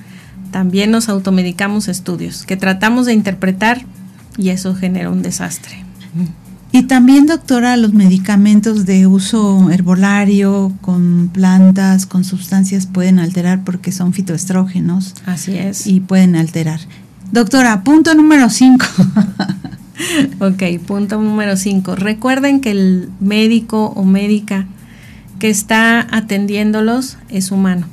también 0.51 0.91
nos 0.91 1.11
automedicamos 1.11 1.89
estudios, 1.89 2.47
que 2.47 2.57
tratamos 2.57 3.05
de 3.05 3.13
interpretar 3.13 3.85
y 4.39 4.49
eso 4.49 4.75
genera 4.75 5.11
un 5.11 5.21
desastre. 5.21 5.85
Y 6.73 6.85
también, 6.85 7.27
doctora, 7.27 7.77
los 7.77 7.93
medicamentos 7.93 8.87
de 8.87 9.07
uso 9.07 9.71
herbolario 9.71 10.73
con 10.81 11.29
plantas, 11.31 12.07
con 12.07 12.25
sustancias 12.25 12.87
pueden 12.87 13.19
alterar 13.19 13.63
porque 13.63 13.93
son 13.93 14.15
fitoestrógenos. 14.15 15.17
Así 15.27 15.55
es. 15.55 15.87
Y 15.87 16.01
pueden 16.01 16.35
alterar. 16.35 16.81
Doctora, 17.31 17.85
punto 17.85 18.15
número 18.15 18.49
5. 18.49 18.87
ok, 20.41 20.63
punto 20.87 21.21
número 21.21 21.57
5. 21.57 21.97
Recuerden 21.97 22.61
que 22.61 22.71
el 22.71 23.11
médico 23.21 23.93
o 23.97 24.05
médica 24.05 24.67
que 25.39 25.51
está 25.51 26.07
atendiéndolos 26.11 27.19
es 27.29 27.51
humano 27.51 27.87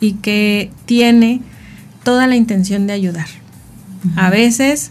y 0.00 0.12
que 0.14 0.70
tiene 0.86 1.40
toda 2.02 2.26
la 2.26 2.36
intención 2.36 2.86
de 2.86 2.92
ayudar. 2.92 3.26
A 4.16 4.28
veces 4.28 4.90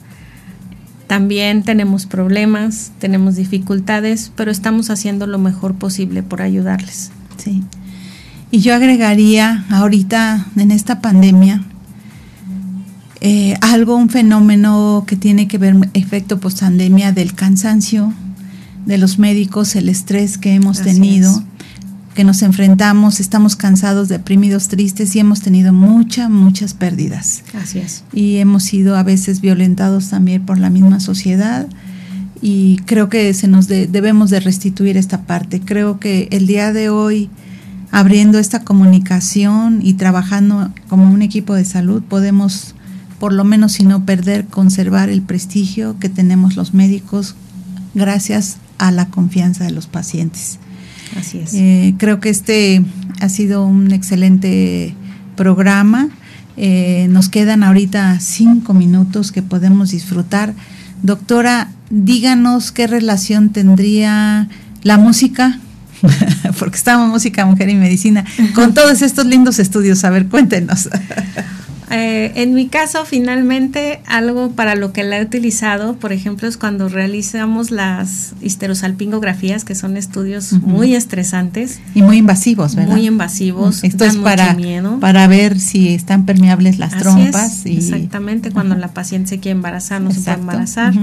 también 1.05 1.61
tenemos 1.61 2.07
problemas, 2.07 2.91
tenemos 2.97 3.35
dificultades, 3.35 4.31
pero 4.35 4.49
estamos 4.49 4.89
haciendo 4.89 5.27
lo 5.27 5.37
mejor 5.37 5.75
posible 5.75 6.23
por 6.23 6.41
ayudarles. 6.41 7.11
Sí. 7.37 7.63
Y 8.49 8.59
yo 8.59 8.73
agregaría 8.73 9.65
ahorita 9.69 10.47
en 10.55 10.71
esta 10.71 11.01
pandemia 11.01 11.63
eh, 13.25 13.55
algo, 13.61 13.95
un 13.95 14.09
fenómeno 14.09 15.05
que 15.07 15.15
tiene 15.15 15.47
que 15.47 15.57
ver 15.57 15.77
efecto 15.93 16.41
post 16.41 16.59
pandemia 16.59 17.13
del 17.13 17.33
cansancio 17.33 18.13
de 18.85 18.97
los 18.97 19.17
médicos, 19.17 19.77
el 19.77 19.87
estrés 19.87 20.37
que 20.37 20.53
hemos 20.53 20.81
tenido, 20.81 21.41
que 22.15 22.25
nos 22.25 22.41
enfrentamos, 22.41 23.21
estamos 23.21 23.55
cansados, 23.55 24.09
deprimidos, 24.09 24.67
tristes 24.67 25.15
y 25.15 25.19
hemos 25.19 25.39
tenido 25.39 25.71
muchas, 25.71 26.29
muchas 26.29 26.73
pérdidas. 26.73 27.45
Así 27.53 27.79
es. 27.79 28.03
Y 28.11 28.39
hemos 28.39 28.63
sido 28.63 28.97
a 28.97 29.03
veces 29.03 29.39
violentados 29.39 30.09
también 30.09 30.45
por 30.45 30.57
la 30.57 30.69
misma 30.69 30.99
sociedad 30.99 31.65
y 32.41 32.75
creo 32.85 33.07
que 33.07 33.33
se 33.33 33.47
nos 33.47 33.69
debemos 33.69 34.31
de 34.31 34.41
restituir 34.41 34.97
esta 34.97 35.21
parte. 35.21 35.61
Creo 35.61 35.97
que 35.97 36.27
el 36.31 36.45
día 36.45 36.73
de 36.73 36.89
hoy 36.89 37.29
abriendo 37.89 38.37
esta 38.37 38.65
comunicación 38.65 39.79
y 39.81 39.93
trabajando 39.93 40.73
como 40.89 41.09
un 41.09 41.21
equipo 41.21 41.53
de 41.53 41.63
salud 41.63 42.03
podemos 42.03 42.75
por 43.23 43.31
lo 43.31 43.45
menos 43.45 43.71
si 43.71 43.85
no 43.85 44.05
perder, 44.05 44.47
conservar 44.47 45.07
el 45.07 45.21
prestigio 45.21 45.97
que 45.97 46.09
tenemos 46.09 46.57
los 46.57 46.73
médicos 46.73 47.35
gracias 47.93 48.57
a 48.79 48.91
la 48.91 49.05
confianza 49.05 49.63
de 49.63 49.71
los 49.71 49.87
pacientes. 49.87 50.59
Así 51.17 51.37
es. 51.37 51.53
Eh, 51.53 51.95
creo 51.97 52.19
que 52.19 52.27
este 52.27 52.83
ha 53.21 53.29
sido 53.29 53.65
un 53.65 53.93
excelente 53.93 54.93
programa. 55.37 56.09
Eh, 56.57 57.07
nos 57.11 57.29
quedan 57.29 57.63
ahorita 57.63 58.19
cinco 58.19 58.73
minutos 58.73 59.31
que 59.31 59.41
podemos 59.41 59.91
disfrutar. 59.91 60.53
Doctora, 61.01 61.71
díganos 61.89 62.73
qué 62.73 62.87
relación 62.87 63.53
tendría 63.53 64.49
la 64.81 64.97
música, 64.97 65.59
porque 66.59 66.75
estamos 66.75 67.07
música, 67.07 67.45
mujer 67.45 67.69
y 67.69 67.75
medicina, 67.75 68.25
con 68.53 68.73
todos 68.73 69.01
estos 69.01 69.25
lindos 69.25 69.59
estudios. 69.59 70.03
A 70.03 70.09
ver, 70.09 70.27
cuéntenos. 70.27 70.89
Eh, 71.91 72.31
en 72.35 72.53
mi 72.53 72.67
caso, 72.67 73.05
finalmente, 73.05 74.01
algo 74.05 74.51
para 74.51 74.75
lo 74.75 74.93
que 74.93 75.03
la 75.03 75.19
he 75.19 75.23
utilizado, 75.23 75.95
por 75.95 76.11
ejemplo, 76.13 76.47
es 76.47 76.57
cuando 76.57 76.89
realizamos 76.89 77.71
las 77.71 78.33
histerosalpingografías, 78.41 79.63
que 79.63 79.75
son 79.75 79.97
estudios 79.97 80.53
muy 80.53 80.95
estresantes. 80.95 81.81
Y 81.93 82.01
muy 82.01 82.17
invasivos, 82.17 82.75
¿verdad? 82.75 82.93
Muy 82.93 83.07
invasivos. 83.07 83.83
Esto 83.83 84.05
es 84.05 84.15
para, 84.17 84.55
para 84.99 85.27
ver 85.27 85.59
si 85.59 85.89
están 85.93 86.25
permeables 86.25 86.79
las 86.79 86.97
trompas. 86.97 87.65
Exactamente, 87.65 88.51
cuando 88.51 88.75
la 88.75 88.89
paciente 88.89 89.29
se 89.29 89.39
quiere 89.39 89.57
embarazar, 89.57 90.01
no 90.01 90.11
se 90.11 90.21
puede 90.21 90.37
embarazar. 90.37 90.93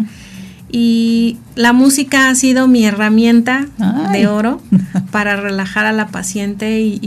Y 0.72 1.38
la 1.56 1.72
música 1.72 2.30
ha 2.30 2.34
sido 2.36 2.68
mi 2.68 2.84
herramienta 2.84 3.66
de 4.12 4.28
oro 4.28 4.62
para 5.10 5.36
relajar 5.36 5.86
a 5.86 5.92
la 5.92 6.08
paciente 6.08 6.80
y, 6.80 7.00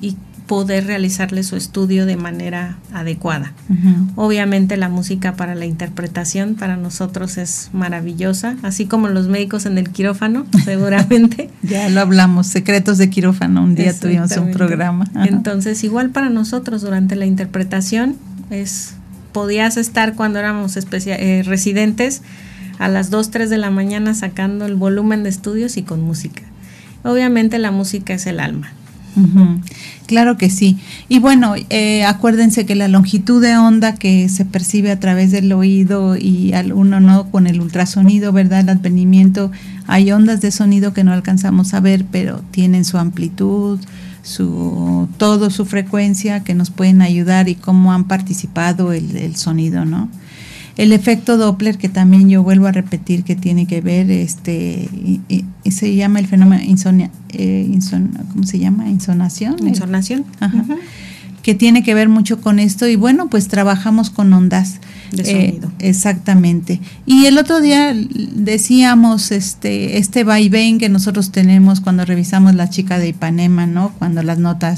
y 0.00 0.16
poder 0.50 0.84
realizarle 0.84 1.44
su 1.44 1.54
estudio 1.54 2.06
de 2.06 2.16
manera 2.16 2.76
adecuada. 2.92 3.52
Obviamente 4.16 4.76
la 4.76 4.88
música 4.88 5.36
para 5.36 5.54
la 5.54 5.64
interpretación 5.64 6.56
para 6.56 6.76
nosotros 6.76 7.38
es 7.38 7.70
maravillosa, 7.72 8.56
así 8.64 8.86
como 8.86 9.06
los 9.06 9.28
médicos 9.28 9.64
en 9.64 9.78
el 9.78 9.90
quirófano, 9.90 10.46
seguramente. 10.64 11.50
ya 11.62 11.88
lo 11.88 12.00
hablamos, 12.00 12.48
secretos 12.48 12.98
de 12.98 13.10
quirófano, 13.10 13.62
un 13.62 13.76
día 13.76 13.96
tuvimos 13.96 14.36
un 14.38 14.50
programa. 14.50 15.04
Entonces, 15.24 15.84
igual 15.84 16.10
para 16.10 16.30
nosotros 16.30 16.82
durante 16.82 17.14
la 17.14 17.26
interpretación 17.26 18.16
es 18.50 18.94
podías 19.30 19.76
estar 19.76 20.16
cuando 20.16 20.40
éramos 20.40 20.76
eh, 20.76 21.42
residentes 21.46 22.22
a 22.80 22.88
las 22.88 23.10
2, 23.10 23.30
3 23.30 23.50
de 23.50 23.58
la 23.58 23.70
mañana 23.70 24.14
sacando 24.14 24.66
el 24.66 24.74
volumen 24.74 25.22
de 25.22 25.28
estudios 25.28 25.76
y 25.76 25.84
con 25.84 26.00
música. 26.00 26.42
Obviamente 27.04 27.60
la 27.60 27.70
música 27.70 28.14
es 28.14 28.26
el 28.26 28.40
alma. 28.40 28.72
Claro 30.06 30.36
que 30.36 30.50
sí. 30.50 30.78
Y 31.08 31.18
bueno, 31.18 31.54
eh, 31.68 32.04
acuérdense 32.04 32.66
que 32.66 32.74
la 32.74 32.88
longitud 32.88 33.42
de 33.42 33.56
onda 33.56 33.94
que 33.94 34.28
se 34.28 34.44
percibe 34.44 34.90
a 34.90 35.00
través 35.00 35.30
del 35.30 35.52
oído 35.52 36.16
y 36.16 36.52
al 36.52 36.72
uno 36.72 37.00
no 37.00 37.30
con 37.30 37.46
el 37.46 37.60
ultrasonido, 37.60 38.32
¿verdad? 38.32 38.60
El 38.60 38.70
advenimiento, 38.70 39.50
hay 39.86 40.10
ondas 40.12 40.40
de 40.40 40.50
sonido 40.50 40.92
que 40.92 41.04
no 41.04 41.12
alcanzamos 41.12 41.74
a 41.74 41.80
ver, 41.80 42.04
pero 42.10 42.42
tienen 42.50 42.84
su 42.84 42.98
amplitud, 42.98 43.78
su 44.22 45.08
todo 45.16 45.50
su 45.50 45.64
frecuencia 45.64 46.44
que 46.44 46.54
nos 46.54 46.70
pueden 46.70 47.02
ayudar 47.02 47.48
y 47.48 47.54
cómo 47.54 47.92
han 47.92 48.04
participado 48.04 48.92
el, 48.92 49.16
el 49.16 49.36
sonido, 49.36 49.84
¿no? 49.84 50.08
El 50.80 50.92
efecto 50.92 51.36
Doppler, 51.36 51.76
que 51.76 51.90
también 51.90 52.30
yo 52.30 52.42
vuelvo 52.42 52.66
a 52.66 52.72
repetir 52.72 53.22
que 53.22 53.36
tiene 53.36 53.66
que 53.66 53.82
ver, 53.82 54.10
este, 54.10 54.88
y, 55.28 55.44
se 55.70 55.94
llama 55.94 56.20
el 56.20 56.26
fenómeno 56.26 56.62
insonia, 56.64 57.10
eh, 57.28 57.70
¿cómo 58.32 58.46
se 58.46 58.58
llama? 58.58 58.88
Insonación. 58.88 59.56
Insonación. 59.68 60.24
Que 61.42 61.54
tiene 61.54 61.82
que 61.82 61.92
ver 61.92 62.08
mucho 62.08 62.40
con 62.40 62.58
esto 62.58 62.88
y 62.88 62.96
bueno, 62.96 63.28
pues 63.28 63.48
trabajamos 63.48 64.08
con 64.08 64.32
ondas 64.32 64.80
de 65.12 65.24
sonido. 65.24 65.68
Eh, 65.78 65.88
exactamente. 65.88 66.80
Y 67.06 67.26
el 67.26 67.38
otro 67.38 67.60
día 67.60 67.94
decíamos 67.94 69.32
este 69.32 69.98
este 69.98 70.24
vaivén 70.24 70.78
que 70.78 70.88
nosotros 70.88 71.30
tenemos 71.32 71.80
cuando 71.80 72.04
revisamos 72.04 72.54
la 72.54 72.70
chica 72.70 72.98
de 72.98 73.08
Ipanema, 73.08 73.66
¿no? 73.66 73.92
Cuando 73.98 74.22
las 74.22 74.38
notas 74.38 74.70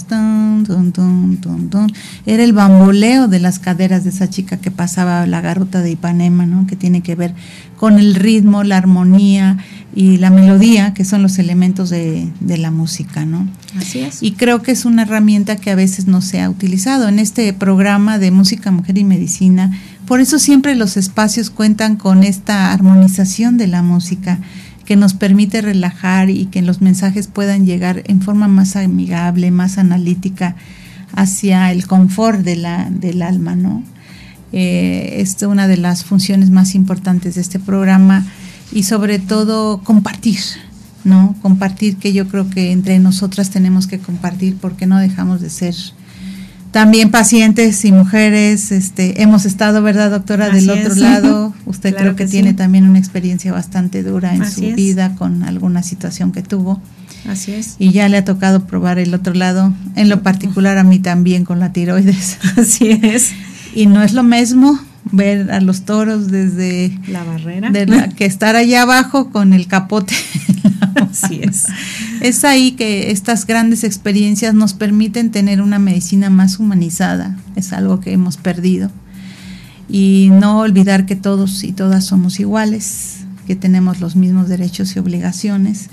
era 2.26 2.45
el 2.45 2.53
bamboleo 2.53 3.28
de 3.28 3.39
las 3.41 3.59
caderas 3.59 4.05
de 4.05 4.11
esa 4.11 4.28
chica 4.28 4.59
que 4.59 4.70
pasaba 4.70 5.26
la 5.26 5.41
garota 5.41 5.80
de 5.80 5.93
Ipanema, 5.93 6.47
¿no? 6.47 6.66
Que 6.66 6.76
tiene 6.76 7.03
que 7.03 7.14
ver 7.14 7.35
con 7.76 7.99
el 7.99 8.14
ritmo, 8.14 8.62
la 8.62 8.76
armonía 8.76 9.59
y 9.95 10.18
la 10.18 10.30
melodía, 10.30 10.95
que 10.95 11.05
son 11.05 11.22
los 11.22 11.39
elementos 11.39 11.91
de, 11.91 12.28
de 12.41 12.59
la 12.59 12.70
música, 12.70 13.24
¿no? 13.24 13.49
Así 13.76 14.01
es. 14.01 14.22
Y 14.22 14.33
creo 14.33 14.62
que 14.62 14.72
es 14.72 14.85
una 14.85 15.03
herramienta 15.03 15.57
que 15.57 15.70
a 15.70 15.74
veces 15.74 16.07
no 16.07 16.22
se 16.22 16.41
ha 16.41 16.49
utilizado. 16.49 17.09
En 17.09 17.18
este 17.18 17.53
programa 17.53 18.18
de 18.18 18.30
Música, 18.30 18.70
Mujer 18.70 18.99
y 18.99 19.05
Medicina 19.05 19.72
por 20.07 20.21
eso 20.21 20.39
siempre 20.39 20.75
los 20.75 20.97
espacios 20.97 21.51
cuentan 21.51 21.97
con 21.97 22.25
esta 22.25 22.73
armonización 22.73 23.57
de 23.59 23.69
la 23.69 23.83
música 23.83 24.39
que 24.85 24.97
nos 24.97 25.15
permite 25.15 25.63
relajar 25.63 26.31
y 26.31 26.47
que 26.47 26.63
los 26.63 26.81
mensajes 26.81 27.29
puedan 27.29 27.67
llegar 27.67 28.03
en 28.07 28.21
forma 28.21 28.49
más 28.49 28.77
amigable, 28.77 29.51
más 29.51 29.79
analítica 29.79 30.57
hacia 31.15 31.71
el 31.71 31.87
confort 31.87 32.41
de 32.41 32.57
la, 32.57 32.89
del 32.91 33.23
alma, 33.23 33.55
¿no? 33.55 33.83
Eh, 34.53 35.17
es 35.21 35.43
una 35.43 35.67
de 35.67 35.79
las 35.79 36.05
funciones 36.05 36.51
más 36.51 36.75
importantes 36.75 37.37
de 37.37 37.41
este 37.41 37.59
programa 37.59 38.27
y 38.71 38.83
sobre 38.83 39.19
todo 39.19 39.83
compartir, 39.83 40.41
¿no? 41.05 41.35
Compartir 41.41 41.97
que 41.97 42.13
yo 42.13 42.29
creo 42.29 42.51
que 42.51 42.73
entre 42.73 42.99
nosotras 42.99 43.51
tenemos 43.51 43.87
que 43.87 43.99
compartir 43.99 44.57
porque 44.61 44.87
no 44.87 44.99
dejamos 44.99 45.41
de 45.41 45.49
ser 45.49 45.75
también 46.73 47.11
pacientes 47.11 47.85
y 47.85 47.93
mujeres, 47.93 48.73
este, 48.73 49.23
hemos 49.23 49.45
estado, 49.45 49.83
¿verdad, 49.83 50.11
doctora? 50.11 50.49
Del 50.49 50.70
otro 50.70 50.95
lado, 50.95 51.55
usted 51.66 51.95
creo 51.95 52.16
que, 52.16 52.27
tiene 52.27 52.55
también 52.55 52.89
una 52.89 52.99
experiencia 52.99 53.53
bastante 53.53 54.03
dura 54.03 54.35
en 54.35 54.51
su 54.51 54.62
vida 54.75 55.14
con 55.16 55.43
alguna 55.45 55.83
situación 55.83 56.33
que 56.33 56.43
tuvo. 56.43 56.81
Así 57.29 57.53
es. 57.53 57.77
Y 57.79 57.93
ya 57.93 58.09
le 58.09 58.16
ha 58.16 58.25
tocado 58.25 58.66
probar 58.66 58.99
el 58.99 59.12
otro 59.14 59.35
lado, 59.35 59.73
en 59.97 60.09
lo 60.09 60.23
particular 60.23 60.79
a 60.79 60.83
mí 60.83 60.99
también 60.99 61.45
con 61.45 61.61
la 61.61 61.73
tiroides. 61.73 62.39
Así 62.57 62.99
es. 63.03 63.33
Y 63.75 63.87
no 63.87 64.03
es 64.03 64.14
lo 64.14 64.23
mismo 64.23 64.81
ver 65.11 65.51
a 65.51 65.61
los 65.61 65.83
toros 65.85 66.29
desde 66.29 66.97
la 67.09 67.25
barrera 67.25 67.71
de 67.71 67.87
la, 67.87 68.09
que 68.09 68.25
estar 68.25 68.57
allá 68.57 68.83
abajo 68.83 69.31
con 69.31 69.53
el 69.53 69.67
capote. 69.67 70.15
Así 70.95 71.41
es. 71.43 71.67
Es 72.21 72.45
ahí 72.45 72.73
que 72.73 73.11
estas 73.11 73.47
grandes 73.47 73.83
experiencias 73.83 74.55
nos 74.55 74.75
permiten 74.75 75.33
tener 75.33 75.61
una 75.61 75.81
medicina 75.81 76.31
más 76.31 76.61
humanizada. 76.61 77.37
Es 77.57 77.73
algo 77.73 77.99
que 77.99 78.13
hemos 78.13 78.37
perdido. 78.37 78.93
Y 79.89 80.29
no 80.31 80.61
olvidar 80.61 81.05
que 81.05 81.17
todos 81.17 81.65
y 81.65 81.73
todas 81.73 82.05
somos 82.05 82.39
iguales, 82.39 83.25
que 83.49 83.57
tenemos 83.57 84.01
los 84.01 84.15
mismos 84.15 84.49
derechos 84.49 84.95
y 84.95 85.01
obligaciones 85.01 85.91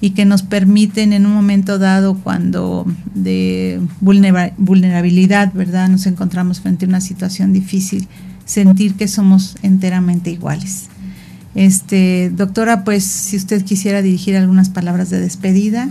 y 0.00 0.10
que 0.10 0.24
nos 0.24 0.42
permiten 0.42 1.12
en 1.12 1.26
un 1.26 1.32
momento 1.32 1.78
dado 1.78 2.14
cuando 2.14 2.86
de 3.14 3.80
vulnerabilidad, 4.00 5.52
¿verdad? 5.54 5.88
Nos 5.88 6.06
encontramos 6.06 6.60
frente 6.60 6.84
a 6.84 6.88
una 6.88 7.00
situación 7.00 7.52
difícil, 7.52 8.06
sentir 8.44 8.94
que 8.94 9.08
somos 9.08 9.56
enteramente 9.62 10.30
iguales. 10.30 10.88
Este, 11.54 12.30
doctora, 12.34 12.84
pues 12.84 13.04
si 13.04 13.36
usted 13.36 13.64
quisiera 13.64 14.02
dirigir 14.02 14.36
algunas 14.36 14.70
palabras 14.70 15.10
de 15.10 15.20
despedida, 15.20 15.88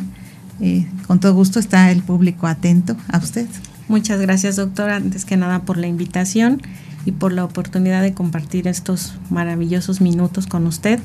eh, 0.60 0.86
con 1.08 1.20
todo 1.20 1.34
gusto 1.34 1.60
está 1.60 1.92
el 1.92 2.04
público 2.04 2.48
atento 2.48 2.98
a 3.08 3.18
usted. 3.18 3.48
Muchas 3.88 4.20
gracias, 4.20 4.58
doctora, 4.58 4.98
antes 4.98 5.26
que 5.26 5.38
nada 5.38 5.64
por 5.64 5.78
la 5.78 5.88
invitación 5.88 6.62
y 7.06 7.12
por 7.12 7.34
la 7.34 7.44
oportunidad 7.44 8.02
de 8.02 8.14
compartir 8.14 8.68
estos 8.68 9.16
maravillosos 9.30 10.02
minutos 10.02 10.48
con 10.48 10.68
usted, 10.68 11.00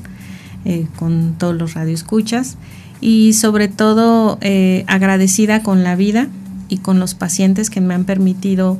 eh, 0.65 0.87
con 0.97 1.35
todos 1.37 1.55
los 1.55 1.73
radioescuchas 1.73 2.57
y 3.01 3.33
sobre 3.33 3.69
todo 3.69 4.37
eh, 4.41 4.83
agradecida 4.87 5.63
con 5.63 5.83
la 5.83 5.95
vida 5.95 6.27
y 6.67 6.77
con 6.77 6.99
los 6.99 7.15
pacientes 7.15 7.69
que 7.69 7.81
me 7.81 7.93
han 7.93 8.03
permitido 8.03 8.79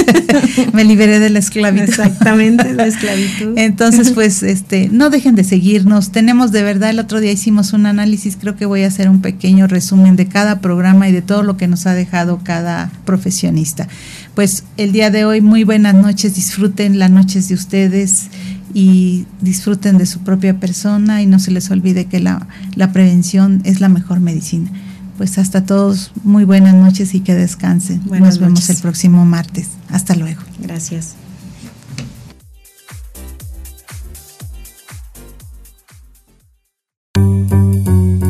me 0.72 0.86
liberé 0.86 1.20
de 1.20 1.30
la 1.30 1.40
esclavitud. 1.40 1.90
Exactamente, 1.90 2.74
la 2.74 2.88
esclavitud. 2.88 3.58
Entonces, 3.58 4.12
pues, 4.12 4.44
este, 4.44 4.88
no 4.88 5.10
dejen 5.10 5.36
de 5.36 5.44
seguirnos. 5.44 6.14
Tenemos 6.14 6.54
de 6.54 6.64
verdad, 6.64 6.92
el 6.92 7.00
otro 7.00 7.20
día 7.20 7.34
hicimos 7.34 7.74
un 7.74 7.86
análisis, 7.86 8.38
creo 8.40 8.56
que 8.56 8.66
voy 8.66 8.84
a 8.84 8.88
hacer 8.88 9.10
un 9.10 9.20
pequeño 9.20 9.68
resumen 9.68 10.16
de 10.16 10.28
cada 10.28 10.62
programa 10.62 11.10
y 11.10 11.12
de 11.12 11.22
todo 11.22 11.44
lo 11.44 11.58
que 11.58 11.68
nos 11.68 11.86
ha 11.86 11.94
dejado 11.94 12.40
cada 12.46 12.92
profesionista. 13.04 13.90
Pues 14.36 14.64
el 14.78 14.94
día 14.94 15.12
de 15.12 15.26
hoy, 15.26 15.42
muy 15.42 15.66
buenas 15.66 15.96
noches, 15.96 16.36
disfruten 16.36 16.98
las 16.98 17.12
noches 17.12 17.50
de 17.50 17.56
ustedes 17.56 18.28
y 18.74 19.26
disfruten 19.42 19.98
de 19.98 20.06
su 20.06 20.20
propia 20.20 20.60
persona 20.60 21.22
y 21.22 21.26
no 21.26 21.40
se 21.40 21.52
les 21.52 21.70
olvide 21.72 22.06
que 22.06 22.20
la, 22.20 22.48
la 22.76 22.92
prevención 22.92 23.62
es 23.64 23.82
la 23.82 23.90
mejor 23.90 24.20
medicina 24.20 24.72
pues 25.18 25.38
hasta 25.38 25.66
todos 25.66 26.12
muy 26.24 26.44
buenas 26.44 26.74
noches 26.74 27.14
y 27.14 27.20
que 27.20 27.34
descansen. 27.36 28.02
Nos 28.06 28.40
vemos 28.40 28.70
el 28.70 28.78
próximo 28.78 29.26
martes. 29.26 29.70
Hasta 29.90 30.16
luego. 30.16 30.42
Gracias. 30.60 31.16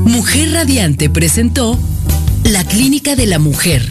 Mujer 0.05 0.51
Radiante 0.51 1.09
presentó 1.09 1.79
La 2.43 2.63
Clínica 2.63 3.15
de 3.15 3.27
la 3.27 3.39
Mujer. 3.39 3.87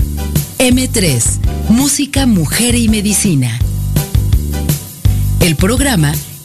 M3, 0.58 1.22
Música, 1.70 2.26
Mujer 2.26 2.74
y 2.74 2.88
Medicina. 2.88 3.58
El 5.40 5.56
programa 5.56 6.12